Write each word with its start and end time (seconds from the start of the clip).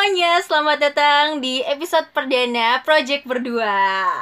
semuanya, 0.00 0.40
selamat 0.40 0.78
datang 0.80 1.24
di 1.44 1.60
episode 1.60 2.08
perdana 2.16 2.80
Project 2.80 3.20
Berdua. 3.28 4.16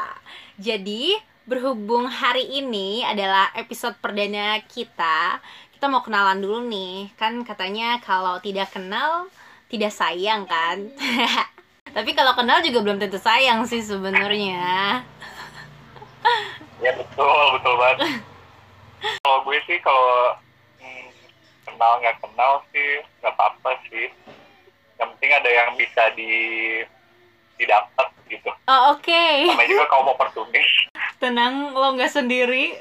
Jadi, 0.58 1.14
berhubung 1.46 2.10
hari 2.10 2.50
ini 2.50 3.06
adalah 3.06 3.54
episode 3.54 3.94
perdana 4.02 4.58
kita 4.66 5.38
Kita 5.70 5.86
mau 5.86 6.02
kenalan 6.02 6.42
dulu 6.42 6.66
nih. 6.66 7.14
Kan 7.14 7.46
katanya 7.46 8.02
kalau 8.02 8.42
tidak 8.42 8.74
kenal, 8.74 9.30
tidak 9.70 9.94
sayang 9.94 10.50
kan? 10.50 10.82
Tapi 11.94 12.10
kalau 12.10 12.34
kenal 12.34 12.58
juga 12.58 12.82
belum 12.82 12.98
tentu 12.98 13.22
sayang 13.22 13.62
sih 13.62 13.78
sebenarnya. 13.78 14.98
Ya 16.82 16.90
betul, 16.90 17.44
betul 17.54 17.74
banget. 17.78 18.26
kalau 19.22 19.46
gue 19.46 19.58
sih 19.70 19.78
kalau 19.86 20.42
hmm, 20.82 21.06
kenal 21.70 22.02
nggak 22.02 22.18
kenal 22.18 22.66
sih 22.74 22.98
nggak 23.22 23.30
apa-apa 23.30 23.78
sih. 23.86 24.10
Yang 24.98 25.08
penting 25.14 25.32
ada 25.32 25.50
yang 25.50 25.70
bisa 25.78 26.02
di 26.12 26.32
didapat 27.56 28.08
gitu. 28.26 28.50
Oh 28.66 28.94
oke. 28.94 29.24
Sama 29.50 29.66
juga 29.66 29.86
kaum 29.90 30.06
oportunis. 30.06 30.70
Tenang, 31.18 31.74
lo 31.74 31.94
nggak 31.94 32.12
sendiri. 32.12 32.74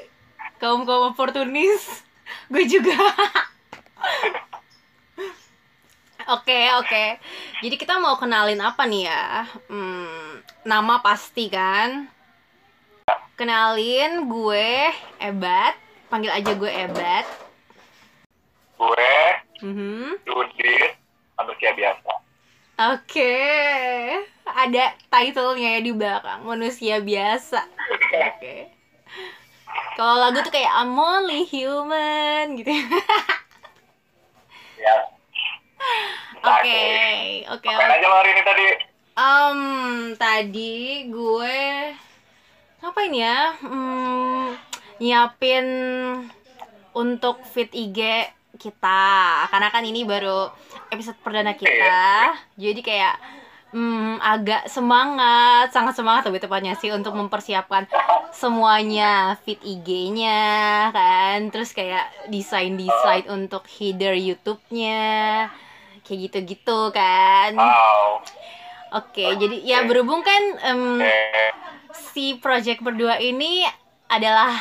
Kaum 0.58 0.86
kaum 0.86 1.10
oportunis. 1.10 1.82
Gue 2.52 2.68
juga. 2.68 2.92
Oke, 6.28 6.60
oke. 6.76 7.04
Jadi 7.64 7.76
kita 7.80 7.96
mau 7.96 8.12
kenalin 8.20 8.60
apa 8.60 8.84
nih 8.84 9.08
ya? 9.08 9.48
Hmm, 9.64 10.44
Nama 10.60 11.00
pasti 11.00 11.48
kan? 11.48 12.04
Kenalin 13.32 14.28
gue 14.28 14.92
Ebat. 15.16 15.72
Panggil 16.12 16.28
aja 16.28 16.52
gue 16.52 16.68
Ebat. 16.68 17.24
Gue 18.76 19.08
Mhm. 19.64 20.20
Dudit 20.28 20.97
manusia 21.38 21.70
biasa. 21.72 22.12
Oke 22.78 23.34
Ada 24.46 24.94
titlenya 25.10 25.78
ya 25.78 25.80
di 25.82 25.90
belakang 25.90 26.46
Manusia 26.46 27.02
biasa 27.02 27.58
Oke. 28.14 28.70
Kalau 29.98 30.14
lagu 30.22 30.38
tuh 30.46 30.54
kayak 30.54 30.70
I'm 30.78 30.94
only 30.94 31.42
human 31.42 32.54
gitu. 32.54 32.70
Ya. 34.78 35.10
Oke, 36.38 36.82
oke. 37.50 37.66
Ngapain 37.66 37.98
aja 37.98 38.08
hari 38.14 38.30
ini 38.30 38.42
tadi? 38.46 38.66
Um, 39.18 39.60
tadi 40.14 40.76
gue 41.10 41.58
ngapain 42.78 43.10
ya? 43.10 43.58
Hmm, 43.58 44.54
nyiapin 45.02 45.66
untuk 46.94 47.42
fit 47.42 47.74
IG 47.74 48.30
kita. 48.54 49.10
Karena 49.50 49.68
kan 49.74 49.82
ini 49.82 50.06
baru 50.06 50.46
episode 50.90 51.18
perdana 51.20 51.52
kita. 51.54 52.34
Jadi 52.56 52.80
kayak 52.80 53.14
hmm, 53.72 54.20
agak 54.20 54.68
semangat, 54.68 55.72
sangat 55.72 55.94
semangat 55.96 56.28
lebih 56.28 56.44
tepatnya 56.44 56.74
sih 56.76 56.92
untuk 56.92 57.12
mempersiapkan 57.16 57.88
semuanya 58.32 59.36
fit 59.44 59.60
IG-nya 59.60 60.88
kan. 60.92 61.48
Terus 61.52 61.72
kayak 61.76 62.30
desain-desain 62.32 63.28
untuk 63.28 63.64
header 63.68 64.16
YouTube-nya. 64.16 65.48
Kayak 66.04 66.18
gitu-gitu 66.30 66.88
kan. 66.92 67.52
Wow. 67.56 68.24
Oke, 68.88 69.36
jadi 69.36 69.60
ya 69.60 69.84
berhubung 69.84 70.24
kan 70.24 70.42
Eh, 71.04 71.52
si 71.92 72.40
project 72.40 72.80
berdua 72.80 73.20
ini 73.20 73.68
adalah 74.08 74.56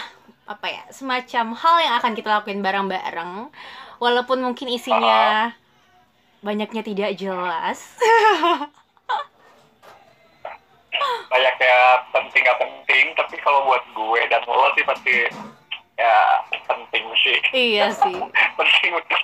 apa 0.47 0.67
ya 0.67 0.83
semacam 0.91 1.55
hal 1.55 1.75
yang 1.79 1.93
akan 1.99 2.11
kita 2.11 2.27
lakuin 2.27 2.59
bareng-bareng, 2.59 3.51
walaupun 3.99 4.43
mungkin 4.43 4.67
isinya 4.67 5.51
banyaknya 6.47 6.79
tidak 6.79 7.11
jelas. 7.19 7.99
banyak 11.27 11.55
ya 11.59 11.79
penting 12.15 12.41
nggak 12.47 12.59
penting, 12.63 13.05
tapi 13.19 13.35
kalau 13.43 13.67
buat 13.67 13.83
gue 13.91 14.21
dan 14.31 14.41
lo 14.47 14.71
sih 14.79 14.85
pasti 14.87 15.13
ya 15.99 16.15
penting 16.71 17.03
sih. 17.19 17.37
iya 17.51 17.91
sih. 17.91 18.15
penting 18.59 18.91
untuk 18.95 19.21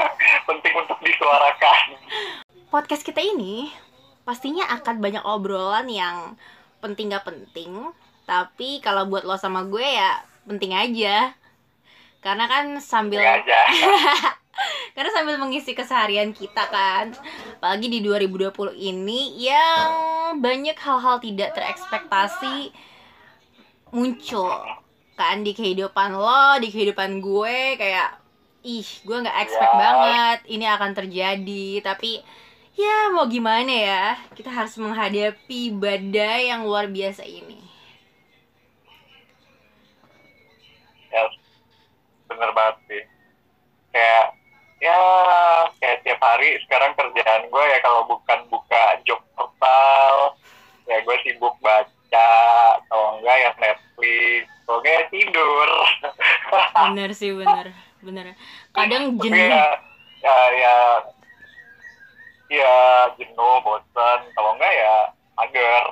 penting 0.52 0.74
untuk 0.76 0.98
disuarakan. 1.00 1.96
Podcast 2.68 3.02
kita 3.02 3.24
ini 3.24 3.72
pastinya 4.28 4.68
akan 4.76 5.00
banyak 5.00 5.24
obrolan 5.24 5.88
yang 5.88 6.36
penting 6.84 7.08
gak 7.08 7.24
penting, 7.24 7.72
tapi 8.28 8.84
kalau 8.84 9.08
buat 9.08 9.24
lo 9.24 9.40
sama 9.40 9.64
gue 9.64 9.82
ya 9.82 10.20
penting 10.44 10.76
aja. 10.76 11.32
Karena 12.20 12.44
kan 12.50 12.78
sambil 12.84 13.22
Nggak 13.22 13.48
aja. 13.48 13.60
Karena 14.96 15.10
sambil 15.12 15.36
mengisi 15.36 15.76
keseharian 15.76 16.32
kita 16.32 16.68
kan. 16.68 17.12
Apalagi 17.60 17.88
di 17.92 18.00
2020 18.00 18.72
ini 18.76 19.36
Yang 19.40 19.90
banyak 20.40 20.76
hal-hal 20.76 21.16
tidak 21.20 21.52
terekspektasi 21.56 22.72
Muncul. 23.92 24.52
Kan 25.16 25.44
di 25.44 25.56
kehidupan 25.56 26.12
lo, 26.12 26.60
di 26.60 26.68
kehidupan 26.68 27.24
gue 27.24 27.80
Kayak 27.80 28.20
Ih, 28.66 28.88
gue 29.06 29.16
gak 29.22 29.38
expect 29.46 29.72
Ya. 29.72 29.80
banget 29.80 30.38
Ini 30.50 30.64
akan 30.76 30.90
terjadi. 30.92 31.68
Tapi 31.80 32.20
Ya 32.76 33.08
mau 33.08 33.24
gimana 33.24 33.72
ya 33.72 34.04
Kita 34.36 34.52
harus 34.52 34.76
menghadapi 34.76 35.72
badai 35.72 36.52
yang 36.52 36.68
luar 36.68 36.88
biasa 36.92 37.24
ini. 37.24 37.56
Ya 41.08 41.24
bener 42.28 42.50
banget 42.52 42.76
sih. 42.84 43.02
Kayak 43.96 44.35
ya 44.76 44.98
kayak 45.80 46.04
tiap 46.04 46.20
hari 46.20 46.60
sekarang 46.68 46.92
kerjaan 46.92 47.48
gue 47.48 47.64
ya 47.64 47.78
kalau 47.80 48.04
bukan 48.04 48.44
buka 48.52 49.00
job 49.08 49.20
portal 49.32 50.36
ya 50.84 51.00
gue 51.00 51.16
sibuk 51.24 51.56
baca 51.64 52.30
kalau 52.92 53.18
enggak 53.18 53.36
ya 53.40 53.50
Netflix 53.56 54.44
kalau 54.66 54.78
enggak 54.82 54.94
ya 54.94 55.04
tidur. 55.08 55.70
Bener 56.90 57.10
sih, 57.14 57.30
bener 57.32 57.70
Bener. 58.02 58.34
Kadang 58.74 59.16
jenuh. 59.18 59.38
ya, 59.38 59.66
ya 60.22 60.36
ya 60.54 60.76
ya 62.46 62.74
jenuh 63.18 63.56
bosan 63.64 64.20
kalau 64.36 64.50
enggak 64.54 64.72
ya 64.76 64.94
mager. 65.40 65.84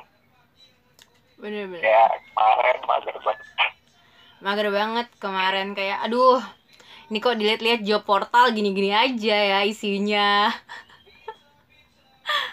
Bener-bener 1.41 1.83
kayak 1.83 2.11
kemarin 2.31 2.79
mager 2.85 3.17
banget. 3.25 3.49
Mager 4.45 4.69
banget 4.69 5.09
kemarin 5.17 5.69
kayak 5.73 5.99
aduh 6.05 6.39
ini 7.15 7.23
kok 7.23 7.39
dilihat-lihat 7.39 7.87
job 7.87 8.03
portal 8.03 8.51
gini-gini 8.51 8.91
aja 8.91 9.39
ya 9.39 9.63
isinya. 9.63 10.51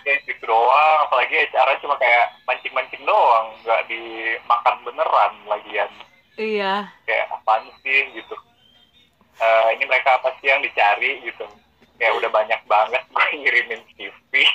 Ya 0.06 0.14
gitu 0.30 0.46
doang 0.46 1.10
apalagi 1.10 1.50
acara 1.50 1.82
cuma 1.82 1.98
kayak 1.98 2.30
mancing-mancing 2.46 3.02
doang 3.02 3.58
nggak 3.66 3.90
dimakan 3.90 4.76
beneran 4.86 5.34
lagian. 5.50 5.90
Iya. 6.38 6.94
Kayak 7.10 7.34
apaan 7.34 7.74
sih 7.82 8.14
gitu. 8.14 8.38
Eh, 9.42 9.68
ini 9.82 9.90
mereka 9.90 10.22
apa 10.22 10.30
sih 10.38 10.54
yang 10.54 10.62
dicari 10.62 11.26
gitu. 11.26 11.50
Kayak 11.98 12.22
udah 12.22 12.30
banyak 12.30 12.62
banget 12.70 13.02
gue 13.18 13.26
ngirimin 13.42 13.82
CV 13.98 14.46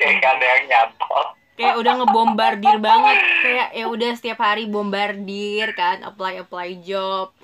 kayak 0.00 0.24
ada 0.24 0.46
yang 0.56 0.64
nyantol 0.72 1.36
kayak 1.52 1.76
udah 1.84 1.92
ngebombardir 2.00 2.76
banget. 2.80 3.16
Kayak 3.44 3.68
ya 3.76 3.84
udah 3.92 4.10
setiap 4.16 4.40
hari 4.40 4.64
bombardir 4.72 5.76
kan 5.76 6.00
apply 6.00 6.40
apply 6.40 6.80
job 6.80 7.36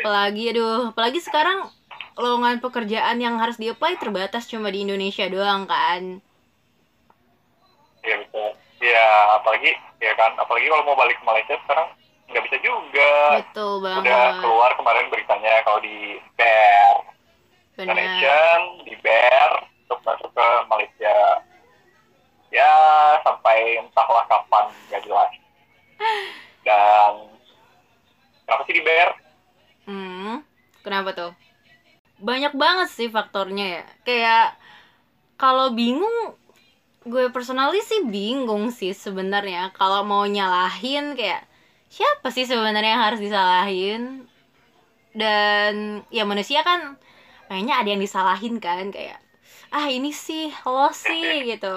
apalagi 0.00 0.56
aduh 0.56 0.90
apalagi 0.90 1.20
sekarang 1.20 1.68
lowongan 2.16 2.60
pekerjaan 2.60 3.16
yang 3.20 3.40
harus 3.40 3.56
di 3.56 3.72
apply 3.72 3.96
terbatas 3.96 4.48
cuma 4.48 4.68
di 4.68 4.84
Indonesia 4.84 5.24
doang 5.28 5.64
kan. 5.64 6.20
Ya 8.04 8.14
betul. 8.20 8.50
Ya 8.82 9.06
apalagi 9.40 9.70
ya 10.02 10.12
kan 10.18 10.34
apalagi 10.36 10.66
kalau 10.68 10.84
mau 10.88 10.98
balik 10.98 11.16
ke 11.20 11.24
Malaysia 11.24 11.54
sekarang 11.64 11.88
nggak 12.32 12.44
bisa 12.48 12.56
juga. 12.60 13.12
Betul 13.44 13.72
udah 13.80 14.02
banget. 14.02 14.34
keluar 14.42 14.70
kemarin 14.76 15.06
beritanya 15.12 15.54
kalau 15.64 15.80
di 15.80 16.18
BER. 16.36 16.96
Benar. 17.72 17.88
Connection 17.96 18.60
di 18.84 18.94
BER 19.00 19.50
untuk 19.86 19.98
masuk 20.04 20.30
ke 20.32 20.46
Malaysia. 20.68 21.16
Ya 22.52 22.72
sampai 23.24 23.80
entahlah 23.80 24.24
kapan 24.28 24.66
nggak 24.92 25.02
jelas. 25.08 25.30
Dan 26.66 27.12
kenapa 28.44 28.62
sih 28.68 28.76
di 28.76 28.82
BER 28.84 29.31
Hmm, 29.86 30.46
kenapa 30.86 31.10
tuh? 31.14 31.32
Banyak 32.22 32.54
banget 32.54 32.88
sih 32.94 33.08
faktornya 33.10 33.82
ya. 33.82 33.84
Kayak 34.06 34.46
kalau 35.34 35.74
bingung, 35.74 36.38
gue 37.02 37.30
personally 37.34 37.82
sih 37.82 38.06
bingung 38.06 38.70
sih 38.70 38.94
sebenarnya. 38.94 39.74
Kalau 39.74 40.06
mau 40.06 40.22
nyalahin 40.22 41.18
kayak 41.18 41.42
siapa 41.90 42.30
sih 42.30 42.46
sebenarnya 42.46 42.94
yang 42.94 43.04
harus 43.10 43.20
disalahin? 43.20 44.02
Dan 45.12 46.06
ya 46.08 46.22
manusia 46.22 46.62
kan 46.62 46.96
kayaknya 47.50 47.74
ada 47.82 47.88
yang 47.90 48.00
disalahin 48.00 48.56
kan 48.62 48.88
kayak 48.88 49.20
ah 49.72 49.88
ini 49.90 50.14
sih 50.14 50.48
lo 50.62 50.94
sih 50.94 51.42
gitu. 51.50 51.74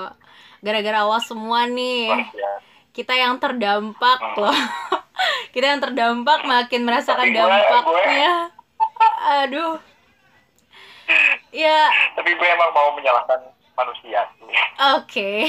Gara-gara 0.62 1.02
lo 1.04 1.18
semua 1.22 1.66
nih 1.66 2.14
ya. 2.14 2.54
kita 2.94 3.14
yang 3.18 3.42
terdampak 3.42 4.22
loh 4.38 4.56
kita 5.50 5.66
yang 5.68 5.82
terdampak 5.82 6.44
makin 6.44 6.82
merasakan 6.84 7.24
Tapi 7.24 7.32
gue- 7.32 7.42
dampaknya. 7.42 8.34
aduh. 9.42 9.76
Ya. 11.50 11.90
Tapi 12.14 12.30
gue 12.32 12.48
emang 12.48 12.72
mau 12.72 12.92
menyalahkan 12.92 13.40
manusia 13.74 14.26
oke. 14.94 15.32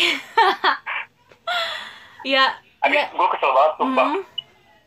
Ya 2.27 2.59
Aduh, 2.83 2.93
ya. 2.93 3.07
gue 3.09 3.27
kesel 3.31 3.51
banget 3.51 3.73
tuh 3.77 3.87
bang 3.89 4.11
hmm, 4.13 4.23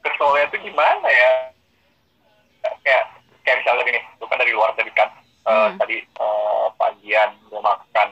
keselnya 0.02 0.44
tuh 0.48 0.60
gimana 0.60 1.08
ya? 1.08 1.32
Kayak 2.84 3.04
kayak 3.42 3.58
misalnya 3.64 3.84
gini 3.86 4.00
lu 4.20 4.28
kan 4.28 4.38
dari 4.38 4.52
luar 4.52 4.72
tadi 4.74 4.92
kan 4.92 5.08
eh, 5.42 5.56
Hmm. 5.66 5.78
tadi 5.78 5.96
eh, 5.98 6.66
pagian 6.76 7.32
gue 7.42 7.58
makan. 7.58 8.08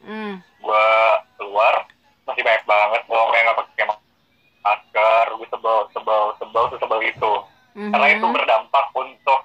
Hmm, 0.00 0.32
gue 0.56 0.86
keluar 1.36 1.74
masih 2.22 2.40
banyak 2.40 2.64
banget 2.64 3.02
orang 3.08 3.34
yang 3.34 3.44
nggak 3.44 3.58
pakai 3.58 3.84
masker 4.62 5.24
gue 5.36 5.48
sebel 5.50 5.78
sebel 5.92 6.24
sebel 6.38 6.64
sebel 6.78 7.00
itu. 7.02 7.32
Karena 7.72 8.06
itu 8.12 8.26
mhm, 8.26 8.34
berdampak 8.36 8.86
untuk 8.92 9.40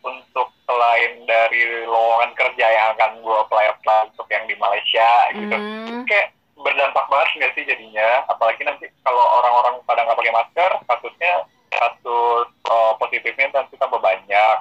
untuk 0.00 0.48
selain 0.64 1.26
dari 1.28 1.84
lowongan 1.84 2.32
kerja 2.32 2.66
yang 2.72 2.86
akan 2.96 3.20
gue 3.20 3.36
apply 3.46 3.64
apply 3.76 4.08
untuk 4.08 4.26
yang 4.32 4.44
di 4.48 4.56
Malaysia 4.56 5.10
gitu. 5.36 5.56
Mhm, 5.56 6.06
kayak 6.08 6.32
berdampak 6.56 7.04
banget 7.10 7.28
nggak 7.36 7.52
sih 7.58 7.64
jadinya? 7.68 8.24
Apalagi 8.30 8.62
nanti 8.64 8.86
kalau 9.04 9.24
orang-orang 9.42 9.82
pada 9.84 10.06
nggak 10.06 10.18
pakai 10.18 10.34
masker 10.34 10.70
kasusnya 10.88 11.32
kasus 11.70 12.46
eh, 12.48 12.92
positifnya 12.96 13.46
nanti 13.50 13.74
tambah 13.76 14.00
banyak. 14.00 14.56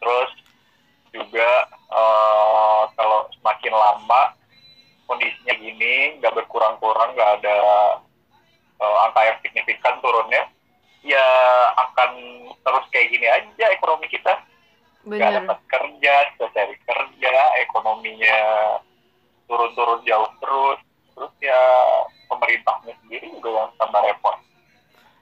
Terus 0.00 0.30
juga 1.10 1.50
eh, 1.90 2.82
kalau 2.94 3.28
semakin 3.34 3.74
lama 3.74 4.22
kondisinya 5.06 5.54
gini 5.58 6.18
nggak 6.22 6.34
berkurang-kurang 6.34 7.14
nggak 7.14 7.42
ada 7.42 7.56
eh, 8.80 8.96
angka 9.08 9.20
yang 9.24 9.38
signifikan 9.42 9.96
turunnya 10.04 10.48
ya 11.06 11.26
akan 11.78 12.10
terus 12.50 12.84
kayak 12.90 13.08
gini 13.14 13.26
aja 13.30 13.64
ekonomi 13.72 14.10
kita. 14.10 14.42
Bener 15.06 15.38
dapat 15.38 15.58
kerja 15.70 16.14
susah 16.34 16.50
cari 16.50 16.74
kerja 16.82 17.34
ekonominya 17.62 18.38
turun-turun 19.46 20.02
jauh 20.02 20.30
terus. 20.42 20.78
Terus 21.16 21.32
ya 21.40 21.60
pemerintahnya 22.26 22.92
sendiri 23.00 23.30
juga 23.38 23.48
yang 23.64 23.72
tambah 23.78 24.02
repot. 24.02 24.36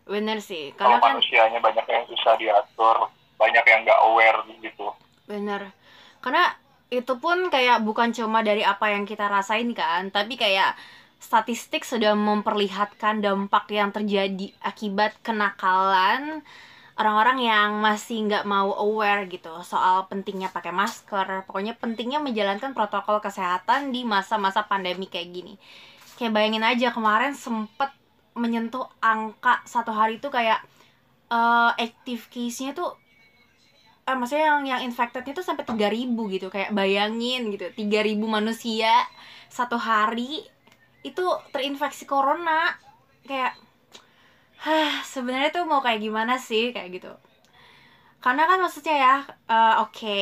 Bener 0.08 0.38
sih 0.40 0.72
kalau 0.74 0.96
karena 0.96 1.04
kan 1.04 1.12
manusianya 1.16 1.60
banyak 1.60 1.86
yang 1.86 2.04
susah 2.08 2.34
diatur 2.40 2.96
banyak 3.38 3.64
yang 3.66 3.80
nggak 3.84 4.00
aware 4.08 4.40
gitu. 4.62 4.86
Bener. 5.28 5.72
Karena 6.24 6.56
itu 6.88 7.12
pun 7.18 7.50
kayak 7.50 7.82
bukan 7.82 8.14
cuma 8.14 8.40
dari 8.40 8.62
apa 8.62 8.92
yang 8.94 9.04
kita 9.04 9.26
rasain 9.26 9.72
kan, 9.76 10.08
tapi 10.08 10.38
kayak 10.38 10.78
statistik 11.24 11.88
sudah 11.88 12.12
memperlihatkan 12.12 13.24
dampak 13.24 13.72
yang 13.72 13.88
terjadi 13.88 14.52
akibat 14.60 15.16
kenakalan 15.24 16.44
orang-orang 16.94 17.42
yang 17.42 17.70
masih 17.80 18.28
nggak 18.28 18.44
mau 18.46 18.70
aware 18.76 19.26
gitu 19.26 19.50
soal 19.64 20.06
pentingnya 20.06 20.52
pakai 20.52 20.70
masker. 20.70 21.48
Pokoknya 21.48 21.74
pentingnya 21.80 22.20
menjalankan 22.20 22.76
protokol 22.76 23.18
kesehatan 23.24 23.90
di 23.90 24.04
masa-masa 24.04 24.68
pandemi 24.68 25.08
kayak 25.08 25.32
gini. 25.32 25.54
Kayak 26.20 26.36
bayangin 26.36 26.62
aja 26.62 26.88
kemarin 26.94 27.32
sempet 27.34 27.90
menyentuh 28.36 28.86
angka 29.00 29.62
satu 29.66 29.90
hari 29.94 30.20
itu 30.20 30.28
kayak 30.28 30.60
eh 31.32 31.70
active 31.80 32.28
case-nya 32.30 32.76
tuh 32.76 32.94
eh, 34.06 34.14
maksudnya 34.14 34.54
yang 34.54 34.62
yang 34.68 34.80
infected-nya 34.86 35.32
tuh 35.34 35.46
sampai 35.46 35.64
3000 35.64 36.34
gitu 36.34 36.46
kayak 36.52 36.70
bayangin 36.76 37.48
gitu 37.54 37.72
3000 37.72 38.20
manusia 38.28 38.92
satu 39.48 39.78
hari 39.80 40.44
itu 41.04 41.24
terinfeksi 41.52 42.08
corona. 42.08 42.74
Kayak 43.28 43.54
hah 44.64 45.04
sebenarnya 45.04 45.50
tuh 45.54 45.64
mau 45.68 45.84
kayak 45.84 46.00
gimana 46.02 46.40
sih? 46.40 46.72
Kayak 46.74 46.88
gitu. 46.98 47.12
Karena 48.24 48.48
kan 48.48 48.58
maksudnya 48.64 48.96
ya 48.96 49.16
eh, 49.52 49.74
oke 49.84 50.20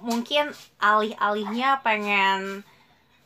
mungkin 0.00 0.50
alih-alihnya 0.80 1.84
pengen 1.84 2.64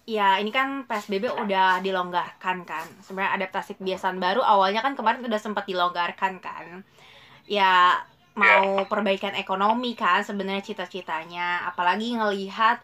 ya 0.02 0.42
ini 0.42 0.50
kan 0.50 0.82
PSBB 0.88 1.30
udah 1.30 1.78
dilonggarkan 1.84 2.66
kan. 2.66 2.86
Sebenarnya 3.04 3.38
adaptasi 3.38 3.78
kebiasaan 3.78 4.18
baru 4.18 4.42
awalnya 4.42 4.82
kan 4.82 4.98
kemarin 4.98 5.22
udah 5.22 5.38
sempat 5.38 5.64
dilonggarkan 5.68 6.42
kan. 6.42 6.82
Ya 7.46 8.02
mau 8.32 8.82
perbaikan 8.88 9.36
ekonomi 9.36 9.94
kan 9.94 10.24
sebenarnya 10.26 10.64
cita-citanya. 10.64 11.68
Apalagi 11.70 12.18
ngelihat 12.18 12.82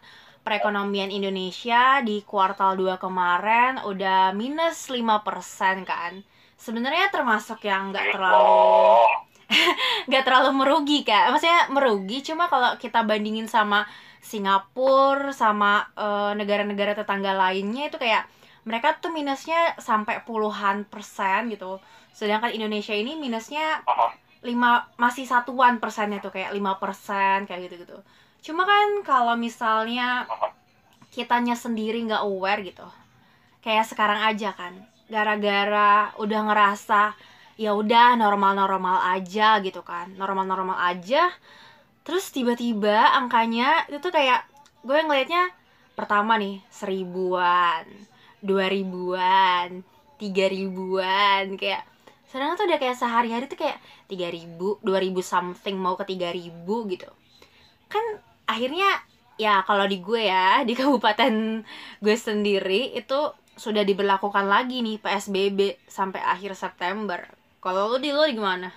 perekonomian 0.49 1.13
Indonesia 1.13 2.01
di 2.01 2.25
kuartal 2.25 2.73
2 2.73 2.97
kemarin 2.97 3.85
udah 3.85 4.33
minus 4.33 4.89
5% 4.89 5.85
kan? 5.85 6.25
Sebenarnya 6.57 7.13
termasuk 7.13 7.61
yang 7.69 7.93
nggak 7.93 8.17
terlalu 8.17 9.05
nggak 10.09 10.23
terlalu 10.25 10.49
merugi 10.57 11.05
kak. 11.05 11.29
Maksudnya 11.29 11.69
merugi 11.69 12.25
cuma 12.25 12.49
kalau 12.49 12.73
kita 12.81 13.05
bandingin 13.05 13.45
sama 13.45 13.85
Singapura 14.25 15.29
sama 15.29 15.85
eh, 15.93 16.33
negara-negara 16.33 16.97
tetangga 16.97 17.37
lainnya 17.37 17.93
itu 17.93 18.01
kayak 18.01 18.25
mereka 18.65 18.97
tuh 18.97 19.13
minusnya 19.13 19.77
sampai 19.77 20.25
puluhan 20.25 20.89
persen 20.89 21.53
gitu. 21.53 21.77
Sedangkan 22.09 22.49
Indonesia 22.49 22.97
ini 22.97 23.21
minusnya 23.21 23.85
lima 24.41 24.87
masih 24.97 25.29
satuan 25.29 25.77
persennya 25.77 26.23
tuh 26.25 26.33
kayak 26.33 26.57
lima 26.57 26.79
persen 26.81 27.45
kayak 27.45 27.69
gitu 27.69 27.85
gitu 27.85 27.97
cuma 28.39 28.63
kan 28.63 29.03
kalau 29.03 29.35
misalnya 29.35 30.25
kitanya 31.11 31.57
sendiri 31.57 31.99
nggak 32.07 32.23
aware 32.23 32.61
gitu 32.63 32.87
kayak 33.59 33.85
sekarang 33.87 34.23
aja 34.23 34.55
kan 34.55 34.73
gara-gara 35.09 36.13
udah 36.21 36.41
ngerasa 36.47 37.17
ya 37.59 37.75
udah 37.75 38.15
normal-normal 38.15 39.03
aja 39.19 39.59
gitu 39.59 39.83
kan 39.83 40.15
normal-normal 40.15 40.79
aja 40.79 41.27
terus 42.07 42.31
tiba-tiba 42.31 43.17
angkanya 43.19 43.83
itu 43.91 43.99
tuh 43.99 44.13
kayak 44.15 44.47
gue 44.85 44.95
ngelihatnya 44.95 45.51
pertama 45.97 46.39
nih 46.39 46.63
seribuan 46.71 47.83
dua 48.39 48.71
ribuan 48.71 49.83
tiga 50.15 50.47
ribuan 50.47 51.59
kayak 51.59 51.83
sedangkan 52.29 52.55
tuh 52.55 52.65
udah 52.69 52.79
kayak 52.79 52.95
sehari-hari 52.95 53.45
tuh 53.49 53.59
kayak 53.59 53.81
tiga 54.05 54.29
ribu 54.29 54.77
dua 54.85 55.01
ribu 55.01 55.19
something 55.25 55.75
mau 55.75 55.97
ke 55.97 56.05
tiga 56.05 56.29
ribu 56.29 56.85
gitu. 56.85 57.09
Kan 57.89 58.21
akhirnya 58.49 58.89
ya 59.37 59.61
kalau 59.63 59.85
di 59.85 60.01
gue 60.01 60.25
ya 60.25 60.61
di 60.67 60.73
kabupaten 60.73 61.63
gue 62.01 62.15
sendiri 62.17 62.97
itu 62.97 63.19
sudah 63.59 63.83
diberlakukan 63.83 64.47
lagi 64.47 64.79
nih 64.79 64.97
PSBB 65.03 65.83
sampai 65.85 66.23
akhir 66.23 66.55
September. 66.55 67.27
Kalau 67.59 67.91
lu 67.91 67.97
di 67.99 68.09
lu 68.15 68.23
di 68.23 68.39
gimana 68.39 68.71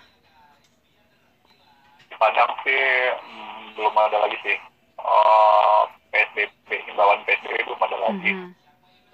Padang 2.18 2.54
sih 2.62 2.78
hmm, 3.18 3.74
belum 3.78 3.94
ada 3.98 4.18
lagi 4.26 4.38
sih. 4.46 4.58
Eh, 5.02 5.82
PSBB 6.14 6.68
himbauan 6.86 7.22
PSBB 7.26 7.66
belum 7.66 7.80
ada 7.82 7.98
lagi. 7.98 8.30
Mhm. 8.30 8.50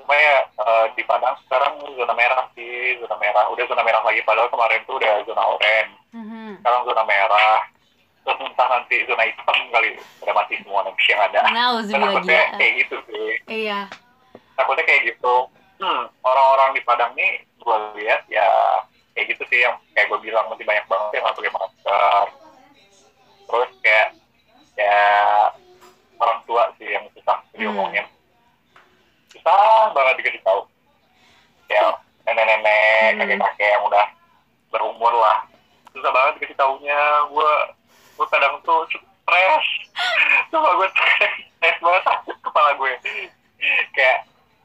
cuma 0.00 0.16
ya 0.16 0.40
eh, 0.40 0.86
di 0.96 1.04
Padang 1.04 1.36
sekarang 1.44 1.84
zona 1.96 2.16
merah 2.16 2.48
sih 2.56 2.96
zona 3.00 3.16
merah. 3.20 3.44
Udah 3.52 3.64
zona 3.68 3.84
merah 3.84 4.00
lagi 4.04 4.24
padahal 4.24 4.48
kemarin 4.48 4.80
tuh 4.88 4.96
udah 4.96 5.12
zona 5.28 5.44
oranye 5.44 5.96
Mhm. 6.16 6.64
sekarang 6.64 6.82
zona 6.88 7.04
merah 7.04 7.60
entah 8.28 8.68
nanti 8.68 8.96
zona 9.04 9.24
hitam 9.24 9.56
kali 9.70 9.88
udah 10.20 10.34
mati 10.34 10.54
semua 10.60 10.80
nanti 10.84 11.02
yang 11.08 11.20
ada. 11.24 11.40
Nauzubillah 11.48 12.08
takutnya 12.12 12.42
kayak 12.56 12.72
gitu 12.84 12.96
sih. 13.08 13.30
Iya. 13.48 13.80
takutnya 14.54 14.84
kayak 14.84 15.02
gitu. 15.08 15.34
Hmm, 15.78 16.02
orang-orang 16.20 16.74
di 16.74 16.82
Padang 16.82 17.14
nih 17.14 17.30
gue 17.56 17.76
lihat 17.96 18.26
ya 18.26 18.46
kayak 19.14 19.32
gitu 19.32 19.42
sih 19.46 19.62
yang 19.62 19.78
kayak 19.92 20.10
gue 20.10 20.18
bilang 20.20 20.46
masih 20.50 20.66
banyak 20.66 20.84
banget 20.84 21.10
yang 21.14 21.22
nggak 21.24 21.36
pakai 21.36 21.52
masker. 21.54 22.24
Terus 23.48 23.70
kayak 23.80 24.08
ya 24.74 24.98
orang 26.18 26.38
tua 26.44 26.62
sih 26.76 26.88
yang 26.90 27.04
susah 27.14 27.38
diomongin. 27.54 28.04
Susah 29.30 29.92
banget 29.92 30.14
dikasih 30.20 30.42
tahu. 30.42 30.60
Ya 31.68 31.84
nenek-nenek 32.26 32.66
Hmm. 33.08 33.18
kakek-kakek 33.22 33.70
yang 33.72 33.84
udah 33.86 34.06
berumur 34.68 35.14
lah. 35.14 35.46
Susah 35.94 36.10
banget 36.10 36.32
dikasih 36.42 36.58
taunya. 36.58 37.00
Gue 37.30 37.50
gue 38.18 38.26
kadang 38.28 38.58
tuh 38.60 38.82
stres. 38.90 39.66
Coba 40.50 40.68
gue 40.74 40.88
stres. 40.90 41.32
Banget 41.78 42.02
sakit 42.08 42.36
kepala 42.40 42.70
gue 42.74 42.92
kayak 43.92 44.18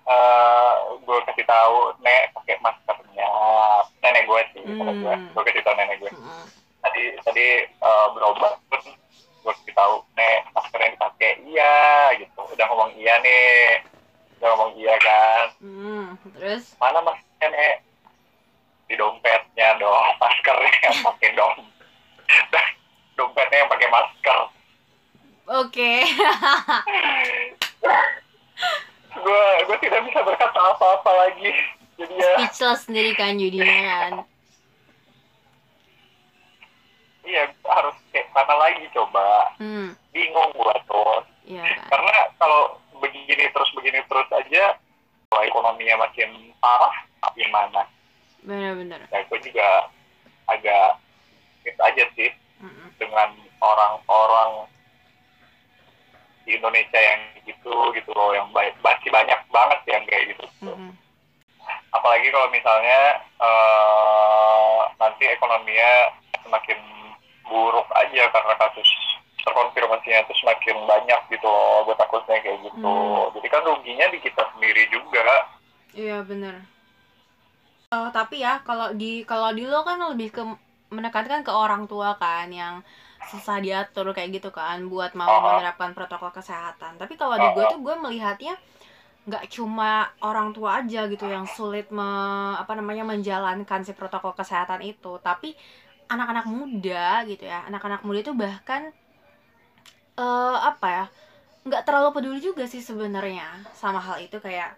eh 0.03 0.72
gue 1.00 1.17
kasih 1.24 1.45
tahu 1.45 1.75
nek 2.00 2.33
pakai 2.33 2.57
maskernya. 2.60 3.29
Nenek 4.00 4.25
gue 4.25 4.41
sih 4.51 4.62
Hmm. 4.63 5.29
gue 5.31 5.43
kasih 5.43 5.62
tahu 5.62 5.75
nenek 5.75 5.98
gue 5.98 6.10
Mhm. 6.10 6.43
tadi 6.81 7.03
tadi 7.22 7.45
eh, 7.63 8.05
berobat 8.12 8.57
pun 8.67 8.81
gue 9.39 9.53
kasih 9.53 9.74
tahu 9.74 9.93
nek 10.13 10.43
maskernya 10.51 10.91
dipakai 10.91 11.31
iya 11.45 11.75
gitu 12.17 12.39
udah 12.43 12.65
ngomong 12.67 12.91
iya 12.93 13.15
nih 13.19 13.79
udah 14.38 14.48
ngomong 14.50 14.72
iya 14.75 14.95
kan 14.98 15.45
Hmm, 15.57 16.05
terus 16.33 16.75
mana 16.75 17.00
maskernya 17.00 17.48
nek 17.50 17.75
di 18.86 18.95
dompetnya 18.95 19.67
dong 19.77 20.12
maskernya 20.17 20.72
yang 20.81 20.98
pakai 21.01 21.29
dom 21.33 21.55
dompetnya 23.15 23.57
yang 23.57 23.69
pakai 23.69 23.88
masker 23.89 24.39
oke. 25.45 25.91
gue 29.13 29.45
gue 29.63 29.77
tidak 29.79 30.01
bisa 30.03 30.19
berkata 30.21 30.60
apa-apa 30.67 31.12
lagi 31.21 31.51
jadi 32.63 32.72
ya 32.72 32.79
Speechless 32.79 32.82
sendiri 32.88 33.12
kan 33.13 33.32
jadinya 33.36 33.75
kan. 33.84 34.13
iya 37.24 37.43
harus 37.63 37.96
kayak 38.12 38.27
mana 38.32 38.55
lagi 38.60 38.86
coba 38.91 39.27
Hmm, 39.60 39.96
bingung 40.12 40.51
gue 40.51 40.75
tuh 40.88 41.24
iya 41.46 41.63
kan. 41.63 41.88
karena 41.91 42.13
kalau 42.36 42.62
begini 43.00 43.24
begini 43.27 43.46
terus 43.51 43.70
begini 43.75 44.00
terus 44.08 44.29
aja 44.32 44.63
kalau 45.27 45.43
ekonominya 45.43 45.96
makin 46.00 46.29
parah 46.60 46.96
gimana 47.34 47.82
bener-bener 48.43 49.00
ya 49.10 49.20
gue 49.24 49.39
juga 49.41 49.67
agak 50.46 51.00
itu 51.63 51.79
aja 51.79 52.03
sih 52.13 52.29
Mm-mm. 52.60 52.88
dengan 53.00 53.32
orang-orang 53.60 54.67
di 56.43 56.60
Indonesia 56.60 57.00
yang 57.00 57.22
gitu 57.43 57.74
gitu 57.96 58.12
loh 58.12 58.36
yang 58.36 58.51
baik 58.51 58.75
masih 58.84 59.10
banyak 59.10 59.39
banget 59.50 59.79
yang 59.88 60.03
kayak 60.05 60.36
gitu 60.36 60.46
Mm-mm. 60.62 60.91
apalagi 61.89 62.27
kalau 62.29 62.51
misalnya 62.51 63.00
eh, 63.39 64.79
nanti 65.00 65.24
ekonominya 65.25 65.91
semakin 66.43 66.79
buruk 67.43 67.88
aja 67.96 68.24
karena 68.29 68.53
kasus 68.60 68.88
terkonfirmasinya 69.43 70.24
itu 70.24 70.34
semakin 70.39 70.77
banyak 70.88 71.20
gitu 71.32 71.48
loh 71.48 71.84
gue 71.84 71.96
takutnya 71.98 72.39
kayak 72.39 72.60
gitu 72.63 72.79
Hmm. 72.84 73.32
jadi 73.36 73.48
kan 73.50 73.62
ruginya 73.63 74.08
di 74.12 74.20
kita 74.20 74.43
sendiri 74.55 74.84
juga 74.91 75.24
Iya 75.93 76.25
bener. 76.25 76.65
Oh, 77.93 78.10
tapi 78.33 78.41
ya 78.49 78.65
kalau 78.65 78.97
di 78.97 79.21
kalau 79.29 79.53
di 79.53 79.61
lo 79.69 79.85
kan 79.85 80.01
lebih 80.09 80.33
ke 80.33 80.41
menekankan 80.89 81.45
ke 81.45 81.53
orang 81.53 81.85
tua 81.85 82.17
kan 82.17 82.49
yang 82.49 82.81
susah 83.29 83.61
diatur 83.61 84.09
kayak 84.09 84.41
gitu 84.41 84.49
kan 84.49 84.89
buat 84.89 85.13
mau 85.13 85.29
menerapkan 85.45 85.93
protokol 85.93 86.33
kesehatan. 86.33 86.97
Tapi 86.97 87.13
kalau 87.13 87.37
di 87.37 87.45
gue 87.53 87.61
tuh 87.69 87.77
gue 87.85 87.93
melihatnya 87.93 88.57
nggak 89.29 89.53
cuma 89.53 90.09
orang 90.25 90.49
tua 90.49 90.81
aja 90.81 91.05
gitu 91.13 91.29
yang 91.29 91.45
sulit 91.45 91.93
me- 91.93 92.57
apa 92.57 92.73
namanya 92.73 93.05
menjalankan 93.05 93.85
si 93.85 93.93
protokol 93.93 94.33
kesehatan 94.33 94.81
itu, 94.81 95.21
tapi 95.21 95.53
anak-anak 96.09 96.49
muda 96.49 97.21
gitu 97.29 97.45
ya. 97.45 97.69
Anak-anak 97.69 98.01
muda 98.01 98.25
itu 98.25 98.33
bahkan 98.33 98.89
eh 100.17 100.57
apa 100.71 100.87
ya? 100.89 101.05
nggak 101.67 101.83
terlalu 101.87 102.09
peduli 102.15 102.39
juga 102.41 102.65
sih 102.67 102.81
sebenarnya 102.81 103.47
sama 103.77 104.01
hal 104.01 104.17
itu 104.25 104.37
kayak 104.41 104.75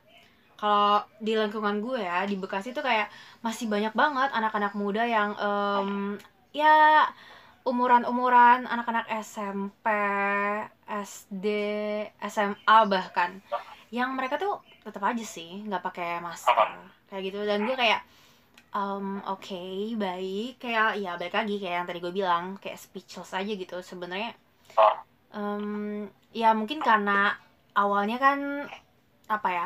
kalau 0.65 1.05
di 1.21 1.37
lingkungan 1.37 1.77
gue 1.77 2.01
ya 2.01 2.25
di 2.25 2.41
Bekasi 2.41 2.73
tuh 2.73 2.81
kayak 2.81 3.13
masih 3.45 3.69
banyak 3.69 3.93
banget 3.93 4.33
anak-anak 4.33 4.73
muda 4.73 5.05
yang 5.05 5.37
em, 5.37 6.17
ya 6.57 7.05
umuran-umuran 7.61 8.65
anak-anak 8.65 9.05
SMP, 9.21 9.85
SD, 10.89 11.45
SMA 12.17 12.77
bahkan 12.89 13.45
yang 13.93 14.17
mereka 14.17 14.41
tuh 14.41 14.57
tetap 14.81 15.05
aja 15.05 15.21
sih 15.21 15.61
nggak 15.69 15.85
pakai 15.85 16.17
masker 16.25 16.89
kayak 17.13 17.21
gitu. 17.29 17.45
Dan 17.45 17.69
gue 17.69 17.77
kayak 17.77 18.01
em, 18.73 19.21
oke 19.21 19.93
baik. 20.01 20.57
Kayak 20.57 20.97
ya 20.97 21.13
baik 21.13 21.45
lagi 21.45 21.61
kayak 21.61 21.75
yang 21.77 21.85
tadi 21.85 22.01
gue 22.01 22.13
bilang 22.25 22.57
kayak 22.57 22.81
speechless 22.81 23.37
aja 23.37 23.53
gitu 23.53 23.85
sebenarnya. 23.85 24.33
Em, 25.29 26.09
ya 26.33 26.57
mungkin 26.57 26.81
karena 26.81 27.37
awalnya 27.77 28.17
kan 28.17 28.65
apa 29.29 29.49
ya 29.53 29.65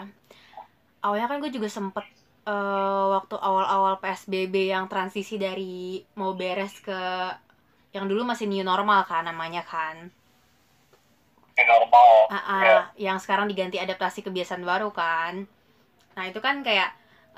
awalnya 1.04 1.28
kan 1.32 1.38
gue 1.44 1.52
juga 1.58 1.70
sempet 1.78 2.06
eh, 2.50 3.06
waktu 3.16 3.36
awal-awal 3.48 3.94
PSBB 4.02 4.56
yang 4.74 4.86
transisi 4.92 5.36
dari 5.46 5.74
mau 6.20 6.32
beres 6.40 6.74
ke 6.88 7.00
yang 7.96 8.06
dulu 8.12 8.22
masih 8.32 8.46
new 8.52 8.64
normal 8.72 9.02
kan 9.10 9.24
namanya 9.30 9.64
kan. 9.74 9.96
Ini 11.58 11.64
normal 11.68 12.10
Ah, 12.30 12.44
ah, 12.54 12.62
Iya. 12.62 12.78
yang 13.10 13.18
sekarang 13.24 13.46
diganti 13.52 13.78
adaptasi 13.82 14.20
kebiasaan 14.22 14.62
baru 14.72 14.90
kan. 14.94 15.34
Nah 16.16 16.24
itu 16.30 16.40
kan 16.48 16.56
kayak 16.68 16.90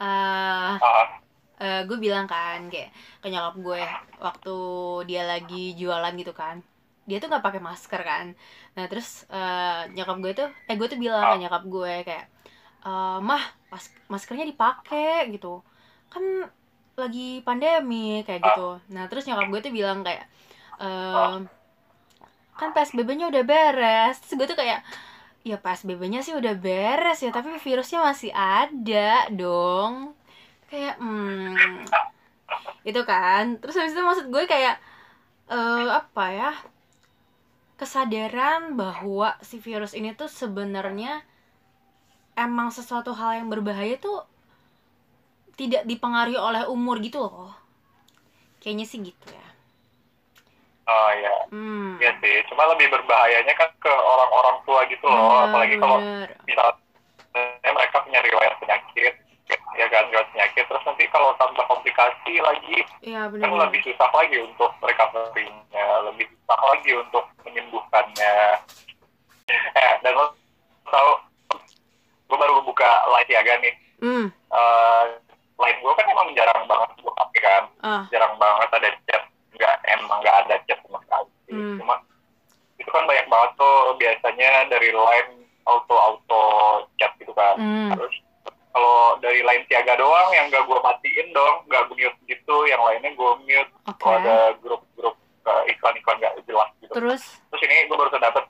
eh 0.01 0.73
Ah, 0.81 1.21
eh, 1.63 1.81
gue 1.89 1.97
bilang 2.05 2.25
kan 2.33 2.59
kayak 2.73 2.89
ke 3.21 3.27
nyokap 3.33 3.55
gue 3.67 3.81
waktu 4.25 4.55
dia 5.09 5.23
lagi 5.31 5.63
jualan 5.79 6.13
gitu 6.21 6.33
kan. 6.41 6.57
Dia 7.07 7.17
tuh 7.21 7.27
nggak 7.31 7.45
pakai 7.47 7.61
masker 7.69 8.01
kan. 8.11 8.25
Nah 8.75 8.85
terus 8.91 9.09
eh, 9.31 9.81
nyokap 9.95 10.17
gue 10.23 10.31
tuh 10.39 10.47
eh 10.69 10.75
gue 10.79 10.87
tuh 10.91 10.99
bilang 11.05 11.25
ke 11.31 11.37
nyokap 11.41 11.63
gue 11.75 11.93
kayak 12.07 12.25
"Eh, 12.87 13.17
mah 13.21 13.43
mas- 13.71 13.93
maskernya 14.11 14.45
dipakai 14.51 15.29
gitu. 15.35 15.61
Kan 16.11 16.23
lagi 16.99 17.41
pandemi 17.47 18.21
kayak 18.27 18.41
gitu. 18.45 18.77
Nah 18.93 19.03
terus 19.09 19.25
nyokap 19.25 19.47
gue 19.53 19.61
tuh 19.65 19.73
bilang 19.73 19.99
kayak 20.05 20.25
"Eh, 20.81 21.35
kan 22.59 22.69
PSBB-nya 22.75 23.25
udah 23.31 23.43
beres. 23.45 24.15
Terus 24.21 24.33
gue 24.37 24.47
tuh 24.51 24.59
kayak 24.61 24.79
ya 25.41 25.57
PSBB-nya 25.57 26.21
sih 26.21 26.33
udah 26.37 26.53
beres 26.53 27.19
ya 27.25 27.31
tapi 27.33 27.49
virusnya 27.57 27.99
masih 28.05 28.31
ada 28.33 29.25
dong. 29.33 30.13
Kayak 30.69 30.95
hmm 31.01 31.85
itu 32.89 33.01
kan. 33.05 33.57
Terus 33.61 33.75
habis 33.77 33.93
itu 33.93 34.01
maksud 34.01 34.25
gue 34.33 34.43
kayak 34.49 34.75
eh 35.51 35.87
apa 36.01 36.25
ya 36.33 36.51
kesadaran 37.79 38.77
bahwa 38.77 39.33
si 39.41 39.57
virus 39.57 39.97
ini 39.97 40.13
tuh 40.13 40.29
sebenarnya 40.29 41.25
emang 42.41 42.73
sesuatu 42.73 43.13
hal 43.13 43.41
yang 43.43 43.47
berbahaya 43.47 43.95
tuh 44.01 44.25
tidak 45.55 45.85
dipengaruhi 45.85 46.37
oleh 46.37 46.63
umur 46.65 46.97
gitu 46.99 47.21
loh. 47.21 47.53
Kayaknya 48.61 48.85
sih 48.85 48.99
gitu 49.01 49.27
ya. 49.29 49.47
Oh 50.89 51.11
ya 51.13 51.35
hmm. 51.53 52.01
Iya 52.01 52.11
sih 52.19 52.35
cuma 52.49 52.65
lebih 52.73 52.89
berbahayanya 52.89 53.53
kan 53.53 53.69
ke 53.77 53.93
orang-orang 53.93 54.57
tua 54.65 54.81
gitu 54.89 55.05
loh. 55.05 55.21
Bener, 55.21 55.45
apalagi 55.53 55.75
kalau 55.77 55.97
misalnya 56.49 57.71
mereka 57.71 57.97
punya 58.01 58.19
riwayat 58.25 58.53
penyakit 58.59 59.13
ya 59.51 59.85
kan 59.87 60.03
riwayat 60.11 60.27
penyakit 60.35 60.63
terus 60.67 60.83
nanti 60.83 61.03
kalau 61.11 61.31
tambah 61.39 61.63
komplikasi 61.67 62.33
lagi 62.43 62.83
kan 63.07 63.31
bener. 63.31 63.49
lebih 63.67 63.79
susah 63.87 64.09
lagi 64.11 64.37
untuk 64.39 64.71
recovery-nya 64.83 65.87
lebih 66.11 66.25
susah 66.27 66.59
lagi 66.59 66.91
untuk 66.97 67.23
menyembuhkannya. 67.47 68.35
Eh 69.51 69.93
dan 69.99 70.15
lo 70.15 70.31
tahu 70.87 71.11
gue 72.31 72.37
baru 72.39 72.63
buka 72.63 72.87
line 73.11 73.27
siaga 73.27 73.53
nih. 73.59 73.75
Hmm. 73.99 74.25
Eh 74.31 75.05
line 75.59 75.79
gue 75.83 75.93
kan 75.99 76.07
emang 76.07 76.31
jarang 76.31 76.63
banget 76.63 76.89
gue 76.95 77.11
pakai 77.11 77.41
kan. 77.43 77.63
Ah. 77.83 78.03
Jarang 78.07 78.39
banget 78.39 78.69
ada 78.71 78.89
chat 79.03 79.23
nggak 79.51 79.75
emang 79.99 80.17
nggak 80.23 80.37
ada 80.47 80.55
chat 80.63 80.79
sama 80.87 81.03
sekali 81.03 81.29
Hmm. 81.51 81.83
cuma 81.83 81.99
itu 82.79 82.87
kan 82.87 83.03
banyak 83.03 83.27
banget 83.27 83.51
tuh 83.59 83.91
biasanya 83.99 84.71
dari 84.71 84.95
line 84.95 85.43
auto 85.67 85.95
auto 85.99 86.43
chat 86.95 87.11
gitu 87.19 87.35
kan. 87.35 87.59
Hmm. 87.59 87.91
Terus 87.99 88.15
kalau 88.71 89.19
dari 89.19 89.43
line 89.43 89.67
siaga 89.67 89.99
doang 89.99 90.31
yang 90.31 90.47
gak 90.47 90.63
gue 90.63 90.79
matiin 90.79 91.27
dong 91.35 91.67
gak 91.67 91.91
gue 91.91 92.07
mute 92.07 92.19
gitu 92.31 92.55
yang 92.71 92.79
lainnya 92.87 93.11
gue 93.11 93.31
mute. 93.43 93.71
Oke. 93.83 93.99
kalau 93.99 94.15
ada 94.23 94.55
grup-grup 94.63 95.15
uh, 95.43 95.63
iklan-iklan 95.67 96.23
gak 96.23 96.39
jelas 96.47 96.71
gitu. 96.79 96.93
Terus? 96.95 97.23
Terus 97.51 97.61
ini 97.67 97.75
gue 97.91 97.97
baru 97.99 98.15
dapet 98.15 98.47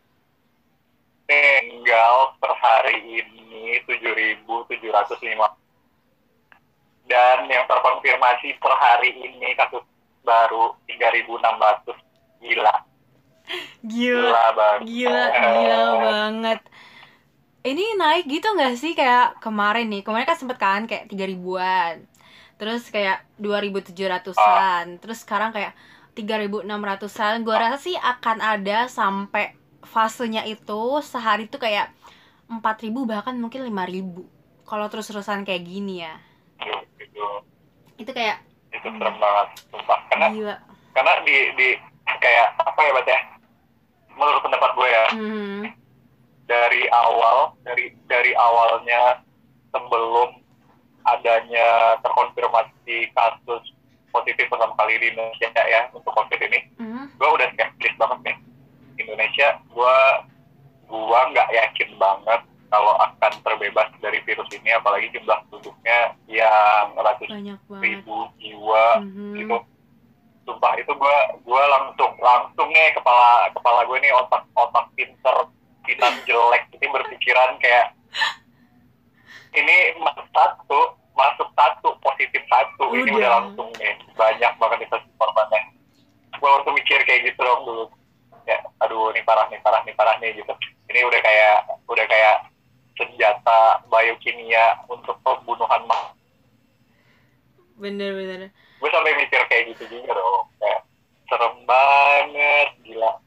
tinggal 1.32 2.36
per 2.44 2.52
hari 2.60 3.24
ini 3.24 3.80
7.705 3.88 5.16
dan 7.08 7.38
yang 7.48 7.64
terkonfirmasi 7.72 8.60
per 8.60 8.74
hari 8.76 9.16
ini 9.16 9.56
kasus 9.56 9.88
baru 10.28 10.76
3.600 10.92 11.96
gila 12.44 12.76
gila 13.88 14.28
gila 14.28 14.46
banget 14.56 14.80
Gila, 14.88 15.26
gila 15.34 15.82
banget. 16.02 16.60
Ini 17.62 17.86
naik 17.94 18.26
gitu 18.26 18.48
nggak 18.58 18.74
sih 18.74 18.98
kayak 18.98 19.38
kemarin 19.38 19.86
nih? 19.92 20.02
Kemarin 20.02 20.26
kan 20.26 20.38
sempet 20.40 20.58
kan 20.58 20.90
kayak 20.90 21.06
3 21.12 21.30
ribuan. 21.30 22.10
Terus 22.58 22.90
kayak 22.90 23.22
2700-an. 23.38 24.98
Terus 24.98 25.22
sekarang 25.22 25.54
kayak 25.54 25.78
3600-an. 26.18 27.46
Gua 27.46 27.62
rasa 27.62 27.78
sih 27.78 27.94
akan 27.94 28.38
ada 28.42 28.90
sampai 28.90 29.54
fasenya 29.84 30.44
itu 30.44 30.82
sehari 31.02 31.46
tuh 31.46 31.58
kayak 31.58 31.92
4000 32.48 32.62
bahkan 33.06 33.34
mungkin 33.34 33.62
5000. 33.64 34.26
Kalau 34.64 34.88
terus-terusan 34.88 35.44
kayak 35.44 35.64
gini 35.64 36.02
ya. 36.02 36.16
gitu 36.96 37.26
Itu 37.98 38.12
kayak 38.12 38.46
itu 38.72 38.88
serem 38.88 39.16
banget 39.16 39.48
sumpah 39.68 40.00
karena 40.08 40.28
gila. 40.32 40.56
karena 40.92 41.14
di 41.22 41.36
di 41.54 41.68
kayak 42.08 42.56
apa 42.58 42.80
ya 42.80 42.92
Bat 42.94 43.04
ya 43.06 43.20
menurut 44.12 44.42
pendapat 44.42 44.70
gue 44.72 44.88
ya 44.88 45.06
Hmm. 45.12 45.62
dari 46.46 46.84
awal 46.88 47.38
dari 47.62 47.92
dari 48.06 48.32
awalnya 48.32 49.20
sebelum 49.70 50.40
adanya 51.04 51.68
terkonfirmasi 52.00 53.12
kasus 53.12 53.64
positif 54.08 54.48
pertama 54.48 54.72
kali 54.76 54.96
di 54.98 55.08
Indonesia 55.10 55.52
ya 55.58 55.92
untuk 55.92 56.10
covid 56.10 56.40
ini 56.40 56.60
Hmm. 56.78 57.06
gue 57.12 57.30
udah 57.30 57.48
skeptis 57.52 57.94
banget 57.98 58.20
nih 58.24 58.36
Indonesia 59.02 59.48
gue 59.66 59.98
gue 60.86 61.20
nggak 61.32 61.50
yakin 61.52 61.90
banget 61.96 62.42
kalau 62.68 62.96
akan 62.98 63.34
terbebas 63.44 63.90
dari 64.00 64.20
virus 64.22 64.48
ini 64.50 64.72
apalagi 64.72 65.12
jumlah 65.12 65.44
penduduknya 65.46 66.00
yang 66.26 66.96
ratus 66.96 67.28
ribu 67.78 68.16
jiwa 68.38 68.86
Mhm. 69.00 69.36
gitu 69.38 69.58
sumpah 70.42 70.74
itu 70.76 70.90
gue 70.90 71.18
gue 71.38 71.64
langsung 71.70 72.12
langsung 72.18 72.68
nih 72.68 72.92
kepala 72.92 73.52
kepala 73.52 73.86
gue 73.86 73.98
nih 74.00 74.12
otak 74.12 74.42
otak 74.52 74.86
pinter 74.94 75.38
pinan 75.84 76.14
jelek 76.28 76.64
ini 76.72 76.86
berpikiran 76.88 77.56
kayak 77.58 77.94
ini 79.52 79.78
masuk 80.00 80.26
satu 80.32 80.80
masuk 81.12 81.50
satu 81.54 81.90
positif 82.00 82.42
satu 82.48 82.96
ini 82.96 83.12
Udah. 83.12 83.16
udah 83.16 83.30
langsung 83.38 83.70
nih 83.78 83.94
banyak 84.16 84.52
banget 84.58 84.88
kasus 84.88 85.12
korbannya 85.16 85.60
gue 86.32 86.50
langsung 86.50 86.74
mikir 86.74 87.00
kayak 87.04 87.22
gitu 87.28 87.40
dong 87.40 87.62
dulu 87.64 87.84
ya 88.48 88.58
aduh 88.82 89.14
ini 89.14 89.22
parah 89.26 89.48
nih 89.50 89.60
parah 89.62 89.82
nih 89.86 89.96
parah 89.96 90.16
nih 90.22 90.36
gitu. 90.42 90.54
Ini 90.92 91.08
udah 91.08 91.22
kayak 91.24 91.58
udah 91.88 92.06
kayak 92.08 92.36
senjata 93.00 93.82
biokimia 93.88 94.84
untuk 94.92 95.16
pembunuhan 95.24 95.82
mah 95.88 96.14
bener-bener 97.82 98.54
gue 98.54 98.90
sampai 98.94 99.14
mikir 99.18 99.42
kayak 99.50 99.74
gitu 99.74 99.84
juga 99.90 100.14
dong 100.14 100.46
kayak 100.62 100.86
serem 101.26 101.56
banget 101.66 102.70
gila. 102.86 103.18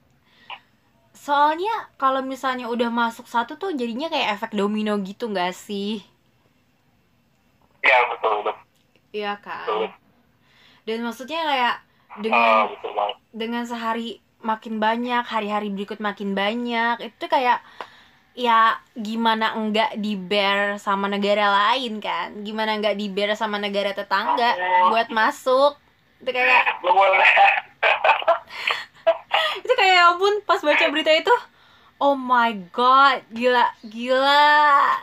Soalnya 1.14 1.88
kalau 1.96 2.20
misalnya 2.20 2.68
udah 2.68 2.92
masuk 2.92 3.24
satu 3.24 3.56
tuh 3.56 3.72
jadinya 3.72 4.12
kayak 4.12 4.36
efek 4.38 4.52
domino 4.52 4.94
gitu 5.00 5.30
nggak 5.32 5.56
sih? 5.56 6.04
Iya 7.80 7.98
betul 8.12 8.44
betul. 8.44 8.56
Iya 9.14 9.32
betul. 9.40 9.88
Kan 9.88 10.04
dan 10.84 10.98
maksudnya 11.00 11.40
kayak 11.48 11.74
dengan 12.20 12.68
betul 12.68 12.92
banget. 12.92 13.16
dengan 13.32 13.62
sehari 13.64 14.20
makin 14.44 14.78
banyak 14.78 15.24
hari-hari 15.24 15.72
berikut 15.72 15.98
makin 15.98 16.36
banyak. 16.36 17.00
Itu 17.00 17.26
kayak 17.26 17.64
ya 18.36 18.76
gimana 18.92 19.56
enggak 19.56 19.96
di 19.96 20.14
bear 20.14 20.76
sama 20.76 21.08
negara 21.08 21.72
lain 21.72 21.98
kan? 21.98 22.44
Gimana 22.44 22.76
enggak 22.76 23.00
di 23.00 23.08
bear 23.08 23.32
sama 23.34 23.56
negara 23.56 23.96
tetangga 23.96 24.54
buat 24.92 25.08
masuk? 25.08 25.80
Itu 26.20 26.30
kayak 26.30 26.84
itu 29.64 29.72
kayak 29.76 29.94
ya 29.94 30.02
ampun 30.12 30.34
pas 30.44 30.60
baca 30.60 30.84
berita 30.88 31.12
itu 31.12 31.34
oh 32.00 32.16
my 32.16 32.52
god 32.72 33.24
gila 33.32 33.66
gila. 33.86 35.00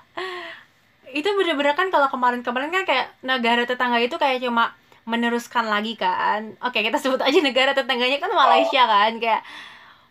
Itu 1.11 1.27
bener-bener 1.35 1.75
kan 1.75 1.91
kalau 1.91 2.07
kemarin-kemarin 2.07 2.71
kan 2.71 2.83
kayak 2.87 3.07
negara 3.19 3.67
tetangga 3.67 3.99
itu 3.99 4.15
kayak 4.15 4.39
cuma 4.39 4.71
meneruskan 5.05 5.65
lagi 5.67 5.97
kan. 5.97 6.55
Oke 6.61 6.81
kita 6.85 6.97
sebut 7.01 7.21
aja 7.21 7.39
negara 7.41 7.73
tetangganya 7.73 8.21
kan 8.21 8.31
Malaysia 8.31 8.83
kan 8.85 9.17
kayak 9.17 9.41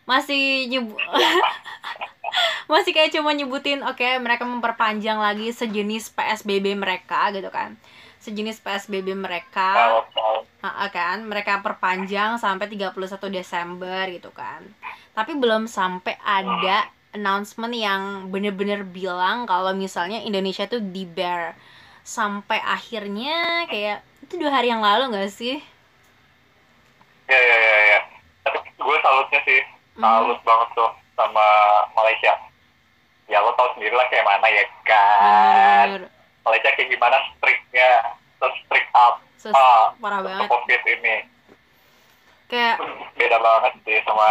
masih 0.09 0.67
nyebut 0.67 0.99
masih 2.73 2.91
kayak 2.91 3.15
cuma 3.15 3.31
nyebutin 3.31 3.83
oke 3.87 4.03
mereka 4.19 4.43
memperpanjang 4.43 5.19
lagi 5.19 5.55
sejenis 5.55 6.11
PSBB 6.15 6.75
mereka 6.75 7.31
gitu 7.31 7.51
kan. 7.51 7.79
Sejenis 8.21 8.61
PSBB 8.61 9.17
mereka. 9.17 10.05
Kan? 10.61 11.25
Mereka 11.25 11.65
perpanjang 11.65 12.37
sampai 12.37 12.69
31 12.69 12.93
Desember 13.33 14.05
gitu 14.13 14.29
kan. 14.29 14.61
Tapi 15.17 15.33
belum 15.41 15.65
sampai 15.65 16.21
ada 16.21 16.85
announcement 17.17 17.75
yang 17.75 18.29
bener-bener 18.31 18.87
bilang 18.87 19.49
kalau 19.49 19.75
misalnya 19.75 20.23
Indonesia 20.23 20.69
tuh 20.71 20.79
di 20.85 21.09
bear 21.09 21.59
sampai 22.07 22.59
akhirnya 22.63 23.67
kayak 23.67 24.05
itu 24.31 24.39
dua 24.39 24.55
hari 24.55 24.71
yang 24.71 24.79
lalu 24.79 25.11
nggak 25.11 25.27
sih? 25.35 25.59
Ya 27.27 27.35
ya 27.35 27.57
ya 27.59 27.79
ya. 27.83 28.01
Tapi 28.47 28.63
gue 28.79 28.97
salutnya 29.03 29.41
sih. 29.43 29.61
Hmm. 29.99 30.07
salut 30.07 30.39
banget 30.47 30.69
tuh 30.79 30.91
sama 31.19 31.47
Malaysia. 31.99 32.39
Ya 33.27 33.43
lo 33.43 33.51
tau 33.59 33.75
sendiri 33.75 33.91
lah 33.91 34.07
kayak 34.07 34.23
mana 34.23 34.47
ya 34.47 34.65
kan? 34.87 35.87
Bener-bener 35.99 36.15
Malaysia 36.47 36.71
kayak 36.79 36.89
gimana 36.95 37.17
striknya 37.35 37.91
strict 38.39 38.91
up 38.95 39.19
Sus, 39.35 39.51
ah, 39.51 39.91
parah 39.99 40.23
banget. 40.23 40.47
covid 40.47 40.83
ini? 40.87 41.27
Kayak 42.47 42.79
beda 43.19 43.37
banget 43.43 43.73
sih 43.83 43.99
sama 44.07 44.29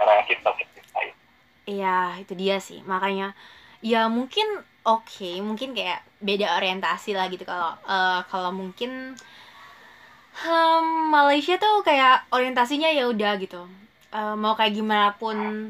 negara 0.00 0.24
kita 0.24 0.48
kita 0.56 1.00
Iya, 1.68 2.24
itu 2.24 2.32
dia 2.32 2.56
sih. 2.56 2.80
Makanya 2.88 3.36
ya 3.84 4.08
mungkin 4.08 4.64
oke, 4.84 5.30
mungkin 5.40 5.72
kayak 5.72 6.04
beda 6.20 6.60
orientasi 6.60 7.16
lah 7.16 7.26
gitu. 7.32 7.44
Kalau 7.48 7.72
eh, 7.88 8.20
kalau 8.28 8.50
mungkin 8.52 9.16
hmm, 10.44 11.10
Malaysia 11.10 11.56
tuh 11.56 11.80
kayak 11.82 12.28
orientasinya 12.30 12.88
ya 12.92 13.08
udah 13.08 13.32
gitu. 13.40 13.64
Eh, 14.14 14.34
mau 14.36 14.54
kayak 14.54 14.76
gimana 14.76 15.16
pun 15.16 15.68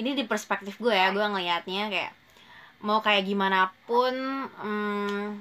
ini 0.00 0.10
di 0.18 0.24
perspektif 0.26 0.76
gue 0.82 0.92
ya, 0.92 1.14
gue 1.14 1.22
ngelihatnya 1.22 1.88
kayak 1.88 2.12
mau 2.82 2.98
kayak 2.98 3.22
gimana 3.24 3.70
pun 3.86 4.12
hmm, 4.50 5.38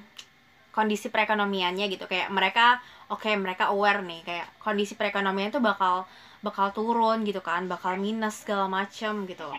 kondisi 0.72 1.10
perekonomiannya 1.10 1.86
gitu. 1.90 2.06
Kayak 2.06 2.30
mereka 2.32 2.80
oke 3.12 3.28
mereka 3.36 3.74
aware 3.76 4.00
nih 4.06 4.22
kayak 4.24 4.48
kondisi 4.64 4.96
perekonomian 4.96 5.52
itu 5.52 5.60
bakal 5.60 6.08
bakal 6.42 6.72
turun 6.74 7.28
gitu 7.28 7.44
kan 7.44 7.68
bakal 7.68 8.00
minus 8.00 8.42
segala 8.42 8.66
macem 8.72 9.28
gitu 9.28 9.52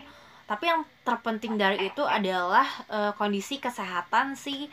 tapi 0.53 0.69
yang 0.69 0.85
terpenting 1.01 1.57
dari 1.57 1.89
itu 1.89 2.05
adalah 2.05 2.61
eh, 2.87 3.11
kondisi 3.17 3.57
kesehatan 3.57 4.37
si 4.37 4.69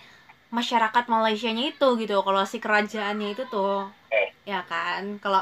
masyarakat 0.53 1.09
Malaysianya 1.09 1.73
itu 1.73 1.89
gitu. 1.97 2.21
Kalau 2.21 2.43
si 2.45 2.61
kerajaannya 2.61 3.33
itu 3.33 3.49
tuh 3.49 3.89
Eh. 4.13 4.29
ya 4.45 4.61
kan? 4.69 5.17
Kalau 5.19 5.41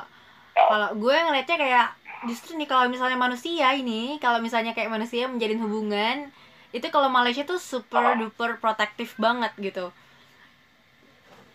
Ya. 0.54 0.62
kalau 0.66 0.88
gue 0.94 1.14
ngelihatnya 1.14 1.56
kayak 1.56 1.88
justru 2.26 2.54
nih 2.54 2.66
kalau 2.66 2.86
misalnya 2.86 3.14
manusia 3.14 3.74
ini 3.74 4.18
kalau 4.18 4.38
misalnya 4.38 4.74
kayak 4.74 4.90
manusia 4.90 5.26
menjalin 5.26 5.62
hubungan 5.62 6.16
itu 6.74 6.86
kalau 6.90 7.06
Malaysia 7.08 7.42
tuh 7.42 7.58
super 7.58 8.14
duper 8.14 8.58
protektif 8.58 9.14
banget 9.18 9.50
gitu. 9.58 9.90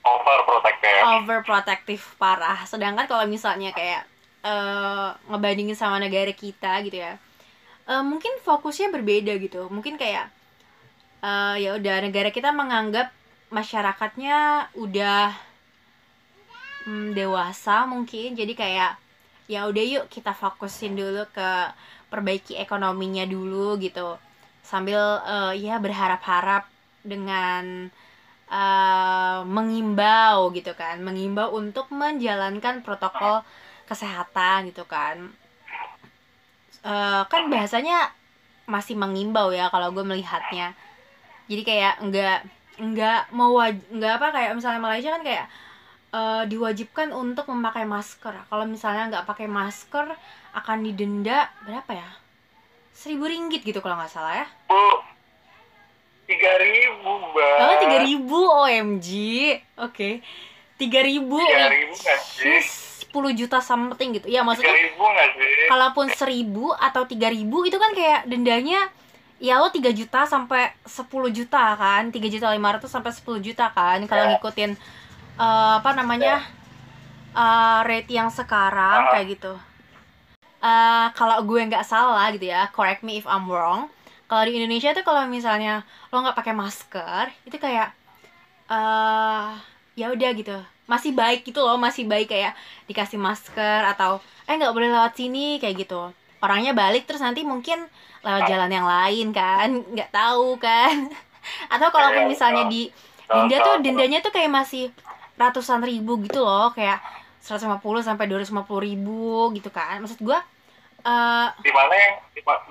Overprotective. 0.04 1.04
Overprotective 1.04 2.04
parah. 2.16 2.60
Sedangkan 2.68 3.08
kalau 3.08 3.24
misalnya 3.28 3.72
kayak 3.72 4.04
eh 4.44 5.10
ngebandingin 5.32 5.76
sama 5.76 6.04
negara 6.04 6.32
kita 6.36 6.84
gitu 6.84 7.00
ya 7.00 7.16
eh, 7.90 8.04
mungkin 8.04 8.34
fokusnya 8.44 8.90
berbeda 8.94 9.34
gitu. 9.40 9.68
Mungkin 9.72 9.96
kayak 10.00 10.28
eh 11.24 11.56
ya 11.64 11.70
udah 11.80 11.96
negara 12.04 12.30
kita 12.36 12.52
menganggap 12.52 13.08
masyarakatnya 13.54 14.70
udah 14.76 15.32
hmm, 16.86 17.16
dewasa 17.18 17.86
mungkin. 17.88 18.36
Jadi 18.36 18.54
kayak 18.56 19.00
ya 19.52 19.68
udah 19.70 19.84
yuk 19.84 20.06
kita 20.08 20.32
fokusin 20.36 20.96
dulu 20.96 21.28
ke 21.36 21.50
perbaiki 22.12 22.60
ekonominya 22.60 23.26
dulu 23.28 23.80
gitu. 23.80 24.18
Sambil 24.64 25.00
eh, 25.28 25.54
ya 25.64 25.80
berharap-harap 25.80 26.68
dengan 27.04 27.92
eh, 28.52 29.40
mengimbau 29.48 30.52
gitu 30.56 30.72
kan. 30.76 31.00
Mengimbau 31.04 31.56
untuk 31.56 31.88
menjalankan 31.92 32.84
protokol 32.86 33.44
kesehatan 33.88 34.72
gitu 34.72 34.88
kan 34.88 35.43
Eh, 36.84 37.22
kan 37.32 37.48
bahasanya 37.48 38.12
masih 38.68 39.00
mengimbau 39.00 39.56
ya 39.56 39.72
kalau 39.72 39.96
gue 39.96 40.04
melihatnya. 40.04 40.76
Jadi 41.48 41.62
kayak 41.64 42.04
enggak 42.04 42.44
enggak 42.76 43.32
mau 43.32 43.56
enggak 43.64 44.14
apa 44.20 44.28
kayak 44.36 44.52
misalnya 44.60 44.84
Malaysia 44.84 45.16
kan 45.16 45.24
kayak 45.24 45.48
eh, 46.12 46.44
diwajibkan 46.52 47.16
untuk 47.16 47.48
memakai 47.48 47.88
masker. 47.88 48.36
Kalau 48.52 48.66
misalnya 48.68 49.08
nggak 49.16 49.28
pakai 49.28 49.48
masker 49.48 50.12
akan 50.52 50.78
didenda 50.84 51.48
berapa 51.64 51.92
ya? 51.96 52.10
Seribu 52.92 53.32
ringgit 53.32 53.64
gitu 53.64 53.80
kalau 53.80 53.96
nggak 53.96 54.12
salah 54.12 54.44
ya. 54.44 54.48
Tiga 56.24 56.56
ribu 56.56 57.04
Oh, 57.04 57.32
bang 57.36 57.80
tiga 57.84 57.98
ribu 58.04 58.40
OMG. 58.44 59.08
Oke. 59.80 60.20
Tiga 60.76 61.00
ribu. 61.04 61.40
tiga 61.40 61.68
ribu 61.72 61.96
nggak 63.22 63.38
sih 63.38 63.44
Sepuluh 63.44 63.62
juta 63.62 63.62
something 63.62 64.10
gitu. 64.18 64.28
Ya 64.30 64.42
maksudnya 64.42 64.74
kalaupun 65.70 66.10
seribu 66.10 66.74
atau 66.74 67.06
tiga 67.06 67.30
ribu 67.30 67.64
itu 67.68 67.78
kan 67.78 67.94
kayak 67.94 68.26
dendanya 68.26 68.90
ya 69.38 69.60
lo 69.60 69.68
3 69.70 69.92
juta 69.92 70.24
sampai 70.26 70.72
10 70.88 71.30
juta 71.30 71.76
kan. 71.76 72.10
3 72.10 72.28
juta 72.32 72.48
500 72.50 72.90
sampai 72.90 73.12
10 73.12 73.40
juta 73.44 73.70
kan. 73.70 74.02
Kalau 74.10 74.24
Ya. 74.26 74.30
ngikutin 74.38 74.72
eh, 75.40 75.74
apa 75.80 75.92
namanya 75.94 76.42
eh, 77.36 77.80
rate 77.86 78.10
yang 78.14 78.30
sekarang 78.30 79.10
kayak 79.14 79.28
gitu. 79.38 79.54
Eh, 80.64 81.08
kalau 81.12 81.44
gue 81.44 81.60
nggak 81.68 81.84
salah 81.84 82.32
gitu 82.32 82.48
ya 82.48 82.72
correct 82.72 83.04
me 83.04 83.20
if 83.20 83.28
I'm 83.28 83.52
wrong 83.52 83.92
kalau 84.32 84.48
di 84.48 84.56
Indonesia 84.56 84.96
tuh 84.96 85.04
kalau 85.04 85.28
misalnya 85.28 85.84
lo 86.10 86.24
nggak 86.24 86.40
pakai 86.40 86.56
masker 86.56 87.36
itu 87.44 87.60
kayak 87.60 87.92
eh 88.72 89.50
ya 90.00 90.10
udah 90.10 90.30
gitu 90.32 90.58
masih 90.84 91.16
baik 91.16 91.48
gitu 91.48 91.64
loh 91.64 91.80
masih 91.80 92.04
baik 92.04 92.28
kayak 92.28 92.54
dikasih 92.92 93.16
masker 93.16 93.88
atau 93.96 94.20
eh 94.44 94.56
nggak 94.60 94.76
boleh 94.76 94.92
lewat 94.92 95.16
sini 95.16 95.58
kayak 95.64 95.88
gitu. 95.88 96.12
Orangnya 96.44 96.76
balik 96.76 97.08
terus 97.08 97.24
nanti 97.24 97.48
mungkin 97.48 97.88
lewat 98.24 98.44
jalan 98.52 98.72
yang 98.72 98.88
lain 98.88 99.28
kan 99.32 99.70
nggak 99.96 100.12
tahu 100.12 100.60
kan. 100.60 101.08
Atau 101.72 101.88
kalaupun 101.92 102.28
misalnya 102.28 102.68
di 102.68 102.92
denda 103.28 103.58
tuh 103.64 103.76
dendanya 103.80 104.20
tuh 104.20 104.32
kayak 104.36 104.52
masih 104.52 104.92
ratusan 105.40 105.82
ribu 105.82 106.20
gitu 106.22 106.44
loh 106.44 106.70
kayak 106.76 107.00
150 107.44 107.80
sampai 108.04 108.28
250 108.28 108.68
ribu 108.84 109.52
gitu 109.56 109.72
kan. 109.72 110.04
Maksud 110.04 110.20
gua 110.20 110.44
eh 111.04 111.48
di 111.64 111.72
mana 111.72 111.94
yang 111.96 112.14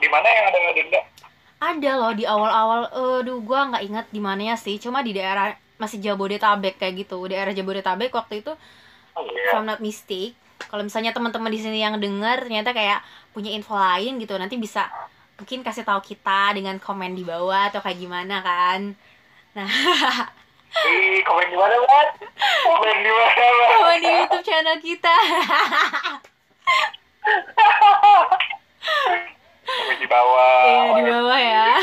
di 0.01 0.09
mana 0.09 0.27
yang 0.29 0.45
ada 0.53 0.59
denda? 0.77 1.01
Ada 1.63 1.91
loh 1.95 2.13
di 2.13 2.25
awal-awal 2.29 2.81
aduh 2.93 3.41
gua 3.41 3.73
nggak 3.73 3.83
ingat 3.89 4.07
di 4.13 4.21
mananya 4.21 4.57
sih. 4.61 4.77
Cuma 4.77 5.01
di 5.01 5.17
daerah 5.17 5.57
masih 5.83 5.99
Jabodetabek 5.99 6.79
kayak 6.79 6.95
gitu. 7.03 7.19
Daerah 7.27 7.51
Jabodetabek 7.51 8.15
waktu 8.15 8.47
itu 8.47 8.55
oh, 9.19 9.23
if 9.27 9.35
iya. 9.35 9.59
I'm 9.59 9.67
not 9.67 9.83
mistake 9.83 10.39
kalau 10.71 10.87
misalnya 10.87 11.11
teman-teman 11.11 11.51
di 11.51 11.59
sini 11.59 11.83
yang 11.83 11.99
dengar 11.99 12.39
ternyata 12.47 12.71
kayak 12.71 13.03
punya 13.35 13.51
info 13.51 13.75
lain 13.75 14.23
gitu 14.23 14.39
nanti 14.39 14.57
bisa 14.61 14.87
mungkin 15.37 15.67
kasih 15.67 15.83
tahu 15.83 15.99
kita 16.05 16.55
dengan 16.55 16.79
komen 16.79 17.19
di 17.19 17.27
bawah 17.27 17.67
atau 17.73 17.83
kayak 17.83 17.99
gimana 17.99 18.39
kan. 18.45 18.95
Nah 19.59 19.69
Ih, 20.73 21.21
komen 21.29 21.53
di 21.53 21.57
mana 21.59 21.77
bang 21.77 22.09
komen 22.65 22.97
di 23.05 23.11
mana 23.13 23.49
komen 23.77 23.99
di 24.01 24.09
YouTube 24.09 24.45
channel 24.47 24.79
kita. 24.81 25.17
Komen 29.63 29.97
di 30.01 30.07
bawah. 30.09 30.65
Iya, 30.65 30.81
di 30.97 31.03
bawah 31.11 31.39
ya. 31.41 31.69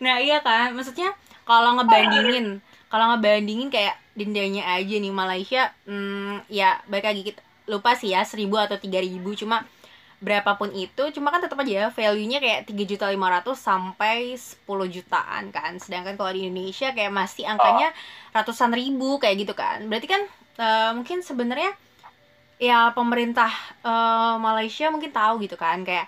Nah 0.00 0.16
iya 0.16 0.40
kan? 0.40 0.72
Maksudnya 0.72 1.12
kalau 1.50 1.74
ngebandingin 1.82 2.62
kalau 2.86 3.10
ngebandingin 3.14 3.74
kayak 3.74 3.98
dendanya 4.14 4.78
aja 4.78 4.94
nih 5.02 5.10
Malaysia 5.10 5.62
hmm, 5.90 6.46
ya 6.46 6.78
baik 6.86 7.06
lagi 7.10 7.22
kita 7.34 7.42
lupa 7.66 7.98
sih 7.98 8.14
ya 8.14 8.22
seribu 8.22 8.54
atau 8.54 8.78
tiga 8.78 9.02
ribu 9.02 9.34
cuma 9.34 9.66
berapapun 10.20 10.68
itu 10.76 11.02
cuma 11.16 11.32
kan 11.32 11.40
tetap 11.40 11.56
aja 11.64 11.88
value-nya 11.88 12.44
kayak 12.44 12.68
tiga 12.68 12.84
juta 12.84 13.08
lima 13.08 13.40
ratus 13.40 13.56
sampai 13.56 14.36
10 14.36 14.68
jutaan 14.68 15.48
kan. 15.48 15.80
Sedangkan 15.80 16.20
kalau 16.20 16.28
di 16.36 16.44
Indonesia 16.44 16.92
kayak 16.92 17.08
masih 17.08 17.48
angkanya 17.48 17.88
ratusan 18.36 18.68
ribu 18.76 19.16
kayak 19.16 19.48
gitu 19.48 19.56
kan. 19.56 19.80
Berarti 19.88 20.06
kan 20.12 20.22
uh, 20.60 20.92
mungkin 20.92 21.24
sebenarnya 21.24 21.72
ya 22.60 22.92
pemerintah 22.92 23.48
uh, 23.80 24.36
Malaysia 24.36 24.92
mungkin 24.92 25.08
tahu 25.08 25.40
gitu 25.40 25.56
kan 25.56 25.80
kayak 25.88 26.04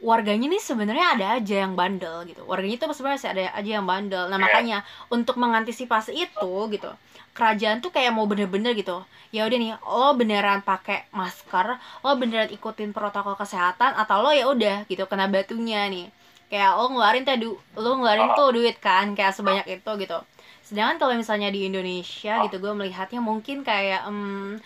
warganya 0.00 0.48
nih 0.48 0.60
sebenarnya 0.60 1.06
ada 1.14 1.26
aja 1.36 1.54
yang 1.62 1.76
bandel 1.76 2.24
gitu. 2.24 2.42
Warganya 2.48 2.76
itu 2.76 2.84
sebenarnya 2.90 3.20
ada 3.30 3.42
aja 3.54 3.70
yang 3.78 3.86
bandel. 3.86 4.26
Nah 4.26 4.36
Iya. 4.36 4.44
makanya 4.44 4.78
untuk 5.08 5.36
mengantisipasi 5.36 6.12
itu 6.16 6.52
gitu 6.72 6.90
kerajaan 7.30 7.78
tuh 7.78 7.94
kayak 7.94 8.10
mau 8.10 8.26
bener-bener 8.26 8.74
gitu. 8.74 9.04
Ya 9.30 9.46
udah 9.46 9.54
nih 9.54 9.72
lo 9.78 10.18
beneran 10.18 10.60
pakai 10.60 11.06
masker 11.14 11.78
lo 12.02 12.10
beneran 12.18 12.50
ikutin 12.50 12.90
protokol 12.90 13.38
kesehatan 13.38 13.94
atau 13.94 14.20
lo 14.20 14.34
ya 14.34 14.50
udah 14.50 14.82
gitu 14.88 15.06
kena 15.06 15.30
batunya 15.30 15.86
nih. 15.86 16.10
Kayak 16.50 16.74
lo 16.74 16.90
ngeluarin 16.90 17.22
tuh 17.22 17.36
du- 17.38 17.60
lo 17.78 17.90
ngeluarin 17.94 18.34
tuh 18.34 18.50
duit 18.50 18.76
kan 18.82 19.14
kayak 19.14 19.30
sebanyak 19.30 19.66
itu 19.70 19.90
gitu. 20.02 20.18
Sedangkan 20.66 20.96
kalau 20.98 21.14
misalnya 21.14 21.50
di 21.50 21.66
Indonesia 21.66 22.42
gitu 22.42 22.56
gue 22.58 22.72
melihatnya 22.74 23.22
mungkin 23.22 23.62
kayak 23.62 24.06
em, 24.10 24.58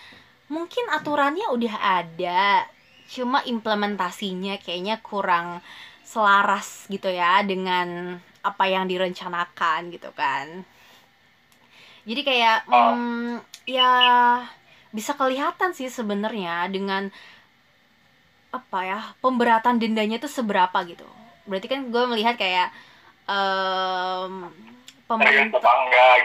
mungkin 0.48 0.84
aturannya 0.88 1.48
udah 1.52 1.74
ada 1.80 2.64
cuma 3.10 3.44
implementasinya 3.44 4.56
kayaknya 4.62 5.00
kurang 5.04 5.60
selaras 6.04 6.86
gitu 6.92 7.08
ya 7.08 7.40
dengan 7.44 8.18
apa 8.44 8.64
yang 8.68 8.84
direncanakan 8.88 9.92
gitu 9.92 10.10
kan. 10.12 10.64
Jadi 12.04 12.20
kayak 12.24 12.68
Oh. 12.68 12.92
mm, 12.92 13.40
ya 13.64 13.90
bisa 14.92 15.16
kelihatan 15.16 15.72
sih 15.72 15.88
sebenarnya 15.88 16.68
dengan 16.68 17.08
apa 18.54 18.78
ya 18.86 19.00
pemberatan 19.18 19.82
dendanya 19.82 20.20
itu 20.22 20.28
seberapa 20.30 20.78
gitu. 20.86 21.04
Berarti 21.48 21.66
kan 21.66 21.80
gue 21.90 22.04
melihat 22.06 22.36
kayak 22.38 22.70
serius 23.24 24.52
pemerintah 25.04 25.74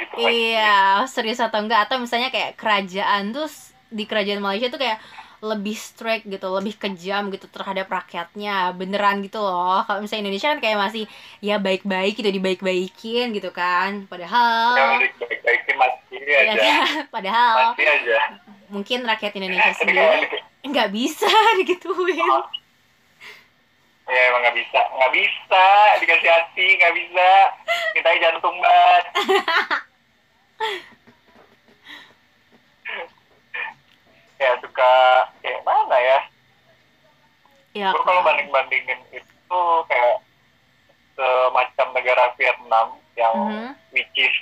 gitu 0.03 0.15
Iya, 0.19 1.03
serius 1.07 1.39
atau 1.43 1.59
enggak. 1.63 1.87
Atau 1.89 1.97
misalnya 1.99 2.29
kayak 2.31 2.55
kerajaan 2.59 3.31
tuh 3.35 3.47
di 3.89 4.03
kerajaan 4.05 4.43
Malaysia 4.43 4.69
tuh 4.71 4.79
kayak 4.79 4.99
lebih 5.39 5.75
strict 5.75 6.27
gitu, 6.27 6.47
lebih 6.51 6.75
kejam 6.75 7.31
gitu 7.31 7.47
terhadap 7.47 7.87
rakyatnya, 7.87 8.75
beneran 8.75 9.23
gitu 9.23 9.39
loh. 9.39 9.83
Kalau 9.87 10.03
misalnya 10.03 10.27
Indonesia 10.27 10.51
kan 10.51 10.59
kayak 10.59 10.77
masih 10.77 11.03
ya 11.39 11.55
baik-baik 11.57 12.19
gitu, 12.19 12.29
dibaik-baikin 12.29 13.31
gitu 13.31 13.49
kan. 13.55 14.03
Padahal 14.11 14.99
udah 14.99 15.11
baik-baikin 15.15 15.75
masih 15.79 16.19
ya 16.27 16.37
aja 16.43 16.53
kan? 16.55 16.87
padahal 17.15 17.73
masih 17.73 17.87
aja 17.87 18.17
mungkin 18.69 19.01
rakyat 19.01 19.33
Indonesia 19.33 19.73
sendiri 19.73 20.29
nggak 20.61 20.89
bisa 20.93 21.29
digituin. 21.59 22.21
ya 24.09 24.21
emang 24.33 24.41
nggak 24.41 24.57
bisa 24.57 24.79
nggak 24.97 25.11
bisa 25.13 25.65
dikasih 26.01 26.29
hati 26.29 26.67
nggak 26.81 26.93
bisa 26.97 27.29
minta 27.93 28.09
jantung 28.17 28.57
banget 28.57 29.03
ya 34.39 34.55
suka 34.59 34.91
kayak 35.39 35.61
mana 35.61 35.97
ya 35.97 36.19
Ya 37.69 37.93
gue 37.93 38.01
kalau 38.01 38.25
banding 38.25 38.49
bandingin 38.49 38.97
itu 39.13 39.59
kayak 39.85 40.25
semacam 41.13 41.87
negara 41.93 42.23
Vietnam 42.33 42.87
yang 43.13 43.35
Mhm. 43.35 43.69
which 43.91 44.09
is 44.15 44.33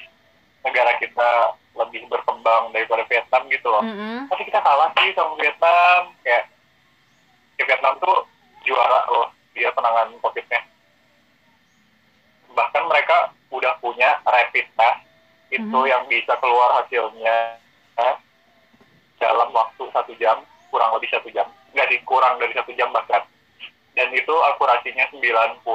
negara 0.63 0.95
kita 0.95 1.29
lebih 1.75 2.07
berkembang 2.07 2.71
daripada 2.71 3.03
Vietnam 3.05 3.45
gitu 3.47 3.67
loh 3.67 3.81
Mm-mm. 3.81 4.25
tapi 4.27 4.41
kita 4.45 4.62
kalah 4.62 4.89
sih 4.95 5.12
sama 5.12 5.36
Vietnam 5.36 6.13
kayak 6.21 6.49
ya 7.55 7.63
Vietnam 7.65 7.97
tuh 7.97 8.25
juara 8.63 9.01
loh 9.07 9.27
dia 9.51 9.69
penanganan 9.71 10.17
COVID-nya 10.19 10.62
bahkan 12.49 12.83
mereka 12.86 13.17
udah 13.49 13.73
punya 13.77 14.17
rapid 14.23 14.65
test 14.71 14.99
itu 15.49 15.63
Mhm. 15.63 15.88
yang 15.88 16.03
bisa 16.05 16.33
keluar 16.38 16.81
hasilnya 16.81 17.57
eh, 17.97 18.15
dalam 19.17 19.49
waktu 19.53 19.84
satu 19.93 20.13
jam 20.21 20.41
kurang 20.69 20.93
lebih 20.97 21.10
satu 21.12 21.30
jam. 21.34 21.47
Nggak 21.73 21.88
sih 21.89 21.99
kurang 22.06 22.38
dari 22.41 22.53
satu 22.53 22.71
jam 22.73 22.89
bahkan. 22.93 23.23
Dan 23.97 24.13
itu 24.13 24.36
akurasinya 24.53 25.10
90% 25.10 25.65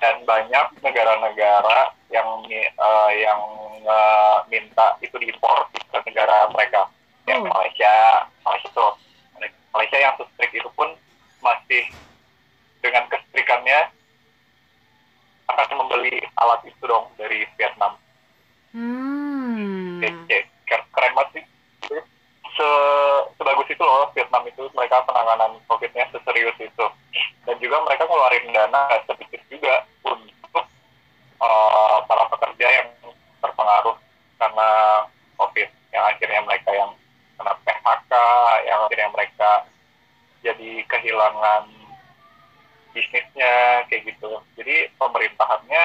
dan 0.00 0.16
banyak 0.24 0.66
negara-negara 0.80 1.92
yang 2.08 2.28
eh, 2.48 3.10
yang 3.20 3.40
eh, 3.84 4.36
minta 4.48 4.96
itu 5.04 5.12
diimpor 5.20 5.68
ke 5.92 5.98
negara 6.08 6.48
mereka. 6.52 6.88
Yang 7.28 7.46
Oh. 7.46 7.52
Malaysia 7.52 7.94
Malaysia 8.42 8.68
tuh. 8.74 8.92
Malaysia 9.70 9.98
yang 10.02 10.18
strict 10.18 10.50
itu 10.50 10.66
pun 10.74 10.90
masih 11.38 11.86
dengan 12.82 13.06
kestrikannya 13.06 13.94
akan 15.46 15.78
membeli 15.78 16.18
alat 16.42 16.60
itu 16.66 16.82
dong 16.84 17.06
dari 17.14 17.46
Vietnam. 17.54 17.94
Hmm. 18.74 20.02
Keren 20.66 21.12
banget 21.14 21.30
sih. 21.38 21.44
Se 22.60 22.70
sebagus 23.40 23.72
itu 23.72 23.80
loh 23.80 24.12
Vietnam 24.12 24.44
itu 24.44 24.68
mereka 24.76 25.00
penanganan 25.08 25.56
COVID-nya 25.64 26.12
seserius 26.12 26.60
itu. 26.60 26.86
Dan 27.48 27.56
juga 27.56 27.80
mereka 27.88 28.04
ngeluarin 28.04 28.52
dana 28.52 29.00
sedikit 29.08 29.40
juga 29.48 29.88
untuk 30.04 30.64
eh, 31.40 31.98
para 32.04 32.24
pekerja 32.28 32.66
yang 32.68 32.88
terpengaruh 33.40 33.96
karena 34.36 34.68
COVID. 35.40 35.68
Yang 35.88 36.04
akhirnya 36.04 36.40
mereka 36.44 36.70
yang 36.76 36.92
kena 37.40 37.54
PHK, 37.64 38.12
yang 38.68 38.78
akhirnya 38.84 39.08
mereka 39.08 39.50
jadi 40.44 40.70
kehilangan 40.84 41.64
bisnisnya 42.92 43.88
kayak 43.88 44.04
gitu. 44.04 44.36
Jadi 44.60 44.92
pemerintahannya 45.00 45.84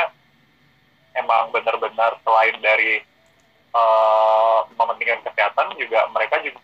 emang 1.16 1.56
benar-benar 1.56 2.20
selain 2.28 2.60
dari 2.60 3.00
eh, 3.72 4.60
mementingkan 4.76 5.24
kesehatan 5.24 5.72
juga 5.80 6.04
mereka 6.12 6.44
juga 6.44 6.62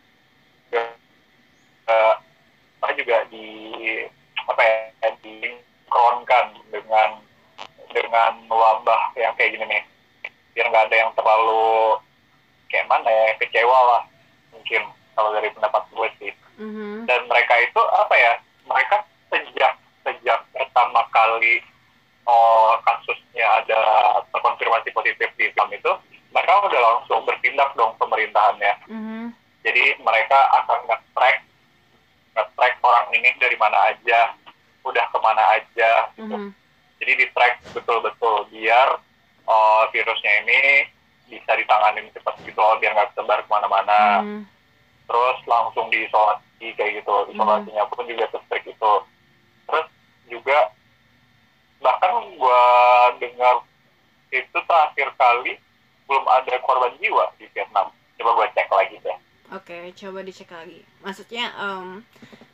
eh, 1.88 2.15
mereka 2.82 2.95
juga 2.97 3.15
di 3.31 3.47
apa 4.43 4.61
ya 4.61 5.09
dikronkan 5.23 6.45
dengan 6.69 7.09
dengan 7.91 8.31
wabah 8.47 9.15
yang 9.15 9.33
kayak 9.35 9.55
gini 9.55 9.65
nih 9.67 9.83
biar 10.51 10.67
nggak 10.67 10.85
ada 10.87 10.97
yang 10.97 11.11
terlalu 11.15 11.95
kayak 12.67 12.87
mana 12.87 13.07
ya 13.07 13.35
kecewa 13.39 13.79
lah 13.87 14.01
mungkin 14.51 14.83
kalau 15.15 15.31
dari 15.31 15.47
pendapat 15.51 15.83
gue 15.89 16.09
sih 16.19 16.31
Mhm. 16.61 17.09
dan 17.09 17.25
mereka 17.25 17.57
itu 17.57 17.81
apa 17.89 18.13
ya 18.13 18.33
mereka 18.63 19.01
sejak 19.27 19.73
sejak 20.05 20.39
pertama 20.53 21.01
kali 21.09 21.57
oh, 22.23 22.77
kasusnya 22.85 23.65
ada 23.65 23.81
terkonfirmasi 24.29 24.93
positif 24.93 25.25
di 25.35 25.49
film 25.49 25.69
itu 25.73 25.91
mereka 26.29 26.61
udah 26.61 26.79
langsung 26.79 27.25
bertindak 27.25 27.73
dong 27.73 27.97
pemerintahannya 27.97 28.73
Mhm. 28.87 29.33
jadi 29.65 29.97
mereka 29.99 30.37
akan 30.61 30.79
nge-track 30.85 31.37
orang 32.81 33.07
ini 33.13 33.29
dari 33.37 33.55
mana 33.55 33.77
aja 33.89 34.33
udah 34.81 35.05
ke 35.07 35.17
mana 35.17 35.43
aja 35.55 35.91
gitu. 36.13 36.25
Mhm. 36.27 36.49
jadi 36.97 37.11
di 37.15 37.25
track 37.31 37.53
betul-betul 37.71 38.49
biar 38.49 38.97
oh, 39.45 39.81
virusnya 39.89 40.31
ini 40.41 40.61
bisa 41.25 41.55
ditangani 41.55 42.11
cepat 42.11 42.35
gitu 42.43 42.55
loh, 42.55 42.75
biar 42.77 42.91
nggak 42.91 43.13
sebar 43.13 43.39
ke 43.39 43.49
mana-mana 43.49 44.21
Mhm. 44.21 44.41
terus 45.05 45.37
langsung 45.45 45.87
diisolasi 45.89 46.67
kayak 46.73 47.01
gitu 47.01 47.15
isolasinya 47.29 47.83
pun 47.87 48.05
juga 48.05 48.25
se-strict 48.29 48.67
itu 48.69 48.93
terus 49.65 49.87
juga 50.27 50.57
bahkan 51.79 52.11
gua 52.37 52.61
dengar 53.17 53.65
itu 54.29 54.57
terakhir 54.61 55.09
kali 55.15 55.57
belum 56.05 56.25
ada 56.25 56.53
korban 56.61 56.93
jiwa 56.97 57.27
di 57.35 57.45
Vietnam 57.51 57.89
coba 58.15 58.29
gua 58.33 58.47
cek 58.51 58.69
lagi 58.69 58.97
deh 58.99 59.17
Oke, 59.51 59.91
coba 59.99 60.23
dicek 60.23 60.47
lagi. 60.47 60.79
Maksudnya, 61.03 61.51
em, 61.59 62.07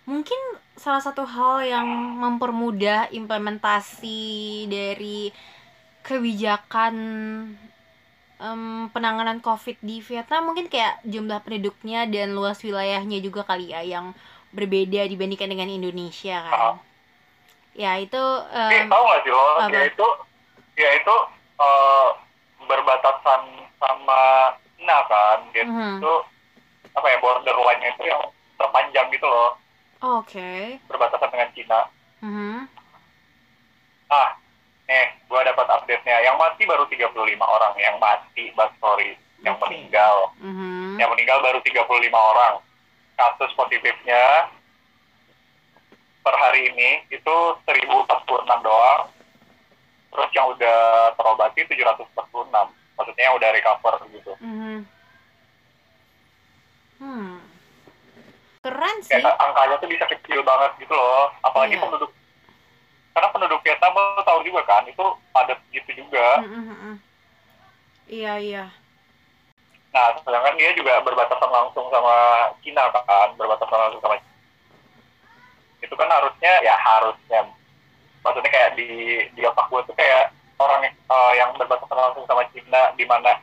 mungkin 0.08 0.40
salah 0.80 1.04
satu 1.04 1.28
hal 1.28 1.68
yang 1.68 1.88
mempermudah 2.16 3.12
implementasi 3.12 4.66
dari 4.72 5.36
kebijakan 6.08 6.96
em, 8.40 8.88
penanganan 8.96 9.44
COVID 9.44 9.84
di 9.84 10.00
Vietnam 10.00 10.48
mungkin 10.48 10.72
kayak 10.72 11.04
jumlah 11.04 11.44
penduduknya 11.44 12.08
dan 12.08 12.32
luas 12.32 12.64
wilayahnya 12.64 13.20
juga 13.20 13.44
kali 13.44 13.76
ya 13.76 13.84
yang 13.84 14.16
berbeda 14.56 15.04
dibandingkan 15.12 15.52
dengan 15.52 15.68
Indonesia 15.68 16.40
kan. 16.40 16.56
Ah. 16.56 16.76
Ya 17.76 18.00
itu 18.00 18.24
Eh, 18.56 18.82
em, 18.82 18.88
tahu 18.88 19.04
nggak 19.04 19.22
sih 19.28 19.32
lo 19.36 19.44
apa? 19.60 19.70
dia 19.70 19.84
itu 19.92 20.08
dia 20.80 20.90
itu 20.96 21.16
eh, 21.60 22.10
berbatasan 22.64 23.42
sama 23.76 24.22
Cina 24.80 24.98
kan 25.12 25.40
dia 25.52 25.68
mhm. 25.68 26.00
itu 26.00 26.14
apa 26.96 27.06
ya 27.12 27.18
borderline 27.20 27.84
itu 27.92 28.04
yang 28.08 28.24
terpanjang 28.56 29.12
gitu 29.12 29.28
loh 29.28 29.67
oke. 30.00 30.52
berbatasan 30.86 31.30
dengan 31.30 31.50
Cina 31.52 31.80
Mhm. 32.18 32.58
ah 34.08 34.30
nih 34.88 35.08
gue 35.22 35.42
dapat 35.44 35.68
update-nya 35.70 36.24
yang 36.24 36.38
mati 36.38 36.64
baru 36.64 36.88
35 36.88 37.14
orang 37.44 37.74
yang 37.78 38.00
mati 38.00 38.50
but 38.54 38.72
sorry 38.78 39.14
yang 39.44 39.54
Oke. 39.54 39.68
meninggal 39.68 40.32
Mhm. 40.40 40.98
yang 40.98 41.10
meninggal 41.12 41.38
baru 41.42 41.60
35 41.62 42.16
orang 42.16 42.64
kasus 43.14 43.52
positifnya 43.54 44.50
per 46.24 46.36
hari 46.36 46.70
ini 46.70 46.90
itu 47.08 47.36
1046 47.64 48.60
doang 48.62 49.08
terus 50.10 50.30
yang 50.32 50.48
udah 50.50 50.80
terobati 51.14 51.62
746 51.64 52.68
maksudnya 52.96 53.24
yang 53.24 53.36
udah 53.36 53.50
recover 53.52 53.94
gitu 54.10 54.34
Mhm. 54.40 54.78
Hmm. 56.98 57.37
Keren 58.68 58.98
sih. 59.00 59.16
kayak 59.16 59.36
angkanya 59.38 59.76
tuh 59.78 59.88
bisa 59.88 60.06
kecil 60.06 60.44
banget 60.44 60.72
gitu 60.78 60.92
loh 60.92 61.32
apalagi 61.40 61.74
Iya. 61.74 61.82
penduduk 61.82 62.12
karena 63.12 63.28
penduduk 63.32 63.60
Vietnam 63.64 63.94
lo 63.94 64.22
tahu 64.22 64.40
juga 64.44 64.62
kan 64.64 64.84
itu 64.84 65.02
padat 65.32 65.60
gitu 65.72 65.90
juga 65.96 66.44
Mhm, 66.44 66.64
mhm. 66.68 66.94
Iya, 68.08 68.34
iya. 68.38 68.66
nah 69.88 70.12
sedangkan 70.18 70.56
dia 70.56 70.72
juga 70.74 71.00
berbatasan 71.02 71.48
langsung 71.48 71.88
sama 71.88 72.16
Cina 72.60 72.92
kan 72.92 73.34
berbatasan 73.34 73.80
langsung 73.80 74.00
sama 74.00 74.16
itu 75.78 75.94
kan 75.94 76.10
harusnya 76.10 76.54
ya 76.62 76.76
harusnya 76.76 77.42
maksudnya 78.20 78.52
kayak 78.52 78.72
di 78.76 78.90
di 79.32 79.42
otak 79.42 79.66
gue 79.68 79.82
tuh 79.86 79.96
kayak 79.96 80.30
orang 80.58 80.84
yang, 80.84 80.96
eh, 80.98 81.34
yang 81.36 81.50
berbatasan 81.54 81.96
langsung 81.96 82.26
sama 82.26 82.44
Cina 82.52 82.92
di 82.94 83.06
mana 83.06 83.40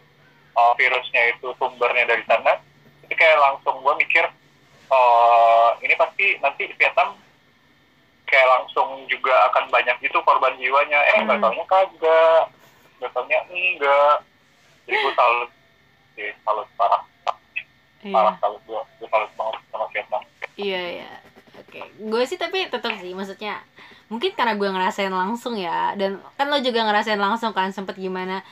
eh, 0.54 0.72
virusnya 0.76 1.32
itu 1.32 1.50
sumbernya 1.56 2.04
dari 2.06 2.22
sana 2.24 2.60
itu 3.02 3.14
kayak 3.14 3.40
langsung 3.40 3.80
gue 3.80 3.94
mikir 3.96 4.22
eh 4.94 5.68
ini 5.82 5.94
pasti 5.94 6.26
nanti 6.38 6.70
Vietnam 6.70 7.18
kayak 8.24 8.48
langsung 8.48 9.04
juga 9.06 9.50
akan 9.52 9.68
banyak 9.68 9.96
gitu 10.00 10.18
korban 10.22 10.54
jiwanya. 10.56 10.98
Eh 11.12 11.22
nggak 11.22 11.38
Hmm. 11.38 11.44
taunya 11.44 11.64
kagak. 11.66 12.44
Nggak 12.98 13.10
taunya 13.12 13.38
enggak. 13.48 14.16
Jadi 14.84 14.96
gue 14.96 15.12
salut 15.14 15.50
sih 16.14 16.30
salut 16.42 16.68
parah. 16.74 17.02
Iya. 18.04 18.12
parah 18.12 18.34
salut 18.36 18.60
gue 18.68 18.80
gue 19.00 19.08
salut 19.08 19.30
banget 19.32 19.60
sama 19.68 19.86
Vietnam. 19.88 20.22
Iya 20.54 20.82
ya. 21.02 21.12
Oke, 21.54 21.80
gue 21.80 22.22
sih 22.26 22.34
tapi 22.34 22.66
tetap 22.66 22.92
sih 22.98 23.14
maksudnya 23.14 23.62
mungkin 24.06 24.34
karena 24.34 24.54
gue 24.54 24.68
ngerasain 24.68 25.08
langsung 25.08 25.54
ya. 25.56 25.94
Dan 25.94 26.20
kan 26.34 26.46
lo 26.46 26.58
juga 26.60 26.84
ngerasain 26.84 27.16
langsung 27.16 27.50
kan 27.50 27.70
sempet 27.70 27.96
gimana 27.96 28.44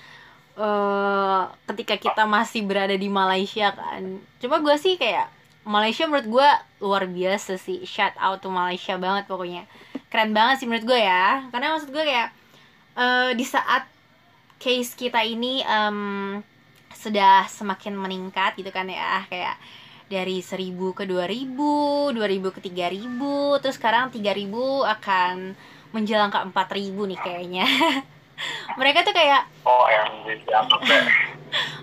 eh 0.52 1.42
ketika 1.66 1.96
kita 1.98 2.22
masih 2.24 2.64
berada 2.64 2.92
di 2.94 3.09
Malaysia 3.09 3.72
kan. 3.72 4.02
Cuma 4.38 4.61
gue 4.61 4.76
sih 4.76 4.96
kayak 4.96 5.28
Malaysia 5.62 6.05
menurut 6.11 6.29
gue 6.29 6.48
luar 6.83 7.07
biasa 7.07 7.55
sih. 7.59 7.87
Shout 7.87 8.18
out 8.18 8.42
to 8.42 8.51
Malaysia 8.51 8.98
banget 8.98 9.31
pokoknya. 9.31 9.66
Keren 10.11 10.35
banget 10.35 10.62
sih 10.62 10.66
menurut 10.66 10.87
gue 10.87 11.01
ya. 11.01 11.46
Karena 11.55 11.75
maksud 11.75 11.90
gue 11.94 12.03
kayak 12.03 12.29
eh 12.92 13.31
di 13.38 13.44
saat 13.46 13.88
case 14.61 14.92
kita 14.98 15.22
ini 15.25 15.62
em, 15.64 16.38
sudah 16.92 17.48
semakin 17.48 17.96
meningkat 17.96 18.55
gitu 18.55 18.68
kan 18.70 18.87
ya 18.87 19.25
kayak 19.27 19.57
dari 20.12 20.44
1000 20.44 20.77
ke 20.92 21.09
2000, 21.09 22.12
2000 22.12 22.55
ke 22.55 22.61
3000, 22.68 23.62
terus 23.64 23.77
sekarang 23.81 24.12
3000 24.12 24.53
akan 24.85 25.57
menjelang 25.96 26.29
ke 26.29 26.38
4000 26.53 27.11
nih 27.11 27.18
kayaknya. 27.25 27.66
mereka 28.81 29.05
tuh 29.07 29.14
kayak 29.14 29.46
oh 29.62 29.87
yang 29.87 30.09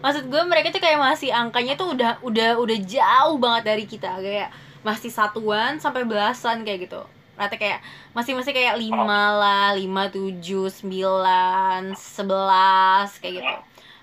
maksud 0.04 0.28
gue 0.28 0.42
mereka 0.46 0.74
tuh 0.74 0.82
kayak 0.82 1.00
masih 1.00 1.30
angkanya 1.34 1.74
tuh 1.80 1.94
udah 1.94 2.22
udah 2.22 2.50
udah 2.60 2.78
jauh 2.84 3.38
banget 3.38 3.64
dari 3.66 3.86
kita. 3.86 4.20
Kayak 4.20 4.50
masih 4.84 5.12
satuan 5.12 5.78
sampai 5.78 6.08
belasan 6.08 6.64
kayak 6.64 6.90
gitu. 6.90 7.02
Rata 7.40 7.56
kayak 7.56 7.80
masih 8.12 8.36
masih 8.36 8.52
kayak 8.52 8.76
lima 8.76 9.24
lah 9.40 9.68
lima 9.76 10.12
tujuh 10.12 10.68
sembilan 10.68 11.96
sebelas 11.96 13.16
kayak 13.24 13.34
gitu. 13.40 13.56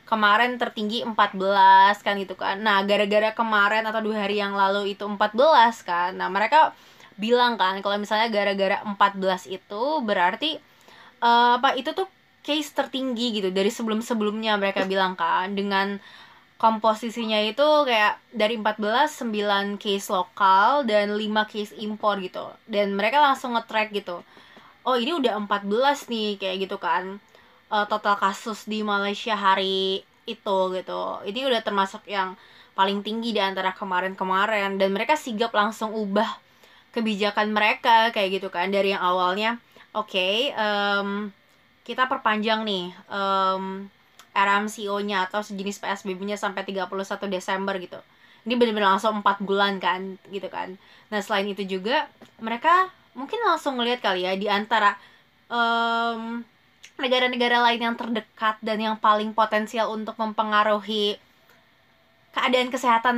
Kemarin 0.06 0.54
tertinggi 0.54 1.02
14 1.02 1.16
kan 2.00 2.14
gitu 2.16 2.38
kan. 2.38 2.62
Nah 2.62 2.86
gara-gara 2.86 3.34
kemarin 3.34 3.82
atau 3.84 4.00
dua 4.00 4.24
hari 4.24 4.38
yang 4.38 4.54
lalu 4.54 4.94
itu 4.94 5.02
14 5.02 5.34
kan. 5.82 6.14
Nah 6.14 6.30
mereka 6.30 6.72
bilang 7.16 7.56
kan 7.56 7.80
kalau 7.80 7.96
misalnya 7.96 8.28
gara-gara 8.28 8.80
14 8.84 9.50
itu 9.50 9.82
berarti 10.04 10.60
eh, 11.20 11.52
apa 11.58 11.74
itu 11.74 11.90
tuh 11.96 12.06
case 12.46 12.70
tertinggi 12.70 13.42
gitu 13.42 13.50
dari 13.50 13.68
sebelum-sebelumnya 13.68 14.54
mereka 14.62 14.86
bilang 14.86 15.18
kan 15.18 15.50
dengan 15.58 15.98
komposisinya 16.56 17.42
itu 17.42 17.66
kayak 17.84 18.22
dari 18.32 18.56
14 18.56 19.26
9 19.26 19.82
case 19.82 20.06
lokal 20.08 20.86
dan 20.86 21.18
5 21.18 21.50
case 21.52 21.74
impor 21.76 22.22
gitu. 22.22 22.46
Dan 22.70 22.94
mereka 22.94 23.18
langsung 23.18 23.58
nge-track 23.58 23.90
gitu 23.92 24.22
oh 24.86 24.94
ini 24.94 25.18
udah 25.18 25.34
14 25.42 26.06
nih 26.08 26.38
kayak 26.38 26.56
gitu 26.70 26.78
kan. 26.78 27.18
Eh, 27.66 27.86
total 27.90 28.14
kasus 28.16 28.64
di 28.70 28.86
Malaysia 28.86 29.34
hari 29.34 30.06
itu 30.24 30.58
gitu. 30.78 31.02
Ini 31.26 31.40
udah 31.50 31.60
termasuk 31.66 32.06
yang 32.06 32.38
paling 32.78 33.02
tinggi 33.02 33.34
di 33.34 33.42
antara 33.42 33.74
kemarin-kemarin. 33.74 34.78
Dan 34.78 34.94
mereka 34.94 35.18
sigap 35.18 35.50
langsung 35.50 35.90
ubah 35.90 36.38
kebijakan 36.94 37.52
mereka 37.52 38.08
kayak 38.14 38.40
gitu 38.40 38.48
kan 38.48 38.72
dari 38.72 38.96
yang 38.96 39.04
awalnya 39.04 39.60
oke 39.92 40.56
em, 40.56 41.28
kita 41.86 42.10
perpanjang 42.10 42.66
nih 42.66 42.90
em, 43.06 43.86
RMCO-nya 44.34 45.30
atau 45.30 45.40
sejenis 45.40 45.78
PSBB-nya 45.78 46.34
sampai 46.36 46.66
31 46.66 47.30
Desember 47.30 47.78
gitu. 47.78 47.96
Ini 48.42 48.58
benar-benar 48.58 48.98
langsung 48.98 49.22
4 49.22 49.40
bulan 49.46 49.78
kan 49.78 50.18
gitu 50.28 50.50
kan. 50.50 50.74
Nah, 51.08 51.22
selain 51.22 51.46
itu 51.46 51.62
juga 51.64 52.10
mereka 52.42 52.90
mungkin 53.16 53.38
langsung 53.46 53.78
ngelihat 53.80 54.02
kali 54.04 54.26
ya 54.26 54.34
di 54.34 54.50
antara 54.50 54.98
em, 55.48 56.42
negara-negara 56.98 57.62
lain 57.70 57.80
yang 57.80 57.96
terdekat 57.96 58.58
dan 58.60 58.78
yang 58.82 58.96
paling 58.98 59.32
potensial 59.32 59.94
untuk 59.94 60.18
mempengaruhi 60.18 61.16
keadaan 62.36 62.68
kesehatan 62.68 63.16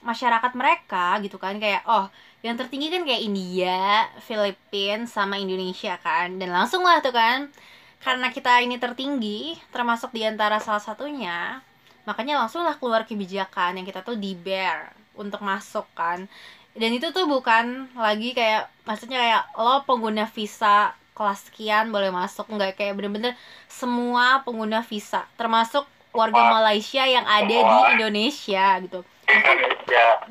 masyarakat 0.00 0.52
mereka 0.56 1.18
gitu 1.20 1.36
kan 1.36 1.58
kayak 1.60 1.84
oh 1.84 2.08
yang 2.40 2.54
tertinggi 2.54 2.88
kan 2.88 3.02
kayak 3.02 3.26
India, 3.26 4.06
Filipina 4.22 5.04
sama 5.10 5.36
Indonesia 5.42 5.98
kan 5.98 6.38
dan 6.38 6.54
langsung 6.54 6.86
lah 6.86 7.02
tuh 7.02 7.12
kan 7.12 7.50
karena 7.98 8.30
kita 8.30 8.62
ini 8.62 8.78
tertinggi 8.78 9.58
termasuk 9.74 10.14
di 10.14 10.22
antara 10.22 10.62
salah 10.62 10.82
satunya 10.82 11.60
makanya 12.08 12.40
langsung 12.40 12.64
lah 12.64 12.80
keluar 12.80 13.04
kebijakan 13.04 13.76
yang 13.76 13.84
kita 13.84 14.00
tuh 14.00 14.16
di 14.16 14.32
bear 14.32 14.96
untuk 15.12 15.44
masuk 15.44 15.84
kan. 15.92 16.24
Dan 16.72 16.96
itu 16.96 17.12
tuh 17.12 17.28
bukan 17.28 17.90
lagi 17.92 18.32
kayak 18.32 18.72
maksudnya 18.88 19.20
kayak 19.20 19.42
lo 19.60 19.84
pengguna 19.84 20.24
visa 20.24 20.96
kelas 21.12 21.52
sekian 21.52 21.92
boleh 21.92 22.08
masuk. 22.08 22.48
Nggak 22.48 22.80
kayak 22.80 22.96
bener-bener 22.96 23.36
semua 23.68 24.40
pengguna 24.46 24.80
visa 24.86 25.28
termasuk 25.36 25.84
warga. 26.16 26.38
Malaysia 26.38 27.04
yang 27.04 27.28
ada 27.28 27.44
di. 27.44 27.78
Indonesia 27.98 28.80
gitu. 28.80 29.04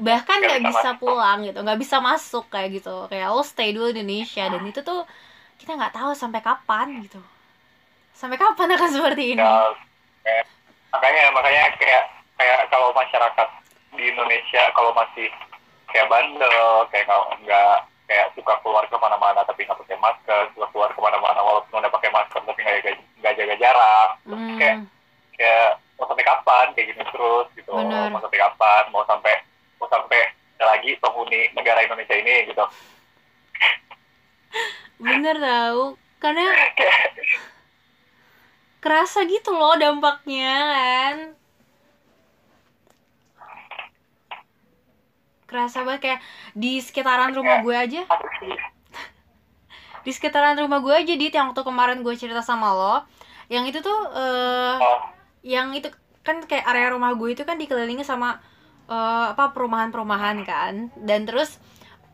Bahkan 0.01 0.37
Nggak 0.41 0.63
bisa 0.65 0.89
pulang 0.97 1.45
gitu. 1.45 1.61
Nggak 1.61 1.77
bisa 1.77 2.01
masuk 2.01 2.49
kayak 2.49 2.81
gitu. 2.81 3.05
Kayak 3.11 3.37
lo 3.37 3.43
stay 3.45 3.75
dulu 3.75 3.93
di 3.93 4.01
Indonesia. 4.01 4.49
Dan 4.49 4.65
itu 4.65 4.81
tuh 4.81 5.03
kita 5.61 5.77
nggak 5.77 5.93
tahu 5.93 6.15
sampai 6.17 6.41
kapan 6.41 7.05
gitu 7.05 7.21
sampai 8.17 8.35
kapan 8.35 8.73
akan 8.73 8.89
seperti 8.89 9.23
ini? 9.31 9.41
Ya 9.41 9.53
kayak- 10.25 10.47
makanya 10.89 11.23
makanya 11.31 11.63
kayak 11.77 12.03
kayak 12.33 12.59
kalau 12.67 12.89
masyarakat 12.91 13.47
di 13.93 14.03
Indonesia 14.07 14.63
kalau 14.73 14.91
masih 14.91 15.29
kayak 15.87 16.09
bandel 16.09 16.57
kayak 16.89 17.05
nggak 17.05 17.21
nggak 17.45 17.75
kayak 18.07 18.27
suka 18.33 18.53
keluar 18.59 18.83
ke 18.87 18.97
mana-mana 18.97 19.43
tapi 19.43 19.63
nggak 19.63 19.77
pakai 19.77 19.97
masker 19.99 20.41
suka 20.51 20.67
keluar 20.71 20.89
ke 20.91 20.99
mana-mana 20.99 21.39
walaupun 21.39 21.77
udah 21.77 21.91
pakai 21.91 22.09
masker 22.09 22.41
tapi 22.41 22.61
nggak 23.21 23.33
jaga 23.37 23.55
jarak. 23.55 24.09
Terus 24.23 24.41
kayak 24.57 24.75
hmm, 24.75 24.87
kayak 25.37 25.69
mau 25.97 26.05
sampai 26.07 26.25
kapan? 26.25 26.65
Kayak 26.73 26.87
gini 26.89 27.03
terus 27.05 27.47
gitu. 27.53 27.71
Bener. 27.71 28.09
mau 28.09 28.21
sampai 28.21 28.39
kapan? 28.39 28.83
Mau 28.89 29.03
sampai 29.05 29.33
mau 29.77 29.87
sampai 29.87 30.21
lagi 30.57 30.91
penghuni 30.97 31.53
negara 31.53 31.85
Indonesia 31.85 32.15
ini 32.17 32.49
gitu. 32.49 32.65
Bener 34.97 35.35
tau. 35.37 35.93
Karena 36.17 36.45
kerasa 38.87 39.27
gitu 39.27 39.51
loh 39.51 39.75
dampaknya 39.75 40.55
kan? 40.71 41.15
Kerasa 45.43 45.83
banget 45.83 46.01
kayak 46.07 46.19
di 46.55 46.79
sekitaran 46.79 47.35
rumah 47.35 47.59
gue 47.67 47.75
aja. 47.75 48.07
Di 50.07 50.11
sekitaran 50.15 50.55
rumah 50.55 50.79
gue 50.79 50.95
aja 50.95 51.13
dit 51.19 51.35
yang 51.35 51.51
waktu 51.51 51.67
kemarin 51.67 51.99
gue 51.99 52.15
cerita 52.15 52.39
sama 52.39 52.71
lo. 52.71 52.95
Yang 53.51 53.75
itu 53.75 53.79
tuh 53.83 53.99
Oh, 54.15 54.79
yang 55.43 55.75
itu 55.75 55.91
kan 56.23 56.39
kayak 56.47 56.63
area 56.63 56.95
rumah 56.95 57.11
gue 57.19 57.35
itu 57.35 57.43
kan 57.43 57.59
dikelilingi 57.59 58.07
sama 58.07 58.39
eh, 58.87 59.25
apa 59.35 59.51
perumahan-perumahan 59.51 60.47
kan? 60.47 60.95
Dan 60.95 61.27
terus 61.27 61.59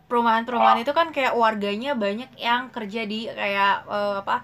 perumahan-perumahan 0.09 0.81
itu 0.81 0.89
kan 0.89 1.13
kayak 1.13 1.37
warganya 1.37 1.93
banyak 1.93 2.33
yang 2.41 2.73
kerja 2.73 3.05
di 3.05 3.29
kayak 3.29 3.85
eh, 3.85 4.15
apa 4.25 4.41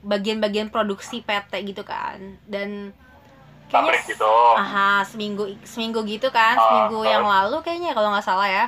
bagian-bagian 0.00 0.72
produksi 0.72 1.20
PT 1.20 1.52
gitu 1.72 1.82
kan. 1.84 2.40
Dan 2.48 2.92
pabrik 3.70 4.02
kayaknya 4.02 4.02
gitu 4.02 4.26
aha 4.58 5.06
seminggu 5.06 5.46
seminggu 5.62 6.02
gitu 6.02 6.26
kan 6.34 6.58
Ah, 6.58 6.62
seminggu 6.66 7.06
yang 7.06 7.22
ah. 7.22 7.46
lalu 7.46 7.62
kayaknya 7.62 7.94
kalau 7.94 8.10
nggak 8.10 8.26
salah 8.26 8.48
ya. 8.50 8.64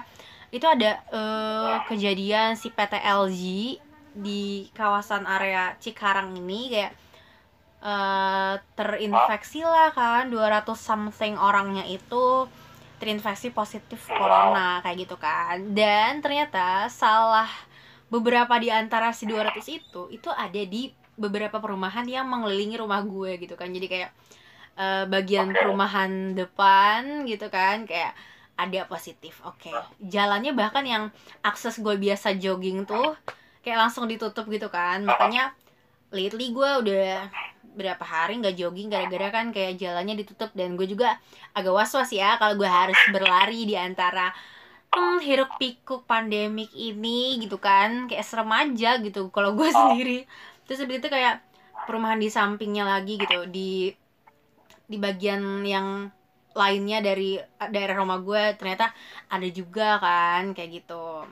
Itu 0.53 0.69
ada 0.69 1.01
eh, 1.11 1.77
kejadian 1.89 2.55
si 2.55 2.69
PT 2.71 3.01
LG 3.03 3.43
di 4.13 4.69
kawasan 4.77 5.25
area 5.25 5.73
Cikarang 5.81 6.37
ini 6.37 6.69
kayak 6.71 6.93
eh, 7.83 8.55
terinfeksi 8.77 9.65
lah 9.65 9.91
kan 9.91 10.29
200 10.31 10.69
something 10.77 11.35
orangnya 11.41 11.83
itu 11.89 12.47
terinfeksi 13.03 13.51
positif 13.51 14.07
corona 14.07 14.79
kayak 14.87 15.09
gitu 15.09 15.17
kan. 15.19 15.59
Dan 15.75 16.23
ternyata 16.23 16.87
salah 16.87 17.51
beberapa 18.13 18.55
di 18.61 18.69
antara 18.71 19.11
si 19.17 19.27
200 19.27 19.59
itu 19.73 20.03
itu 20.13 20.29
ada 20.31 20.63
di 20.63 20.93
beberapa 21.17 21.61
perumahan 21.61 22.09
yang 22.09 22.25
mengelilingi 22.29 22.81
rumah 22.81 23.05
gue 23.05 23.37
gitu 23.41 23.55
kan. 23.55 23.69
Jadi 23.69 23.87
kayak 23.89 24.11
eh, 24.81 25.05
bagian 25.09 25.53
Oke. 25.53 25.59
perumahan 25.61 26.33
depan 26.33 27.29
gitu 27.29 27.47
kan 27.53 27.85
kayak 27.85 28.17
ada 28.57 28.87
positif. 28.87 29.41
Oke. 29.45 29.73
Jalannya 30.01 30.53
bahkan 30.53 30.85
yang 30.85 31.05
akses 31.43 31.81
gue 31.81 31.97
biasa 31.97 32.37
jogging 32.37 32.85
tuh 32.85 33.17
kayak 33.65 33.89
langsung 33.89 34.07
ditutup 34.07 34.47
gitu 34.49 34.69
kan. 34.69 35.03
Makanya 35.03 35.57
lately 36.13 36.53
gue 36.53 36.71
udah 36.85 37.29
berapa 37.73 38.05
hari 38.05 38.37
nggak 38.37 38.61
jogging 38.61 38.93
gara-gara 38.93 39.33
kan 39.33 39.47
kayak 39.51 39.81
jalannya 39.81 40.21
ditutup. 40.21 40.53
Dan 40.53 40.77
gue 40.77 40.87
juga 40.87 41.17
agak 41.57 41.73
was-was 41.73 42.13
ya 42.13 42.37
kalau 42.37 42.57
gue 42.57 42.69
harus 42.69 42.99
berlari 43.11 43.65
di 43.65 43.75
antara 43.75 44.31
hmm, 44.93 45.25
hiruk 45.25 45.57
pikuk 45.57 46.05
pandemik 46.05 46.71
ini 46.77 47.41
gitu 47.41 47.57
kan. 47.57 48.07
Kayak 48.07 48.29
serem 48.29 48.53
aja 48.53 49.01
gitu 49.01 49.33
kalau 49.33 49.57
gue 49.57 49.69
sendiri 49.73 50.29
terus 50.65 50.83
habis 50.83 51.03
itu 51.03 51.09
kayak 51.11 51.43
perumahan 51.85 52.21
di 52.21 52.29
sampingnya 52.31 52.85
lagi 52.87 53.19
gitu 53.19 53.47
di 53.51 53.91
di 54.87 54.97
bagian 55.01 55.65
yang 55.65 56.13
lainnya 56.53 57.01
dari 57.01 57.41
daerah 57.73 57.97
rumah 57.97 58.21
gue 58.21 58.57
ternyata 58.61 58.93
ada 59.33 59.49
juga 59.49 59.97
kan 59.99 60.53
kayak 60.53 60.85
gitu. 60.85 61.25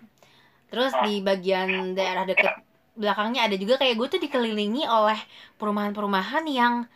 Terus 0.72 0.96
di 1.04 1.20
bagian 1.20 1.92
daerah 1.92 2.24
deket 2.24 2.56
belakangnya 2.96 3.46
ada 3.48 3.56
juga 3.56 3.76
kayak 3.80 3.96
gue 4.00 4.08
tuh 4.16 4.20
dikelilingi 4.20 4.88
oleh 4.88 5.18
perumahan-perumahan 5.60 6.44
yang 6.48 6.88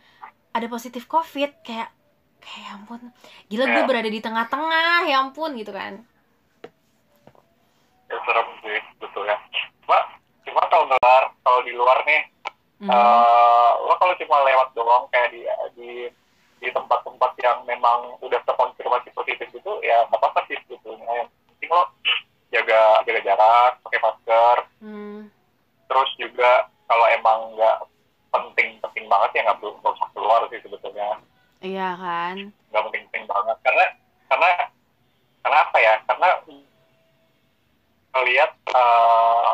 ada 0.51 0.65
positif 0.65 1.05
covid. 1.05 1.53
Kayak 1.61 1.93
kayak 2.41 2.61
ya 2.61 2.69
ampun 2.77 3.01
gila 3.49 3.65
gue 3.69 3.83
berada 3.89 4.09
di 4.09 4.21
tengah-tengah 4.21 5.05
ya 5.05 5.21
ampun 5.21 5.53
gitu 5.57 5.69
kan. 5.69 6.01
Ya 8.09 8.17
serem 8.25 8.47
sih 8.61 8.79
betul 9.01 9.25
ya 9.25 9.37
cuma 9.85 9.97
cuma 10.45 10.61
kalau 10.69 10.85
di 11.65 11.73
luar 11.73 11.99
nih. 12.05 12.21
Hmm. 12.75 12.91
eh, 12.91 13.71
lo 13.87 13.95
kalau 13.95 14.13
cuma 14.19 14.43
lewat 14.43 14.67
doang 14.75 15.07
kayak 15.07 15.31
di 15.31 15.47
di 15.79 15.91
di 16.59 16.67
tempat-tempat 16.75 17.31
yang 17.39 17.63
memang 17.63 18.19
udah 18.19 18.39
terkonfirmasi 18.43 19.15
positif 19.15 19.47
itu 19.47 19.71
ya 19.79 20.03
nggak 20.11 20.19
apa-apa 20.19 20.43
sih 20.51 20.59
sebetulnya 20.67 21.23
yang 21.23 21.29
penting 21.55 21.71
lo 21.71 21.83
jaga 22.51 22.81
jaga 23.07 23.21
jarak 23.23 23.71
pakai 23.83 23.99
masker. 24.03 24.57
Hmm. 24.83 25.31
terus 25.85 26.09
juga 26.17 26.67
kalau 26.89 27.05
emang 27.13 27.55
nggak 27.55 27.77
penting 28.33 28.69
penting 28.83 29.05
banget 29.07 29.29
ya 29.39 29.41
nggak 29.47 29.57
perlu 29.63 29.79
usah 29.79 30.09
keluar 30.11 30.41
sih 30.51 30.59
sebetulnya. 30.59 31.21
Iya 31.63 31.89
kan? 31.95 32.35
Nggak 32.69 32.83
penting 32.91 33.03
penting 33.09 33.23
banget. 33.29 33.57
Karena 33.63 33.85
karena 34.27 34.49
karena 35.45 35.57
apa 35.63 35.77
ya? 35.79 35.95
Karena 36.03 36.27
melihat 38.15 38.51
eh, 38.71 39.51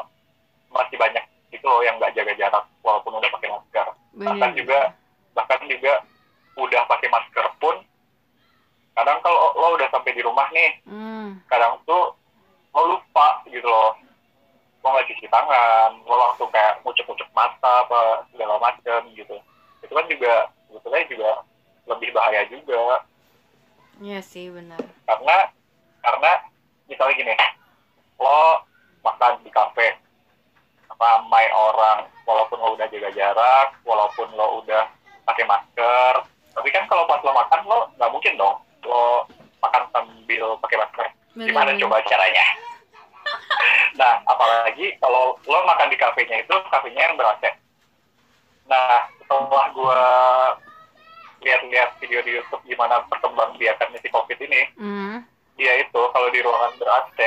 masih 0.71 0.95
banyak 0.97 1.25
gitu 1.51 1.65
loh 1.67 1.83
yang 1.83 1.99
nggak 1.99 2.15
jaga 2.15 2.33
jarak 2.39 2.65
walaupun 2.81 3.19
udah 3.19 3.31
pakai 3.35 3.49
masker. 3.51 3.87
Bahkan 4.17 4.49
bener. 4.51 4.57
juga 4.57 4.79
bahkan 5.31 5.59
juga 5.67 5.93
udah 6.59 6.81
pakai 6.87 7.07
masker 7.07 7.45
pun 7.59 7.75
kadang 8.91 9.23
kalau 9.23 9.55
lo 9.55 9.67
udah 9.79 9.87
sampai 9.87 10.11
di 10.11 10.19
rumah 10.19 10.51
nih 10.51 10.83
hmm. 10.83 11.47
kadang 11.47 11.79
tuh 11.87 12.15
lo 12.75 12.81
lupa 12.95 13.43
gitu 13.47 13.67
loh. 13.67 13.95
Lo 14.81 14.87
nggak 14.95 15.07
cuci 15.11 15.27
tangan 15.29 15.99
lo 16.07 16.15
langsung 16.15 16.49
kayak 16.49 16.81
ngucek-ngucek 16.83 17.29
mata 17.35 17.85
apa 17.87 18.25
segala 18.31 18.57
macam 18.57 19.01
gitu. 19.13 19.37
Itu 19.83 19.93
kan 19.93 20.05
juga 20.07 20.49
sebetulnya 20.67 21.03
juga 21.07 21.31
lebih 21.87 22.09
bahaya 22.15 22.41
juga. 22.47 23.03
Iya 24.01 24.19
sih 24.25 24.49
benar 24.49 24.81
karena 25.11 25.37
karena 26.01 26.31
misalnya 26.87 27.19
gini 27.19 27.35
lo 28.21 28.63
makan 29.03 29.43
di 29.43 29.51
kafe 29.51 29.99
ramai 31.01 31.49
orang 31.49 32.05
walaupun 32.23 32.61
lo 32.61 32.77
udah 32.77 32.85
jaga 32.87 33.09
jarak 33.11 33.73
walaupun 33.81 34.29
lo 34.37 34.61
udah 34.61 34.85
pakai 35.25 35.43
masker 35.43 36.13
tapi 36.53 36.69
kan 36.69 36.85
kalau 36.85 37.09
pas 37.09 37.17
lo 37.25 37.33
makan 37.33 37.61
lo 37.65 37.79
nggak 37.97 38.11
mungkin 38.13 38.37
dong 38.37 38.55
lo 38.85 39.25
makan 39.61 39.83
sambil 39.89 40.57
pakai 40.61 40.77
masker. 40.77 41.05
Gimana 41.33 41.73
coba 41.75 42.01
caranya? 42.05 42.45
Nah 43.99 44.23
apalagi 44.25 44.95
kalau 44.97 45.35
lo 45.37 45.59
makan 45.63 45.91
di 45.91 45.97
kafenya 45.99 46.39
itu 46.39 46.55
kafenya 46.69 47.01
yang 47.01 47.15
ber 47.15 47.27
AC 47.33 47.43
nah 48.65 49.03
setelah 49.19 49.67
gua 49.75 49.99
lihat-lihat 51.41 51.97
video 51.99 52.21
di 52.21 52.37
YouTube 52.37 52.63
gimana 52.63 53.01
perkembang 53.09 53.57
biakannya 53.57 53.99
si 53.99 54.09
COVID 54.09 54.39
ini 54.39 54.61
Hmm. 54.77 55.15
dia 55.57 55.73
itu 55.81 56.01
kalau 56.13 56.29
di 56.29 56.39
ruangan 56.39 56.71
ber 56.77 56.89
AC 56.89 57.17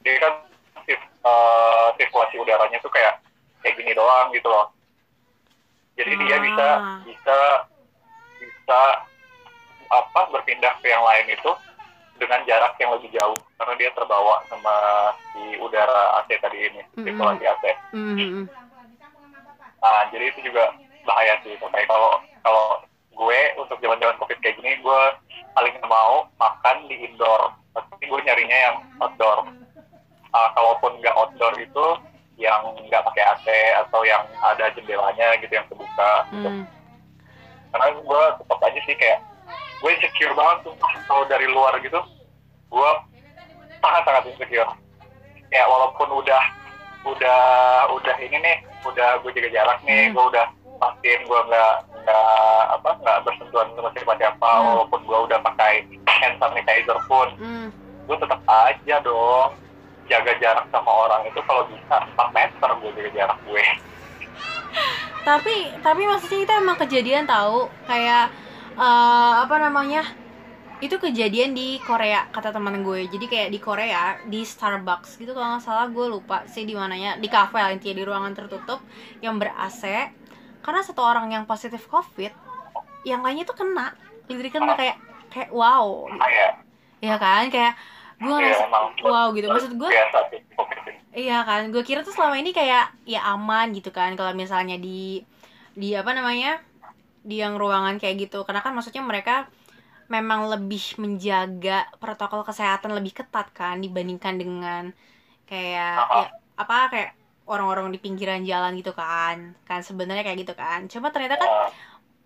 dia 0.00 0.14
kan 0.18 0.34
sirkulasi 0.86 0.96
udaranya 2.40 2.78
tuh 2.80 2.88
kayak 2.88 3.20
kayak 3.60 3.76
gini 3.76 3.92
doang 3.92 4.32
gitu 4.32 4.48
loh 4.48 4.72
jadi 5.94 6.12
dia 6.16 6.32
Ah. 6.32 6.40
bisa 6.40 6.68
bisa 7.04 7.38
bisa 8.40 8.80
apa 9.90 10.20
berpindah 10.30 10.72
ke 10.80 10.88
yang 10.88 11.02
lain 11.02 11.26
itu 11.28 11.50
dengan 12.16 12.40
jarak 12.44 12.76
yang 12.76 12.92
lebih 12.94 13.10
jauh 13.12 13.36
karena 13.56 13.74
dia 13.76 13.90
terbawa 13.92 14.44
sama 14.46 14.74
si 15.32 15.56
udara 15.56 16.20
AC 16.20 16.36
tadi 16.36 16.58
ini 16.62 16.80
Mm-mm. 16.94 17.04
sirkulasi 17.04 17.44
AC 17.44 17.64
Hmm, 17.90 18.14
hmm, 18.14 18.30
hmm. 18.30 18.44
nah 19.80 20.00
jadi 20.08 20.24
itu 20.28 20.40
juga 20.44 20.72
bahaya 21.02 21.40
sih 21.42 21.56
kayak 21.56 21.88
kalau 21.88 22.12
kalau 22.40 22.66
gue 23.10 23.40
untuk 23.56 23.76
zaman-zaman 23.80 24.16
covid 24.16 24.38
kayak 24.40 24.56
gini 24.56 24.76
gue 24.78 25.00
paling 25.52 25.74
mau 25.84 26.28
makan 26.36 26.76
di 26.86 26.96
indoor 27.02 27.52
tapi 27.72 28.04
gue 28.04 28.20
nyarinya 28.22 28.58
yang 28.68 28.76
outdoor 29.00 29.44
Ah, 30.30 30.46
kalaupun 30.54 30.94
nggak 31.02 31.16
outdoor 31.18 31.58
itu 31.58 31.86
yang 32.40 32.60
nggak 32.80 33.04
pakai 33.04 33.22
AC 33.22 33.46
atau 33.78 34.00
yang 34.02 34.18
ada 34.40 34.72
jendelanya 34.72 35.36
gitu 35.38 35.52
yang 35.52 35.66
terbuka 35.68 36.12
gitu. 36.30 36.48
Hmm. 36.48 36.64
karena 37.70 37.86
gue 37.94 38.22
tetap 38.40 38.58
aja 38.60 38.80
sih 38.82 38.96
kayak 38.96 39.20
gue 39.78 39.90
insecure 39.92 40.32
banget 40.32 40.56
tuh 40.62 40.74
kalau 41.04 41.24
dari 41.26 41.46
luar 41.46 41.76
gitu 41.78 42.00
gue 42.66 42.90
sangat 43.78 44.02
sangat 44.02 44.24
insecure 44.26 44.72
ya 45.48 45.62
walaupun 45.64 46.08
udah 46.16 46.42
udah 47.02 47.40
udah 47.90 48.16
ini 48.18 48.36
nih 48.36 48.56
udah 48.82 49.20
gue 49.20 49.30
jaga 49.32 49.50
jarak 49.50 49.78
nih 49.82 50.08
Hmm. 50.08 50.14
gue 50.14 50.24
udah 50.30 50.46
pastiin 50.76 51.20
gue 51.22 51.40
nggak 51.46 51.74
nggak 52.00 52.62
apa 52.72 52.90
nggak 52.98 53.18
bersentuhan 53.22 53.68
sama 53.70 53.88
siapa 53.90 54.12
siapa 54.16 54.50
Hmm. 54.50 54.66
walaupun 54.66 55.00
gue 55.02 55.18
udah 55.22 55.38
pakai 55.42 55.72
hand 56.08 56.36
sanitizer 56.38 56.98
pun 57.04 57.28
Hmm. 57.36 57.68
gue 58.04 58.16
tetap 58.16 58.40
aja 58.42 58.96
dong 59.00 59.50
jaga 60.10 60.34
jarak 60.42 60.66
sama 60.74 60.90
orang 61.06 61.22
itu 61.30 61.38
kalau 61.46 61.62
bisa 61.70 62.02
4 62.18 62.34
meter 62.34 62.68
gue 62.82 62.90
jaga 62.98 63.10
jarak 63.14 63.38
gue. 63.46 63.64
Tapi 65.22 65.56
tapi 65.78 66.02
maksudnya 66.10 66.40
itu 66.42 66.52
emang 66.52 66.76
kejadian 66.82 67.24
tahu 67.30 67.70
kayak 67.86 68.34
eh, 68.74 69.32
apa 69.46 69.56
namanya? 69.62 70.02
Itu 70.80 70.96
kejadian 70.96 71.52
di 71.54 71.78
Korea 71.84 72.26
kata 72.34 72.50
teman 72.50 72.82
gue. 72.82 73.06
Jadi 73.06 73.26
kayak 73.30 73.48
di 73.54 73.60
Korea 73.62 74.18
di 74.26 74.42
Starbucks 74.42 75.20
gitu 75.22 75.30
kalau 75.36 75.54
nggak 75.56 75.62
salah 75.62 75.86
gue 75.86 76.06
lupa 76.10 76.42
sih 76.50 76.66
di 76.66 76.74
mananya. 76.74 77.14
Di 77.20 77.30
kafe 77.30 77.62
lah 77.62 77.70
intinya 77.70 78.02
di 78.02 78.04
ruangan 78.04 78.32
tertutup 78.34 78.82
yang 79.22 79.38
ber 79.38 79.54
AC 79.54 79.86
karena 80.60 80.80
satu 80.84 81.00
orang 81.00 81.32
yang 81.32 81.44
positif 81.48 81.86
covid 81.86 82.34
yang 83.06 83.22
lainnya 83.22 83.46
tuh 83.46 83.54
kena. 83.54 83.94
Literally 84.26 84.50
kena 84.50 84.74
kayak 84.74 84.96
kayak 85.30 85.50
wow. 85.54 86.08
Gitu. 86.08 86.18
kayak 86.18 86.50
ya 87.00 87.16
kan? 87.20 87.44
Kayak 87.52 87.74
gue 88.20 88.28
ya 88.28 88.36
ngerasa 88.52 88.64
emang 88.68 88.84
wow 89.02 89.26
gitu. 89.32 89.46
Maksud 89.48 89.72
gue 89.80 89.90
Iya 91.10 91.42
kan, 91.42 91.74
gue 91.74 91.82
kira 91.82 92.06
tuh 92.06 92.14
selama 92.14 92.38
ini 92.38 92.54
kayak 92.54 92.94
ya 93.02 93.20
aman 93.34 93.74
gitu 93.74 93.90
kan. 93.90 94.14
Kalau 94.14 94.30
misalnya 94.30 94.78
di 94.78 95.18
di 95.74 95.90
apa 95.98 96.14
namanya 96.14 96.62
di 97.26 97.42
yang 97.42 97.58
ruangan 97.58 97.98
kayak 97.98 98.30
gitu, 98.30 98.46
karena 98.46 98.62
kan 98.62 98.72
maksudnya 98.76 99.02
mereka 99.02 99.50
memang 100.06 100.46
lebih 100.50 100.98
menjaga 101.02 101.86
protokol 101.98 102.42
kesehatan 102.46 102.94
lebih 102.94 103.12
ketat 103.18 103.50
kan 103.54 103.78
dibandingkan 103.82 104.34
dengan 104.38 104.82
kayak 105.50 105.94
ya, 105.98 106.26
apa 106.58 106.76
kayak 106.94 107.10
orang-orang 107.50 107.90
di 107.90 107.98
pinggiran 107.98 108.46
jalan 108.46 108.78
gitu 108.78 108.94
kan, 108.94 109.58
kan 109.66 109.80
sebenarnya 109.82 110.22
kayak 110.22 110.46
gitu 110.46 110.54
kan. 110.54 110.86
Cuma 110.86 111.10
ternyata 111.10 111.42
kan 111.42 111.50
Ah, 111.50 111.70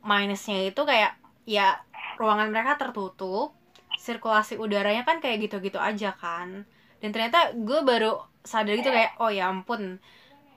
minusnya 0.05 0.69
itu 0.69 0.81
kayak 0.85 1.17
ya 1.49 1.81
ruangan 2.21 2.53
mereka 2.53 2.77
tertutup 2.77 3.57
sirkulasi 3.99 4.59
udaranya 4.61 5.03
kan 5.09 5.19
kayak 5.23 5.49
gitu-gitu 5.49 5.79
aja 5.79 6.15
kan. 6.19 6.67
Dan 7.01 7.11
ternyata 7.15 7.53
gue 7.55 7.81
baru 7.85 8.19
sadar 8.45 8.77
gitu 8.77 8.93
kayak 8.93 9.17
oh 9.21 9.31
ya 9.33 9.49
ampun 9.53 9.99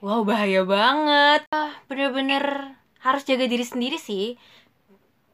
wow 0.04 0.22
bahaya 0.26 0.62
banget. 0.66 1.42
Ah 1.52 1.72
bener-bener 1.88 2.44
harus 3.02 3.22
jaga 3.28 3.46
diri 3.46 3.64
sendiri 3.66 3.98
sih. 3.98 4.36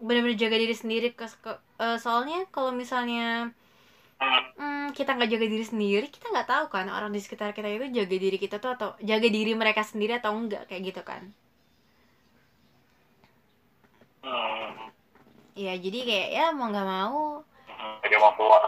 Bener-bener 0.07 0.37
jaga 0.39 0.57
diri 0.61 0.75
sendiri 0.77 1.09
ke, 1.19 1.27
ke- 1.45 1.63
eh, 1.81 1.97
soalnya 2.03 2.45
kalau 2.55 2.71
misalnya 2.75 3.51
hmm, 4.59 4.87
kita 4.99 5.11
nggak 5.17 5.31
jaga 5.33 5.47
diri 5.53 5.65
sendiri 5.73 6.07
kita 6.15 6.27
nggak 6.33 6.49
tahu 6.53 6.65
kan 6.75 6.87
orang 6.97 7.11
di 7.15 7.21
sekitar 7.25 7.51
kita 7.57 7.69
itu 7.77 7.87
jaga 7.99 8.17
diri 8.25 8.37
kita 8.45 8.57
tuh 8.63 8.71
atau 8.77 8.91
jaga 9.11 9.29
diri 9.37 9.53
mereka 9.63 9.83
sendiri 9.91 10.13
atau 10.21 10.33
enggak 10.41 10.63
kayak 10.69 10.83
gitu 10.91 11.03
kan. 11.11 11.23
Hmm. 14.23 14.91
Iya 15.61 15.73
jadi 15.85 15.99
kayak 16.09 16.29
ya 16.37 16.45
mau 16.57 16.67
nggak 16.73 16.87
mau 16.95 17.19
dia 18.05 18.19
mau 18.21 18.33
keluar 18.39 18.63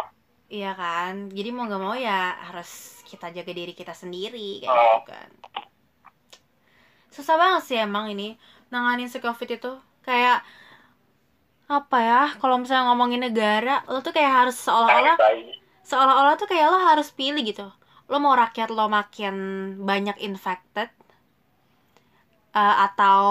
Iya 0.47 0.79
kan, 0.79 1.13
jadi 1.35 1.49
mau 1.51 1.67
nggak 1.67 1.83
mau 1.83 1.95
ya 1.99 2.39
harus 2.47 3.03
kita 3.03 3.27
jaga 3.35 3.51
diri 3.51 3.75
kita 3.75 3.91
sendiri 3.91 4.63
kayak 4.63 4.71
Oh. 4.71 5.03
gitu 5.03 5.11
kan. 5.11 5.31
Susah 7.11 7.35
banget 7.35 7.63
sih 7.67 7.79
emang 7.83 8.07
ini 8.15 8.39
nanganin 8.71 9.11
si 9.11 9.19
covid 9.19 9.49
itu 9.59 9.71
kayak 10.07 10.39
apa 11.67 11.99
ya? 11.99 12.23
Kalau 12.39 12.57
misalnya 12.63 12.85
ngomongin 12.95 13.21
negara, 13.27 13.83
lo 13.91 13.99
tuh 14.07 14.15
kayak 14.15 14.33
harus 14.47 14.55
seolah-olah 14.55 15.17
seolah-olah 15.83 16.35
tuh 16.39 16.47
kayak 16.47 16.67
lo 16.71 16.79
harus 16.79 17.09
pilih 17.11 17.43
gitu. 17.43 17.67
Lo 18.07 18.17
mau 18.23 18.35
rakyat 18.39 18.69
lo 18.71 18.87
makin 18.87 19.35
banyak 19.83 20.17
infected 20.23 20.89
eh, 22.57 22.77
atau 22.89 23.25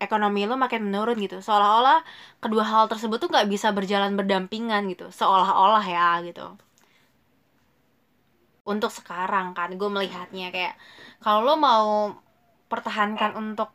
ekonomi 0.00 0.48
lo 0.48 0.56
makin 0.56 0.88
menurun 0.88 1.20
gitu. 1.20 1.38
Seolah-olah 1.44 2.00
kedua 2.40 2.64
hal 2.64 2.84
tersebut 2.88 3.20
tuh 3.20 3.28
nggak 3.28 3.48
bisa 3.52 3.68
berjalan 3.76 4.16
berdampingan 4.16 4.88
gitu. 4.92 5.12
Seolah-olah 5.12 5.84
ya 5.84 6.08
gitu. 6.24 6.56
Untuk 8.64 8.88
sekarang 8.88 9.52
kan 9.52 9.76
gue 9.76 9.90
melihatnya 9.92 10.48
kayak 10.48 10.74
kalau 11.20 11.44
lo 11.44 11.54
mau 11.60 12.16
pertahankan 12.72 13.36
untuk 13.36 13.68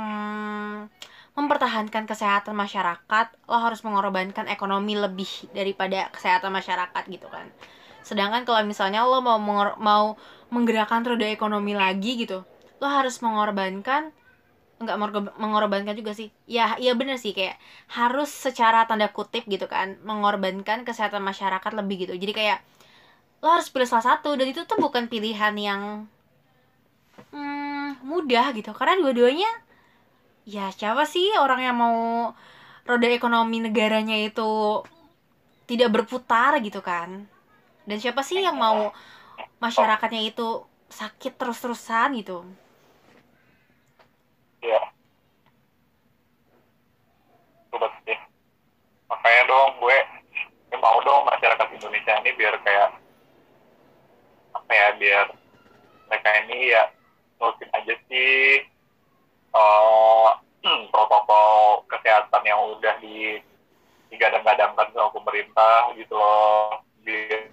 mm, 0.00 0.88
mempertahankan 1.36 2.04
kesehatan 2.04 2.56
masyarakat, 2.56 3.26
lo 3.48 3.56
harus 3.60 3.80
mengorbankan 3.84 4.48
ekonomi 4.48 4.96
lebih 4.96 5.28
daripada 5.56 6.08
kesehatan 6.12 6.52
masyarakat 6.52 7.02
gitu 7.08 7.28
kan. 7.28 7.48
Sedangkan 8.04 8.44
kalau 8.48 8.64
misalnya 8.64 9.04
lo 9.04 9.20
mau 9.20 9.36
mau 9.76 10.04
menggerakkan 10.52 11.04
roda 11.04 11.28
ekonomi 11.28 11.72
lagi 11.72 12.20
gitu, 12.20 12.44
lo 12.80 12.88
harus 12.88 13.20
mengorbankan 13.24 14.12
nggak 14.84 14.98
mengor- 15.00 15.36
mengorbankan 15.42 15.94
juga 16.00 16.12
sih. 16.20 16.28
Ya, 16.56 16.64
iya 16.82 16.92
bener 17.00 17.16
sih 17.24 17.32
kayak 17.38 17.56
harus 17.98 18.30
secara 18.30 18.84
tanda 18.88 19.08
kutip 19.16 19.44
gitu 19.54 19.66
kan, 19.74 19.88
mengorbankan 20.08 20.78
kesehatan 20.88 21.22
masyarakat 21.30 21.72
lebih 21.78 21.96
gitu. 22.08 22.14
Jadi 22.22 22.32
kayak 22.40 22.58
lo 23.42 23.48
harus 23.54 23.68
pilih 23.72 23.88
salah 23.90 24.06
satu 24.16 24.30
dan 24.38 24.46
itu 24.52 24.62
tuh 24.70 24.78
bukan 24.84 25.04
pilihan 25.12 25.54
yang 25.68 25.82
hmm, 27.32 28.02
mudah 28.06 28.52
gitu 28.56 28.70
karena 28.78 28.94
dua-duanya 29.00 29.50
ya 30.48 30.70
siapa 30.74 31.04
sih 31.06 31.26
orang 31.38 31.60
yang 31.66 31.76
mau 31.78 31.98
roda 32.88 33.08
ekonomi 33.10 33.62
negaranya 33.62 34.16
itu 34.18 34.50
tidak 35.70 35.88
berputar 35.94 36.58
gitu 36.60 36.80
kan 36.82 37.26
dan 37.88 37.98
siapa 38.02 38.22
sih 38.26 38.42
yang 38.42 38.56
mau 38.58 38.90
masyarakatnya 39.62 40.22
itu 40.30 40.48
sakit 40.90 41.32
terus-terusan 41.40 42.08
gitu 42.20 42.44
ya 44.62 44.80
Sobat 47.72 47.92
sih. 48.04 48.18
Makanya 49.08 49.42
dong 49.48 49.80
gue 49.80 49.98
gue 50.68 50.78
mau 50.80 51.00
dong 51.00 51.24
masyarakat 51.24 51.68
Indonesia 51.72 52.12
ini 52.20 52.30
biar 52.36 52.54
kayak 52.60 52.90
apa 54.52 54.72
ya 54.72 54.88
biar 55.00 55.26
mereka 56.12 56.30
ini 56.44 56.76
ya 56.76 56.82
nurutin 57.40 57.72
aja 57.72 57.94
sih. 58.12 58.60
Eh, 59.52 60.28
protokol 60.92 61.82
kesehatan 61.88 62.42
yang 62.44 62.60
udah 62.76 62.94
di 63.00 63.40
digadang-gadangkan 64.12 64.92
sama 64.92 65.08
pemerintah 65.16 65.96
gitu 65.96 66.12
loh. 66.12 66.84
Biar 67.00 67.48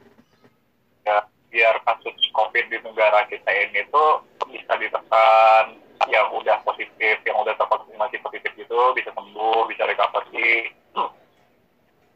ya, 1.07 1.23
biar 1.47 1.75
kasus 1.87 2.13
covid 2.35 2.67
di 2.67 2.77
negara 2.83 3.23
kita 3.31 3.47
ini 3.49 3.87
tuh 3.87 4.19
bisa 4.51 4.75
ditekan 4.75 5.79
yang 6.07 6.31
udah 6.31 6.63
positif 6.63 7.19
yang 7.27 7.35
udah 7.43 7.51
terkonfirmasi 7.59 8.23
positif 8.23 8.51
gitu 8.55 8.79
bisa 8.95 9.11
sembuh 9.11 9.67
bisa 9.67 9.83
recovery. 9.83 10.71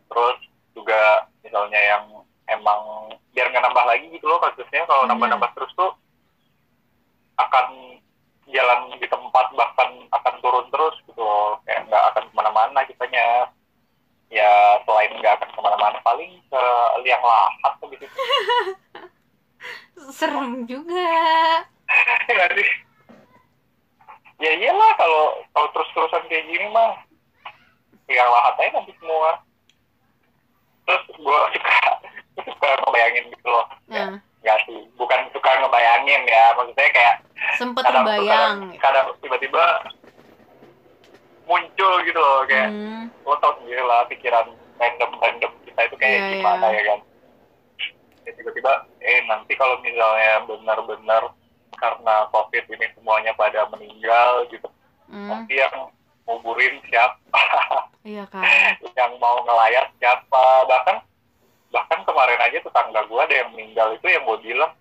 Terus 0.07 0.38
juga 0.71 1.27
misalnya 1.43 1.81
yang 1.81 2.03
emang 2.47 3.11
biar 3.36 3.49
nggak 3.51 3.65
nambah 3.65 3.86
lagi 3.89 4.07
gitu 4.13 4.25
loh 4.29 4.39
kasusnya 4.39 4.88
kalau 4.88 5.03
Bener. 5.03 5.11
nambah-nambah 5.17 5.51
terus 5.57 5.71
tuh 5.75 5.91
akan 7.41 7.97
jalan 8.53 8.79
di 9.01 9.07
tempat 9.09 9.45
bahkan 9.57 9.89
akan 10.13 10.34
turun 10.39 10.65
terus 10.71 10.95
gitu 11.09 11.19
loh. 11.19 11.59
Kayak 11.67 11.89
nggak 11.91 12.03
akan 12.13 12.23
ke 12.29 12.34
mana-mana 12.38 12.79
kitanya. 12.88 13.51
Ya 14.34 14.81
selain 14.88 15.11
nggak 15.19 15.34
akan 15.41 15.49
ke 15.51 15.59
mana-mana 15.61 15.97
paling 16.01 16.31
ke 16.47 16.63
liang 17.03 17.21
lahat 17.21 17.73
gitu. 17.91 18.05
Serem 20.13 20.67
juga 20.67 21.05
ya 24.43 24.51
ya 24.51 24.59
iyalah 24.59 24.91
kalau 24.99 25.23
kalau 25.55 25.67
terus-terusan 25.71 26.27
kayak 26.27 26.43
gini 26.51 26.67
mah 26.75 26.99
liang 28.11 28.27
lahat 28.27 28.53
aja 28.59 28.69
nanti 28.75 28.91
semua. 28.99 29.39
Terus 30.83 31.03
gue 31.15 31.39
suka 31.55 31.79
suka 32.43 32.69
ngebayangin 32.83 33.31
gitu 33.31 33.47
loh. 33.47 33.65
Nah, 33.87 34.19
nggak 34.43 34.57
sih 34.67 34.79
bukan 34.99 35.19
suka 35.31 35.49
ngebayangin 35.63 36.21
ya 36.27 36.51
maksudnya 36.59 36.91
kayak 36.91 37.15
sempet 37.55 37.83
kadang 37.87 38.03
terbayang 38.03 38.57
kadang, 38.75 39.07
tiba-tiba 39.23 39.63
muncul 41.47 41.93
gitu 42.03 42.19
loh 42.19 42.43
kayak 42.43 42.67
hmm, 42.71 43.07
lo 43.23 43.39
tau 43.39 43.55
sendiri 43.63 43.79
lah 43.83 44.03
pikiran 44.11 44.51
random 44.79 45.11
random 45.23 45.51
kita 45.63 45.79
itu 45.87 45.95
kayak 45.95 46.19
Iya, 46.19 46.31
gimana 46.39 46.65
iya. 46.67 46.75
ya 46.75 46.83
kan. 46.91 46.99
Ya, 48.23 48.31
tiba-tiba 48.35 48.71
eh 49.03 49.19
nanti 49.27 49.51
kalau 49.55 49.79
misalnya 49.79 50.43
benar-benar 50.47 51.23
karena 51.84 52.15
covid 52.31 52.63
ini 52.71 52.88
semuanya 52.95 53.36
pada 53.36 53.67
meninggal 53.67 54.47
gitu. 54.47 54.71
Hmm, 55.11 55.27
nanti 55.27 55.59
yang 55.59 55.91
nguburin 56.23 56.79
siapa? 56.88 57.19
Iya 58.03 58.27
kan 58.27 58.43
yang 58.99 59.15
mau 59.15 59.39
ngelayat 59.47 59.95
siapa? 59.95 60.67
Bahkan 60.67 60.97
bahkan 61.71 61.99
kemarin 62.03 62.36
aja 62.43 62.59
tetangga 62.59 62.99
gue 63.07 63.15
ada 63.15 63.31
yang 63.31 63.49
meninggal 63.55 63.95
itu 63.95 64.03
yang 64.11 64.27
gue 64.27 64.39
bilang. 64.43 64.75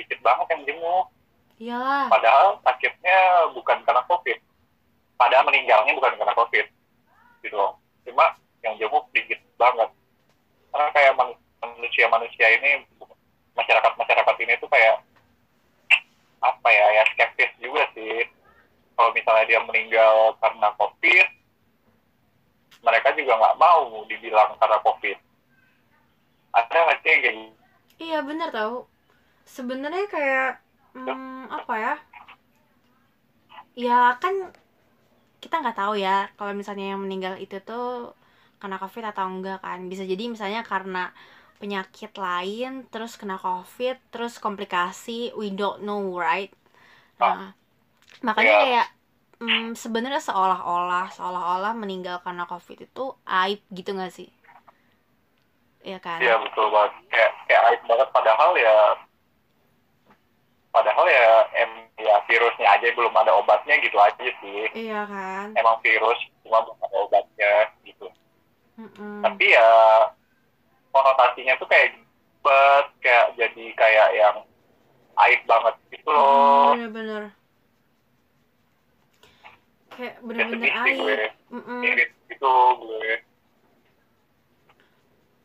Dikit 0.00 0.16
banget 0.24 0.48
yang 0.56 0.62
jenguk. 0.64 1.06
Iyalah. 1.60 2.08
Padahal 2.08 2.56
sakitnya 2.64 3.52
bukan 3.52 3.84
karena 3.84 4.00
covid. 4.08 4.40
Padahal 5.20 5.44
meninggalnya 5.44 5.92
bukan 5.92 6.16
karena 6.16 6.32
covid. 6.32 6.66
Gitu 7.44 7.52
loh. 7.52 7.76
Cuma 8.08 8.32
yang 8.64 8.80
jenguk 8.80 9.04
dikit 9.12 9.40
banget. 9.60 9.92
Karena 10.72 10.88
kayak 10.96 11.12
manusia 11.60 12.08
manusia 12.08 12.46
ini 12.48 12.80
masyarakat 13.56 13.92
masyarakat 13.96 14.36
ini 14.44 14.52
tuh 14.60 14.70
kayak 14.70 15.02
apa 16.44 16.68
ya 16.68 16.86
ya 17.00 17.02
skeptis 17.10 17.50
juga 17.58 17.88
sih 17.96 18.28
kalau 18.94 19.10
misalnya 19.16 19.44
dia 19.48 19.60
meninggal 19.64 20.36
karena 20.38 20.68
covid 20.76 21.26
mereka 22.84 23.08
juga 23.16 23.32
nggak 23.34 23.58
mau 23.58 24.04
dibilang 24.06 24.54
karena 24.60 24.78
covid 24.84 25.18
ada 26.56 26.76
nggak 26.88 26.98
sih 27.04 27.08
yang 27.12 27.20
kayak 27.20 27.36
gitu? 27.36 27.52
Iya 27.96 28.18
bener 28.24 28.48
tahu. 28.52 28.76
Sebenarnya 29.46 30.06
kayak 30.08 30.50
hmm, 30.96 31.52
apa 31.52 31.74
ya? 31.76 31.94
Ya 33.76 34.00
kan 34.16 34.52
kita 35.40 35.60
nggak 35.60 35.76
tahu 35.76 36.00
ya 36.00 36.32
kalau 36.40 36.56
misalnya 36.56 36.96
yang 36.96 37.00
meninggal 37.04 37.36
itu 37.36 37.60
tuh 37.60 38.16
kena 38.56 38.80
covid 38.80 39.12
atau 39.12 39.28
enggak 39.28 39.60
kan. 39.60 39.84
Bisa 39.88 40.08
jadi 40.08 40.28
misalnya 40.32 40.64
karena 40.64 41.12
penyakit 41.60 42.12
lain 42.26 42.84
terus 42.92 43.12
kena 43.20 43.36
covid 43.40 43.96
terus 44.12 44.34
komplikasi 44.44 45.32
we 45.38 45.48
don't 45.60 45.80
know 45.86 46.02
right. 46.16 46.52
Nah 47.20 47.52
makanya 48.24 48.52
Iya. 48.52 48.62
kayak 48.64 48.86
hmm, 49.42 49.66
sebenarnya 49.76 50.22
seolah-olah 50.24 51.12
seolah-olah 51.16 51.72
meninggal 51.76 52.16
karena 52.24 52.44
covid 52.48 52.78
itu 52.88 53.04
aib 53.24 53.60
gitu 53.72 53.90
nggak 53.96 54.12
sih? 54.12 54.28
Iya 55.86 55.98
kan? 56.02 56.18
Iya 56.18 56.34
betul 56.42 56.66
banget. 56.74 56.92
Kayak 57.12 57.30
kayak 57.46 57.62
aib 57.70 57.80
banget 57.86 58.08
padahal 58.10 58.50
ya 58.58 58.76
padahal 60.74 61.06
ya 61.08 61.26
em 61.56 61.70
ya 61.96 62.20
virusnya 62.28 62.68
aja 62.68 62.86
belum 62.92 63.14
ada 63.16 63.32
obatnya 63.32 63.80
gitu 63.80 63.96
aja 63.96 64.26
sih. 64.44 64.68
Iya 64.76 65.08
kan? 65.08 65.56
Emang 65.56 65.80
virus 65.80 66.18
cuma 66.44 66.60
belum 66.64 66.78
ada 66.84 66.96
obatnya 67.06 67.52
gitu. 67.86 68.06
Mm-mm. 68.76 69.24
Tapi 69.24 69.46
ya 69.56 69.68
konotasinya 70.96 71.54
tuh 71.60 71.68
kayak 71.72 71.88
bet 72.44 72.86
kayak 73.04 73.26
jadi 73.40 73.64
kayak 73.80 74.08
yang 74.20 74.36
aib 75.24 75.40
banget 75.50 75.74
gitu 75.92 76.08
loh. 76.10 76.24
Hmm, 76.24 76.70
bener-bener 76.72 77.24
kayak 79.96 80.14
Ya 80.36 80.44
bener-bener 80.50 80.68
gue. 80.84 81.16
aib 81.84 82.08
gitu 82.30 82.52
gue. 82.80 83.12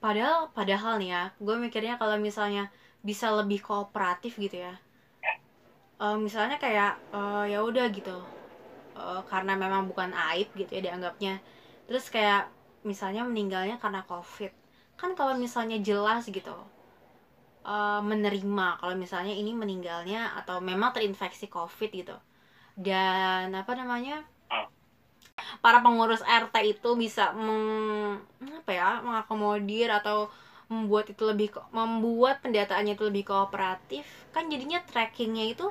padahal 0.03 0.39
padahal 0.57 0.93
nih 1.01 1.09
ya 1.15 1.21
gue 1.45 1.55
mikirnya 1.65 1.93
kalau 2.01 2.17
misalnya 2.27 2.63
bisa 3.07 3.27
lebih 3.39 3.59
kooperatif 3.67 4.33
gitu 4.43 4.57
ya. 4.65 4.73
Eh, 6.03 6.15
misalnya 6.25 6.55
kayak 6.63 6.89
eh, 7.15 7.43
ya 7.53 7.57
udah 7.69 7.85
gitu. 7.97 8.11
Eh, 8.99 9.19
karena 9.31 9.51
memang 9.63 9.83
bukan 9.91 10.11
aib 10.29 10.47
gitu 10.59 10.71
ya 10.77 10.81
dianggapnya. 10.87 11.31
Terus 11.87 12.05
kayak 12.15 12.39
misalnya 12.89 13.21
meninggalnya 13.29 13.75
karena 13.83 14.01
covid 14.11 14.51
kan 15.01 15.17
kalau 15.17 15.33
misalnya 15.33 15.77
jelas 15.81 16.23
gitu 16.29 16.53
eh, 17.65 18.01
menerima 18.11 18.67
kalau 18.81 18.95
misalnya 19.03 19.33
ini 19.33 19.51
meninggalnya 19.61 20.21
atau 20.39 20.61
memang 20.61 20.93
terinfeksi 20.95 21.49
covid 21.49 21.89
gitu. 21.93 22.15
Dan 22.77 23.51
apa 23.61 23.73
namanya 23.75 24.23
para 25.63 25.79
pengurus 25.85 26.21
RT 26.23 26.55
itu 26.79 26.89
bisa 27.03 27.33
meng, 27.35 28.21
apa 28.61 28.71
ya 28.71 28.89
mengakomodir 29.05 29.89
atau 29.91 30.29
membuat 30.71 31.11
itu 31.11 31.23
lebih 31.27 31.51
membuat 31.75 32.39
pendataannya 32.39 32.95
itu 32.95 33.03
lebih 33.11 33.27
kooperatif 33.27 34.07
kan 34.31 34.47
jadinya 34.47 34.79
trackingnya 34.87 35.51
itu 35.51 35.67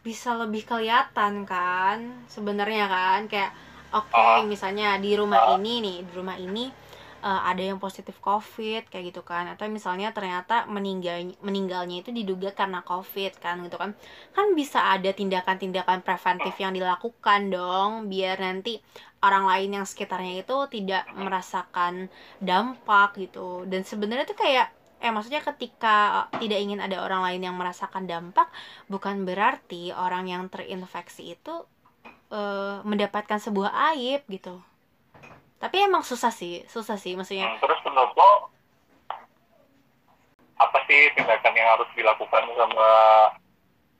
bisa 0.00 0.32
lebih 0.32 0.64
kelihatan 0.64 1.44
kan 1.44 1.98
sebenarnya 2.34 2.86
kan. 2.88 3.20
Kayak 3.28 3.52
oke 3.92 4.16
Ah. 4.16 4.40
misalnya 4.46 4.96
di 5.04 5.12
rumah 5.20 5.54
ini 5.60 5.72
nih 5.84 5.98
di 6.08 6.12
rumah 6.16 6.36
ini 6.40 6.72
eh, 7.20 7.42
ada 7.50 7.62
yang 7.62 7.78
positif 7.80 8.16
covid 8.20 8.88
kayak 8.88 9.14
gitu 9.14 9.22
kan. 9.24 9.46
Atau 9.52 9.68
misalnya 9.68 10.10
ternyata 10.16 10.66
meninggal 10.66 11.36
meninggalnya 11.44 12.02
itu 12.02 12.10
diduga 12.10 12.52
karena 12.56 12.80
covid 12.84 13.36
kan 13.38 13.60
gitu 13.64 13.76
kan. 13.76 13.92
Kan 14.36 14.52
bisa 14.58 14.92
ada 14.92 15.10
tindakan-tindakan 15.12 16.02
preventif 16.02 16.54
yang 16.58 16.72
dilakukan 16.74 17.52
dong 17.52 18.08
biar 18.12 18.40
nanti 18.40 18.80
orang 19.20 19.44
lain 19.44 19.70
yang 19.82 19.86
sekitarnya 19.86 20.44
itu 20.44 20.56
tidak 20.72 21.04
merasakan 21.14 22.08
dampak 22.40 23.16
gitu. 23.20 23.68
Dan 23.68 23.84
sebenarnya 23.84 24.26
tuh 24.28 24.38
kayak 24.40 24.72
eh 25.00 25.08
maksudnya 25.08 25.40
ketika 25.40 26.28
tidak 26.36 26.60
ingin 26.60 26.76
ada 26.76 27.00
orang 27.00 27.24
lain 27.24 27.40
yang 27.48 27.56
merasakan 27.56 28.04
dampak 28.04 28.52
bukan 28.92 29.24
berarti 29.24 29.96
orang 29.96 30.28
yang 30.28 30.44
terinfeksi 30.52 31.40
itu 31.40 31.64
eh, 32.28 32.84
mendapatkan 32.84 33.40
sebuah 33.40 33.72
aib 33.96 34.28
gitu 34.28 34.60
tapi 35.60 35.76
emang 35.84 36.00
susah 36.00 36.32
sih 36.32 36.64
susah 36.66 36.96
sih 36.96 37.12
maksudnya. 37.14 37.52
Hmm, 37.52 37.60
terus 37.60 37.78
menurut 37.84 38.12
lo 38.16 38.32
apa 40.56 40.78
sih 40.84 41.08
tindakan 41.16 41.56
yang 41.56 41.68
harus 41.76 41.88
dilakukan 41.96 42.44
sama 42.52 42.88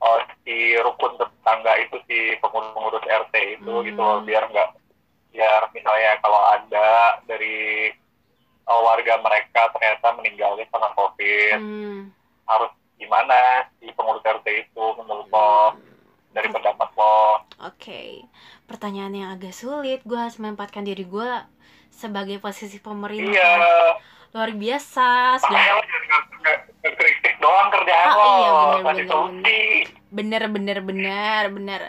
oh, 0.00 0.18
si 0.44 0.76
rukun 0.80 1.16
tetangga 1.16 1.72
itu 1.80 1.96
si 2.08 2.36
pengurus-pengurus 2.40 3.04
RT 3.04 3.34
itu 3.60 3.72
Hmm. 3.72 3.84
gitu 3.84 4.00
loh 4.00 4.20
biar 4.24 4.44
nggak 4.48 4.68
biar 5.30 5.62
misalnya 5.72 6.12
kalau 6.20 6.42
ada 6.52 6.88
dari 7.24 7.92
oh, 8.64 8.80
warga 8.84 9.20
mereka 9.20 9.68
ternyata 9.72 10.16
meninggalnya 10.16 10.64
karena 10.68 10.88
covid. 10.96 11.58
Hmm, 11.60 12.00
harus 12.48 12.72
gimana 12.96 13.64
si 13.80 13.88
pengurus 13.92 14.24
RT 14.24 14.46
itu 14.68 14.84
menurut 15.00 15.28
lo 15.28 15.76
dari 16.30 16.48
pendapat 16.48 16.88
lo 16.94 17.42
Oke, 17.60 18.24
pertanyaan 18.64 19.12
yang 19.12 19.28
agak 19.30 19.52
sulit. 19.52 20.00
Gue 20.02 20.16
harus 20.16 20.40
menempatkan 20.40 20.80
diri 20.80 21.04
gue 21.04 21.28
sebagai 21.90 22.40
posisi 22.40 22.80
pemerintah. 22.80 23.28
iya 23.30 23.52
Luar 24.30 24.54
biasa. 24.54 25.36
Sudah 25.36 25.82
ngekritik 26.80 27.36
doang 27.36 27.68
kerjaan 27.68 28.06
Ah, 28.06 28.14
lo 28.14 28.24
iya, 28.24 28.50
bener, 28.80 29.04
bener, 30.08 30.48
bener, 30.48 30.78
bener, 30.80 31.42
bener. 31.50 31.80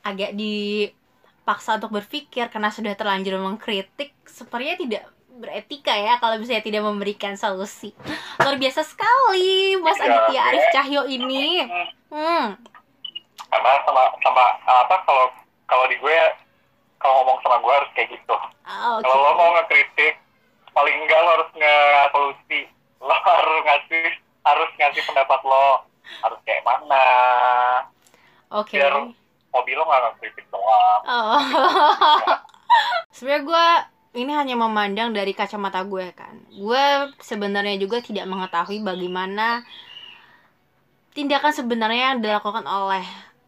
Agak 0.00 0.32
dipaksa 0.32 1.76
untuk 1.76 1.92
berpikir 1.92 2.48
karena 2.48 2.70
sudah 2.70 2.94
terlanjur 2.94 3.36
mengkritik. 3.36 4.14
Sepertinya 4.24 4.78
tidak 4.78 5.02
beretika 5.36 5.92
ya 5.92 6.16
kalau 6.16 6.40
misalnya 6.40 6.64
tidak 6.64 6.80
memberikan 6.80 7.36
solusi. 7.36 7.92
Luar 8.40 8.56
biasa 8.56 8.80
sekali, 8.80 9.76
Mas 9.76 10.00
Iya, 10.00 10.08
Aditya. 10.08 10.40
Arif 10.48 10.64
Cahyo 10.72 11.02
ini. 11.04 11.60
Hmm. 12.08 12.56
Karena 13.56 13.80
sama 13.82 14.02
sama 14.20 14.44
apa 14.66 14.96
kalau 15.08 15.26
kalau 15.64 15.84
di 15.88 15.96
gue 15.96 16.16
kalau 17.00 17.24
ngomong 17.24 17.38
sama 17.40 17.56
gue 17.58 17.72
harus 17.72 17.90
kayak 17.96 18.12
gitu 18.12 18.36
Ah, 18.66 18.98
Oke. 18.98 19.06
kalau 19.06 19.16
lo 19.16 19.30
mau 19.34 19.50
ngekritik 19.56 20.14
paling 20.70 20.96
enggak 20.98 21.20
lo 21.22 21.30
harus 21.38 21.50
nge-solusi 21.54 22.60
lo 23.00 23.16
harus 23.30 23.58
ngasih 23.64 24.06
harus 24.44 24.70
ngasih 24.76 25.02
pendapat 25.06 25.40
lo 25.40 25.68
harus 26.20 26.38
kayak 26.44 26.66
mana 26.66 27.06
Oke. 28.52 28.76
biar 28.76 28.92
hobi 29.50 29.72
lo 29.72 29.82
nggak 29.82 30.02
ngekritik 30.12 30.46
doang 30.50 31.00
Oh. 31.06 31.38
Sebenarnya 33.14 33.42
gue 33.46 33.66
ini 34.16 34.32
hanya 34.32 34.56
memandang 34.58 35.14
dari 35.14 35.32
kacamata 35.32 35.80
gue 35.86 36.12
kan. 36.12 36.34
Gue 36.50 36.84
sebenarnya 37.22 37.78
juga 37.78 38.02
tidak 38.02 38.26
mengetahui 38.26 38.82
bagaimana 38.82 39.62
tindakan 41.14 41.52
sebenarnya 41.52 42.12
yang 42.12 42.20
dilakukan 42.20 42.66
oleh 42.66 43.04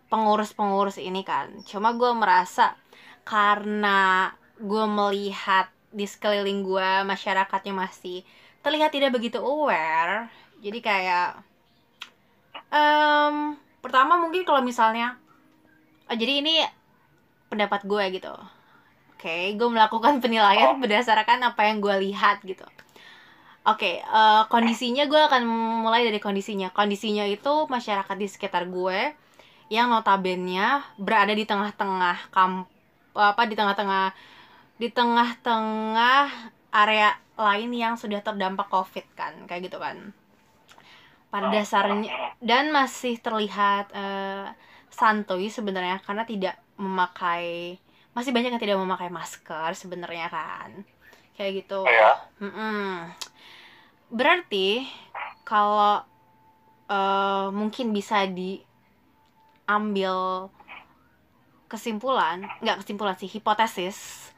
pengurus-pengurus 0.09 1.01
ini 1.01 1.25
kan. 1.25 1.53
Cuma 1.65 1.95
gue 1.97 2.11
merasa 2.17 2.77
karena 3.25 4.33
gue 4.59 4.85
melihat 4.89 5.69
di 5.89 6.05
sekeliling 6.05 6.65
gue 6.65 6.91
masyarakatnya 7.09 7.73
masih 7.73 8.25
terlihat 8.65 8.93
tidak 8.93 9.15
begitu 9.15 9.41
aware. 9.41 10.29
Jadi 10.61 10.79
kayak 10.83 11.41
em, 12.73 13.55
pertama 13.81 14.19
mungkin 14.19 14.43
kalau 14.43 14.61
misalnya 14.61 15.17
Oh, 16.09 16.17
jadi 16.17 16.41
ini 16.41 16.65
pendapat 17.53 17.85
gue 17.85 18.05
gitu. 18.17 18.33
Oke, 19.13 19.53
gue 19.53 19.69
melakukan 19.69 20.19
penilaian 20.25 20.81
berdasarkan 20.81 21.45
apa 21.45 21.69
yang 21.69 21.85
gue 21.85 21.95
lihat 22.09 22.41
gitu. 22.49 22.65
Oke, 23.69 24.01
eh, 24.01 24.43
kondisinya 24.49 25.05
gue 25.05 25.21
akan 25.21 25.45
mulai 25.85 26.09
dari 26.09 26.17
kondisinya. 26.17 26.73
Kondisinya 26.73 27.29
itu 27.29 27.69
masyarakat 27.69 28.17
di 28.17 28.25
sekitar 28.25 28.65
gue 28.73 29.13
yang 29.69 29.93
notabene 29.93 30.81
berada 30.97 31.33
di 31.37 31.45
tengah-tengah 31.45 32.33
kamp 32.33 32.69
apa 33.13 33.43
di 33.45 33.55
tengah-tengah 33.57 34.17
di 34.81 34.89
tengah-tengah 34.89 36.25
area 36.73 37.13
lain 37.39 37.71
yang 37.75 37.95
sudah 37.95 38.25
terdampak 38.25 38.67
covid 38.73 39.05
kan 39.15 39.35
kayak 39.45 39.69
gitu 39.69 39.79
kan. 39.79 40.13
Pada 41.29 41.53
dasarnya 41.53 42.09
dan 42.41 42.73
masih 42.73 43.21
terlihat 43.21 43.93
eh, 43.93 44.49
santuy 44.89 45.53
sebenarnya 45.53 46.01
karena 46.01 46.25
tidak 46.25 46.57
memakai 46.81 47.77
masih 48.17 48.33
banyak 48.33 48.57
yang 48.57 48.63
tidak 48.63 48.81
memakai 48.81 49.13
masker 49.13 49.77
sebenarnya 49.77 50.33
kan 50.33 50.71
kayak 51.37 51.63
gitu. 51.63 51.85
Ya? 51.85 52.17
Mm-mm. 52.41 53.13
berarti 54.09 54.89
kalau 55.45 56.01
eh, 56.89 57.47
mungkin 57.53 57.93
bisa 57.93 58.25
diambil 59.69 60.49
kesimpulan 61.69 62.49
nggak 62.65 62.81
kesimpulan 62.81 63.13
sih 63.21 63.29
hipotesis 63.29 64.33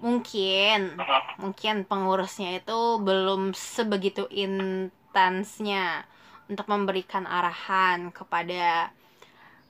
mungkin 0.00 0.96
mungkin 1.36 1.84
pengurusnya 1.84 2.64
itu 2.64 2.96
belum 3.04 3.52
sebegitu 3.52 4.24
intensnya 4.32 6.08
untuk 6.48 6.64
memberikan 6.72 7.28
arahan 7.28 8.08
kepada 8.16 8.88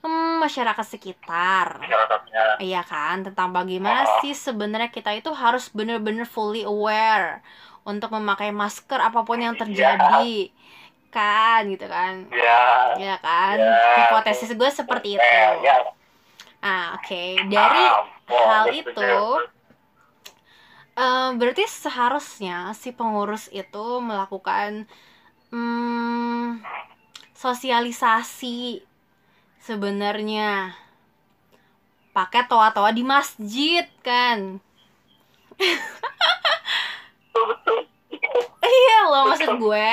hmm, 0.05 0.39
masyarakat 0.39 0.85
sekitar. 0.85 1.81
Masyarakatnya. 1.83 2.61
Iya 2.61 2.85
kan, 2.85 3.25
tentang 3.25 3.49
bagaimana 3.49 4.05
Oh. 4.05 4.21
sih 4.21 4.37
sebenarnya 4.37 4.93
kita 4.93 5.09
itu 5.17 5.33
harus 5.33 5.73
bener-bener 5.73 6.23
fully 6.29 6.61
aware 6.63 7.41
untuk 7.81 8.13
memakai 8.13 8.53
masker 8.53 9.01
apa 9.01 9.25
pun 9.25 9.41
yang 9.41 9.57
terjadi, 9.57 10.53
kan 11.17 11.65
gitu 11.65 11.89
kan? 11.89 12.13
ya 12.29 12.93
Ya 12.97 13.15
kan, 13.17 13.57
Ya. 13.57 13.93
hipotesis 13.97 14.53
gue 14.53 14.69
seperti 14.69 15.17
itu. 15.17 15.21
eh, 15.21 15.53
ya 15.65 15.77
Ah 16.57 16.97
oke, 16.97 17.23
dari 17.47 17.83
Ampun, 17.85 18.45
hal 18.49 18.65
itu, 18.73 19.13
eh, 20.97 21.29
berarti 21.37 21.63
seharusnya 21.65 22.73
si 22.73 22.89
pengurus 22.93 23.45
itu 23.53 23.85
melakukan 24.01 24.85
hmm, 25.53 26.61
sosialisasi 27.33 28.81
sebenarnya. 29.61 30.73
Pakai 32.17 32.49
toa-toa 32.49 32.89
di 32.89 33.05
masjid 33.05 33.85
kan? 34.01 34.57
Iya 38.57 38.97
loh 39.07 39.23
maksud 39.29 39.51
gue 39.61 39.89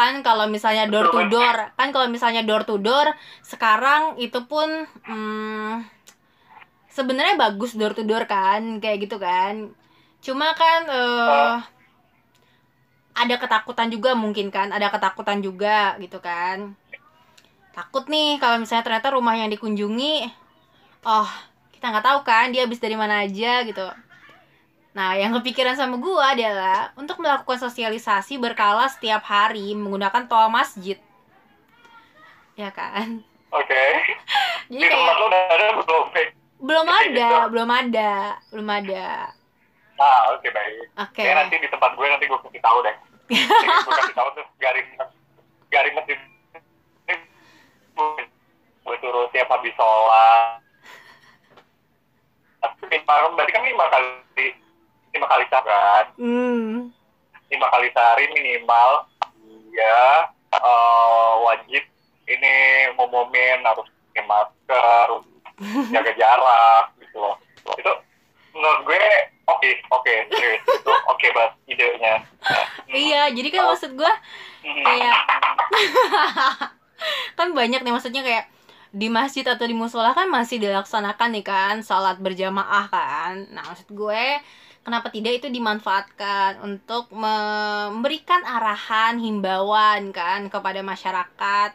kan 0.00 0.24
kalau 0.24 0.48
misalnya 0.48 0.88
door 0.88 1.12
to 1.12 1.20
door 1.28 1.76
kan 1.76 1.92
kalau 1.92 2.08
misalnya 2.08 2.40
door 2.40 2.64
to 2.64 2.80
door 2.80 3.12
sekarang 3.44 4.16
itu 4.16 4.40
pun 4.48 4.88
hmm, 5.04 5.84
sebenarnya 6.88 7.36
bagus 7.36 7.76
door 7.76 7.92
to 7.92 8.00
door 8.08 8.24
kan 8.24 8.80
kayak 8.80 9.04
gitu 9.04 9.20
kan. 9.20 9.76
Cuma 10.24 10.56
kan 10.56 10.80
eh, 10.88 11.54
ada 13.12 13.34
ketakutan 13.36 13.92
juga 13.92 14.16
mungkin 14.16 14.48
kan 14.48 14.72
ada 14.72 14.88
ketakutan 14.88 15.44
juga 15.44 16.00
gitu 16.00 16.16
kan. 16.24 16.72
Takut 17.76 18.08
nih 18.08 18.40
kalau 18.40 18.56
misalnya 18.56 18.88
ternyata 18.88 19.12
rumah 19.12 19.36
yang 19.36 19.52
dikunjungi 19.52 20.32
oh 21.04 21.28
kita 21.76 21.92
nggak 21.92 22.06
tahu 22.08 22.20
kan 22.24 22.52
dia 22.52 22.64
habis 22.64 22.80
dari 22.80 22.96
mana 22.96 23.24
aja 23.24 23.64
gitu 23.64 23.88
Nah, 24.90 25.14
yang 25.14 25.30
kepikiran 25.38 25.78
sama 25.78 26.02
gua 26.02 26.34
adalah 26.34 26.90
untuk 26.98 27.22
melakukan 27.22 27.62
sosialisasi 27.62 28.42
berkala 28.42 28.90
setiap 28.90 29.22
hari 29.22 29.70
menggunakan 29.78 30.26
toa 30.26 30.50
masjid. 30.50 30.98
Ya 32.58 32.74
kan? 32.74 33.22
oke 33.50 33.82
Jadi 34.70 34.78
di 34.78 34.86
kayak 34.86 35.18
lo 35.18 35.26
udah 35.26 35.42
ada 35.50 35.66
belum 35.82 36.04
Be? 36.14 36.22
belum 36.60 36.86
ada, 36.86 37.08
gitu. 37.08 37.50
belum 37.50 37.70
ada, 37.72 38.12
belum 38.52 38.68
ada. 38.68 39.08
ah 40.00 40.20
oke 40.36 40.48
baik 40.48 40.86
Oke. 41.08 41.22
Kayak 41.24 41.36
nanti 41.44 41.54
di 41.58 41.68
tempat 41.72 41.90
gue 41.96 42.06
nanti 42.06 42.24
gue 42.28 42.38
kasih 42.46 42.62
tahu 42.62 42.78
deh. 42.84 42.96
Nanti 43.30 43.66
gue 43.66 43.94
kasih 43.96 44.16
tahu 44.16 44.28
terus 44.36 44.50
garing 44.60 44.88
garing 45.72 45.94
masjid. 45.96 46.18
Gue 48.84 48.96
suruh 49.00 49.26
tiap 49.32 49.48
habis 49.48 49.72
sholat 49.76 50.60
minimal 52.90 53.38
berarti 53.38 53.52
kan 53.54 53.62
lima 53.64 53.84
kali 53.88 54.08
lima 55.10 55.26
kali 55.26 55.44
sehari 55.46 55.66
kan 55.66 56.04
Hmm. 56.16 56.90
lima 57.46 57.66
kali 57.68 57.88
sehari 57.90 58.24
minimal. 58.30 58.90
Dia 59.70 60.02
eh, 60.52 61.32
wajib 61.40 61.82
ini 62.26 62.54
ngumumin 62.94 63.62
harus 63.62 63.86
pakai 64.10 64.22
masker 64.24 65.08
jaga 65.90 66.12
jarak 66.14 66.84
gitu 66.98 67.16
loh. 67.18 67.36
Itu 67.74 67.92
menurut 68.50 68.80
gue 68.84 69.04
oke 69.46 69.68
oke 69.90 70.14
serius. 70.28 70.62
Itu 70.62 70.92
oke 71.06 71.26
banget 71.30 71.52
idenya. 71.66 72.14
Iya, 72.86 73.22
jadi 73.30 73.48
kan 73.50 73.62
maksud 73.68 73.94
gue 73.94 74.12
Hmm. 74.60 74.84
kayak 74.84 75.16
kan 77.38 77.48
banyak 77.50 77.80
nih 77.80 77.92
maksudnya 77.92 78.20
kayak 78.20 78.44
di 78.90 79.06
masjid 79.06 79.46
atau 79.46 79.64
di 79.64 79.72
musola 79.72 80.10
kan 80.12 80.26
masih 80.26 80.58
dilaksanakan 80.58 81.30
nih 81.32 81.44
kan 81.46 81.74
salat 81.80 82.18
berjamaah 82.18 82.90
kan. 82.90 83.46
Nah 83.50 83.62
maksud 83.64 83.88
gue 83.88 84.24
kenapa 84.80 85.12
tidak 85.12 85.44
itu 85.44 85.48
dimanfaatkan 85.52 86.64
untuk 86.64 87.12
memberikan 87.12 88.42
arahan 88.42 89.20
himbauan 89.20 90.10
kan 90.10 90.48
kepada 90.48 90.80
masyarakat. 90.80 91.70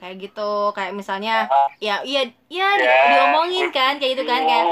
Kayak 0.00 0.16
gitu 0.16 0.72
kayak 0.72 0.96
misalnya 0.96 1.44
ya 1.76 2.00
iya 2.00 2.24
iya 2.48 2.68
di- 2.80 2.88
Ya, 2.88 2.98
diomongin 3.12 3.68
kan 3.68 4.00
kayak 4.00 4.16
gitu 4.16 4.24
kan 4.24 4.42
kayak 4.48 4.66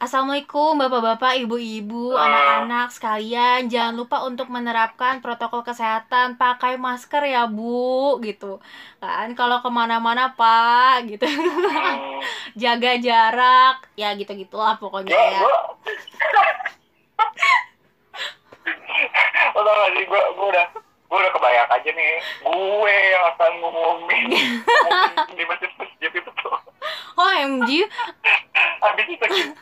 Assalamualaikum 0.00 0.80
bapak-bapak, 0.80 1.44
ibu-ibu, 1.44 2.16
anak-anak 2.16 2.88
sekalian 2.88 3.68
Jangan 3.68 4.00
lupa 4.00 4.24
untuk 4.24 4.48
menerapkan 4.48 5.20
protokol 5.20 5.60
kesehatan 5.60 6.40
Pakai 6.40 6.80
masker 6.80 7.20
ya 7.28 7.44
bu, 7.44 8.16
gitu. 8.24 8.64
Kan, 8.96 9.36
kalau 9.36 9.60
ke 9.60 9.68
mana-mana 9.68 10.32
pak, 10.32 11.04
gitu. 11.04 11.28
Hmm, 11.28 12.16
Jaga 12.62 12.96
jarak, 12.96 13.92
ya 13.92 14.16
gitu-gitulah 14.16 14.80
pokoknya 14.80 15.12
ya 15.12 15.44
gue 15.44 15.60
lo 19.54 19.60
tau 19.64 19.74
gak 19.74 19.90
sih 19.96 20.04
gue 20.04 20.20
gue 20.36 20.46
udah 20.52 20.66
gue 20.80 21.18
udah 21.18 21.32
kebayang 21.34 21.70
aja 21.74 21.90
nih 21.90 22.12
gue 22.44 22.94
yang 22.94 23.24
akan 23.34 23.52
ngumumin 23.58 24.26
di 25.36 25.42
masjid-masjid 25.44 26.10
itu 26.10 26.30
tuh 26.38 26.56
OMG, 27.20 27.84
habis 28.80 29.04
itu 29.04 29.20
saking 29.20 29.52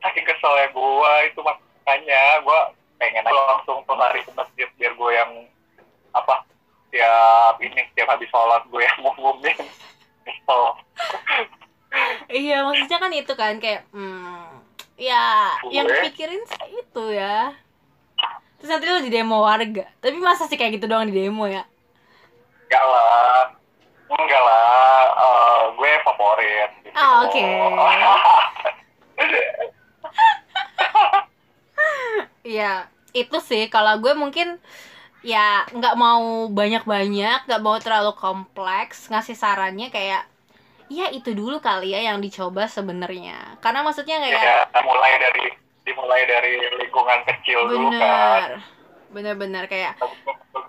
saking 0.00 0.24
keselnya 0.24 0.66
gue 0.72 1.12
itu 1.28 1.40
makanya 1.44 2.22
gue 2.40 2.60
pengen 2.96 3.26
aja 3.28 3.42
langsung 3.52 3.84
lari 3.84 4.24
ke 4.24 4.32
masjid 4.32 4.68
biar 4.80 4.92
gue 4.96 5.10
yang 5.12 5.30
apa 6.16 6.46
tiap 6.88 7.60
ini 7.60 7.84
tiap 7.92 8.08
habis 8.08 8.30
sholat 8.32 8.64
gue 8.72 8.80
yang 8.80 8.98
ngumumin 9.04 9.58
Kesel. 10.26 10.62
iya 12.32 12.66
maksudnya 12.66 12.98
kan 12.98 13.12
itu 13.14 13.32
kan 13.36 13.54
kayak 13.60 13.86
hmm, 13.92 14.55
Ya, 14.96 15.52
yang 15.68 15.84
Gue? 15.84 15.92
dipikirin 16.00 16.40
sih 16.48 16.80
itu 16.80 17.04
ya 17.12 17.52
Terus 18.56 18.70
nanti 18.72 18.86
lo 18.88 19.04
di 19.04 19.12
demo 19.12 19.44
warga 19.44 19.84
Tapi 20.00 20.16
masa 20.18 20.48
sih 20.48 20.56
kayak 20.56 20.80
gitu 20.80 20.88
doang 20.88 21.06
di 21.08 21.14
demo 21.14 21.44
ya? 21.44 21.62
enggak 22.66 22.82
lah 22.82 23.46
enggak 24.10 24.42
lah 24.42 24.66
eh, 25.14 25.60
gue 25.78 25.90
favorit 26.02 26.70
gitu. 26.82 26.96
Ah, 26.96 27.22
oke. 27.22 27.40
Iya, 32.46 32.86
itu 33.10 33.38
sih 33.42 33.66
kalau 33.66 33.98
gue 34.02 34.14
mungkin 34.14 34.58
ya 35.26 35.66
nggak 35.74 35.94
mau 35.98 36.46
banyak-banyak, 36.50 37.38
nggak 37.46 37.62
mau 37.66 37.76
terlalu 37.82 38.14
kompleks 38.14 39.10
ngasih 39.10 39.34
sarannya 39.34 39.90
kayak 39.90 40.22
ya 40.88 41.10
itu 41.10 41.34
dulu 41.34 41.58
kali 41.58 41.92
ya 41.92 42.00
yang 42.12 42.18
dicoba 42.18 42.66
sebenarnya. 42.66 43.58
Karena 43.58 43.82
maksudnya 43.82 44.22
kayak 44.22 44.42
ya 44.70 44.80
mulai 44.82 45.12
dari 45.18 45.44
dimulai 45.86 46.22
dari 46.26 46.52
lingkungan 46.82 47.20
kecil 47.24 47.70
dulu 47.70 47.94
kan 47.94 48.02
bener 48.02 48.50
bener-bener 49.06 49.64
kayak 49.70 49.94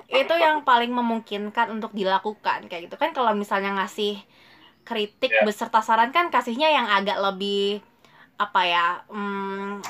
itu 0.08 0.36
yang 0.38 0.62
paling 0.62 0.94
memungkinkan 0.94 1.74
untuk 1.74 1.90
dilakukan 1.92 2.70
kayak 2.70 2.86
gitu 2.86 2.96
kan 3.02 3.12
kalau 3.12 3.34
misalnya 3.34 3.74
ngasih 3.82 4.22
kritik 4.86 5.34
Ya. 5.34 5.42
beserta 5.42 5.82
saran 5.82 6.14
kan 6.14 6.30
kasihnya 6.30 6.70
yang 6.70 6.86
agak 6.86 7.18
lebih 7.18 7.82
apa 8.38 8.62
ya 8.64 8.86
hmm, 9.10 9.82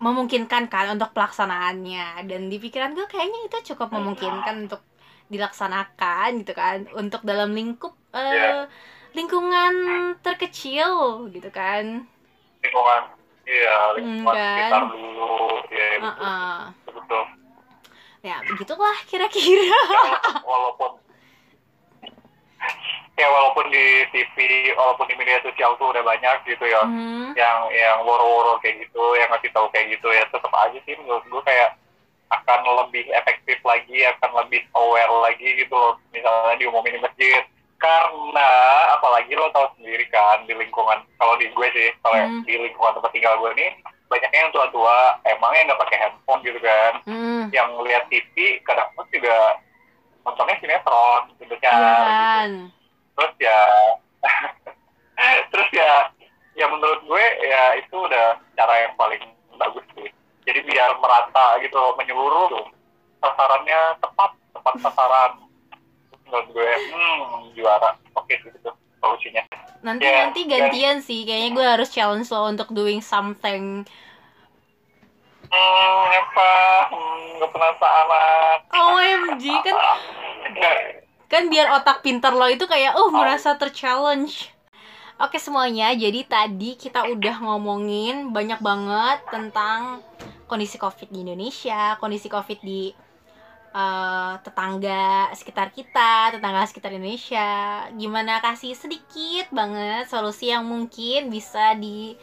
memungkinkan 0.00 0.66
kan 0.66 0.90
untuk 0.90 1.12
pelaksanaannya 1.12 2.24
dan 2.26 2.48
di 2.48 2.56
pikiran 2.56 2.96
gue 2.96 3.04
kayaknya 3.06 3.52
itu 3.52 3.76
cukup 3.76 3.92
memungkinkan 3.92 4.66
untuk 4.66 4.80
dilaksanakan 5.28 6.42
gitu 6.42 6.52
kan 6.56 6.88
untuk 6.96 7.22
dalam 7.22 7.52
lingkup 7.52 7.92
eh, 8.16 8.34
Ya. 8.34 8.52
Lingkungan 9.12 9.74
terkecil 10.20 10.90
gitu 11.28 11.48
kan 11.48 12.08
lingkungan 12.62 13.02
iya 13.44 13.76
lingkungan 13.98 14.34
Hmm, 14.34 14.38
kan? 14.38 14.56
sekitar 14.56 14.82
dulu 14.88 15.30
ya 15.68 15.86
betul 15.98 16.24
Heeh. 16.24 16.58
betul 16.88 17.24
ya 18.22 18.36
begitulah 18.46 18.96
kira-kira 19.06 19.66
Ya, 19.66 20.16
walaupun 20.46 20.90
ya 23.12 23.28
walaupun 23.28 23.68
di 23.68 23.84
TV 24.08 24.36
walaupun 24.72 25.04
di 25.04 25.14
media 25.18 25.36
sosial 25.44 25.76
tuh 25.76 25.92
udah 25.92 26.00
banyak 26.02 26.36
gitu 26.48 26.64
ya 26.64 26.80
Hmm. 26.82 27.34
yang 27.36 27.58
yang 27.70 27.98
woro-woro 28.02 28.56
kayak 28.58 28.82
gitu 28.82 29.02
yang 29.18 29.28
ngasih 29.28 29.50
tahu 29.52 29.68
kayak 29.70 29.92
gitu 29.92 30.08
ya 30.08 30.24
tetap 30.26 30.52
aja 30.54 30.78
sih 30.82 30.94
menurut 30.96 31.22
gue 31.26 31.42
kayak 31.44 31.76
akan 32.32 32.60
lebih 32.80 33.04
efektif 33.12 33.60
lagi 33.60 34.08
akan 34.08 34.30
lebih 34.44 34.64
aware 34.72 35.12
lagi 35.20 35.44
gitu 35.60 35.74
loh 35.74 36.00
misalnya 36.10 36.56
diumumin 36.56 36.96
di 36.96 37.00
masjid 37.04 37.42
karena 37.82 38.50
apalagi 38.94 39.34
lo 39.34 39.50
tahu 39.50 39.66
sendiri 39.74 40.06
kan 40.08 40.46
di 40.46 40.54
lingkungan 40.54 41.02
kalau 41.18 41.34
di 41.36 41.50
gue 41.50 41.68
sih 41.68 41.90
kalau 41.98 42.14
Hmm. 42.14 42.46
di 42.46 42.54
lingkungan 42.56 42.94
tempat 42.94 43.10
tinggal 43.10 43.34
gue 43.36 43.50
nih 43.52 43.74
banyaknya 44.06 44.38
yang 44.38 44.52
tua-tua 44.52 44.96
emangnya 45.24 45.66
nggak 45.66 45.82
pakai 45.82 45.98
handphone 45.98 46.40
gitu 46.40 46.60
kan 46.60 46.92
Hmm. 47.02 47.50
yang 47.50 47.74
lihat 47.82 48.06
TV 48.06 48.30
kadang 48.62 48.86
pun 48.94 49.02
juga 49.10 49.58
nontonnya 50.22 50.54
sinetron 50.56 51.22
gitu 51.36 51.50
Iya 51.52 51.66
kan 51.66 51.74
kan. 51.74 52.50
terus 53.12 53.32
ya 53.36 53.58
terus 55.50 55.68
ya 55.72 55.90
ya 56.54 56.66
menurut 56.68 57.02
gue 57.02 57.24
ya 57.42 57.74
itu 57.76 57.96
udah 57.96 58.38
cara 58.54 58.74
yang 58.78 58.94
paling 58.94 59.22
bagus 59.56 59.82
sih 59.92 60.08
jadi 60.42 60.62
biar 60.62 60.94
merata 60.96 61.58
gitu 61.58 61.78
menyeluruh 61.96 62.46
tuh 62.48 62.66
sasarannya 63.18 63.80
tepat 63.98 64.30
tepat 64.52 64.74
sasaran 64.78 65.32
menurut 66.22 66.48
gue 66.50 66.72
hmm 66.88 67.41
juara. 67.54 67.96
Oke 68.16 68.36
sih 68.40 68.50
itu 68.50 68.70
solusinya 69.00 69.42
Nanti 69.82 70.06
Ya, 70.06 70.26
nanti 70.26 70.40
gantian 70.46 71.02
sih. 71.02 71.26
Kayaknya 71.26 71.50
gue 71.58 71.66
harus 71.66 71.88
challenge 71.90 72.30
lo 72.30 72.46
untuk 72.46 72.70
doing 72.70 73.02
something. 73.02 73.84
hmm 75.52 76.04
apa 76.08 76.50
hmm, 76.88 77.18
nggak 77.36 77.50
penasaran. 77.52 78.58
OMG 78.72 79.44
kan 79.60 79.76
kan 81.28 81.42
biar 81.52 81.76
otak 81.76 82.00
pinter 82.00 82.32
lo 82.32 82.48
itu 82.48 82.64
kayak 82.64 82.96
oh. 82.96 83.12
merasa 83.12 83.52
terchallenge. 83.60 84.48
Oke 85.20 85.36
semuanya, 85.36 85.92
jadi 85.92 86.24
tadi 86.24 86.74
kita 86.74 87.04
udah 87.06 87.36
ngomongin 87.44 88.32
banyak 88.32 88.58
banget 88.58 89.22
tentang 89.28 90.00
kondisi 90.48 90.80
COVID 90.80 91.12
di 91.12 91.22
Indonesia, 91.22 92.00
kondisi 92.00 92.26
COVID 92.26 92.58
di 92.64 92.90
eh, 93.72 94.34
tetangga 94.44 95.32
sekitar 95.34 95.72
kita, 95.72 96.36
tetangga 96.36 96.68
sekitar 96.68 96.92
Indonesia. 96.94 97.84
Gimana 97.96 98.38
kasih 98.44 98.76
sedikit 98.76 99.48
banget 99.50 100.08
solusi 100.08 100.52
yang 100.52 100.64
mungkin 100.68 101.32
bisa 101.32 101.74
di 101.76 102.14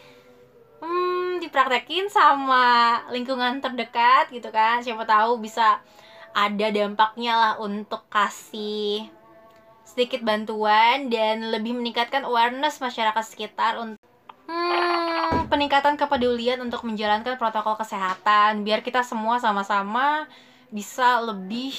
hmm, 0.82 1.44
dipraktekin 1.44 2.08
sama 2.08 3.02
lingkungan 3.12 3.60
terdekat 3.60 4.32
gitu 4.32 4.50
kan. 4.54 4.82
Siapa 4.86 5.04
tahu 5.04 5.42
bisa 5.42 5.82
ada 6.34 6.68
dampaknya 6.70 7.34
lah 7.36 7.54
untuk 7.58 8.06
kasih 8.08 9.10
sedikit 9.84 10.22
bantuan 10.22 11.10
dan 11.10 11.50
lebih 11.50 11.74
meningkatkan 11.74 12.22
awareness 12.22 12.78
masyarakat 12.78 13.26
sekitar 13.26 13.82
untuk 13.82 13.98
hmm, 14.46 15.50
peningkatan 15.50 15.98
kepedulian 15.98 16.62
untuk 16.62 16.86
menjalankan 16.86 17.36
protokol 17.42 17.74
kesehatan 17.74 18.62
biar 18.62 18.86
kita 18.86 19.02
semua 19.02 19.42
sama-sama 19.42 20.30
bisa 20.70 21.22
lebih 21.26 21.74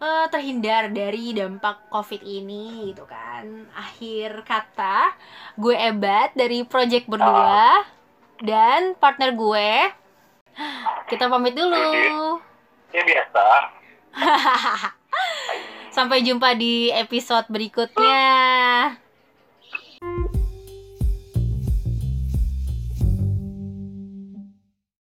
eh, 0.00 0.26
terhindar 0.28 0.92
dari 0.92 1.32
dampak 1.32 1.88
covid 1.88 2.20
ini 2.20 2.92
gitu 2.92 3.08
kan. 3.08 3.68
Akhir 3.72 4.44
kata 4.44 5.16
gue 5.56 5.74
Ebat 5.76 6.36
dari 6.36 6.64
project 6.64 7.08
berdua. 7.08 7.84
Dan 8.44 8.98
partner 8.98 9.30
gue 9.32 9.70
kita 11.08 11.30
pamit 11.30 11.54
dulu. 11.54 12.38
Ya 12.94 13.02
biasa. 13.02 13.44
Sampai 15.96 16.26
jumpa 16.26 16.58
di 16.58 16.90
episode 16.90 17.46
berikutnya. 17.50 18.22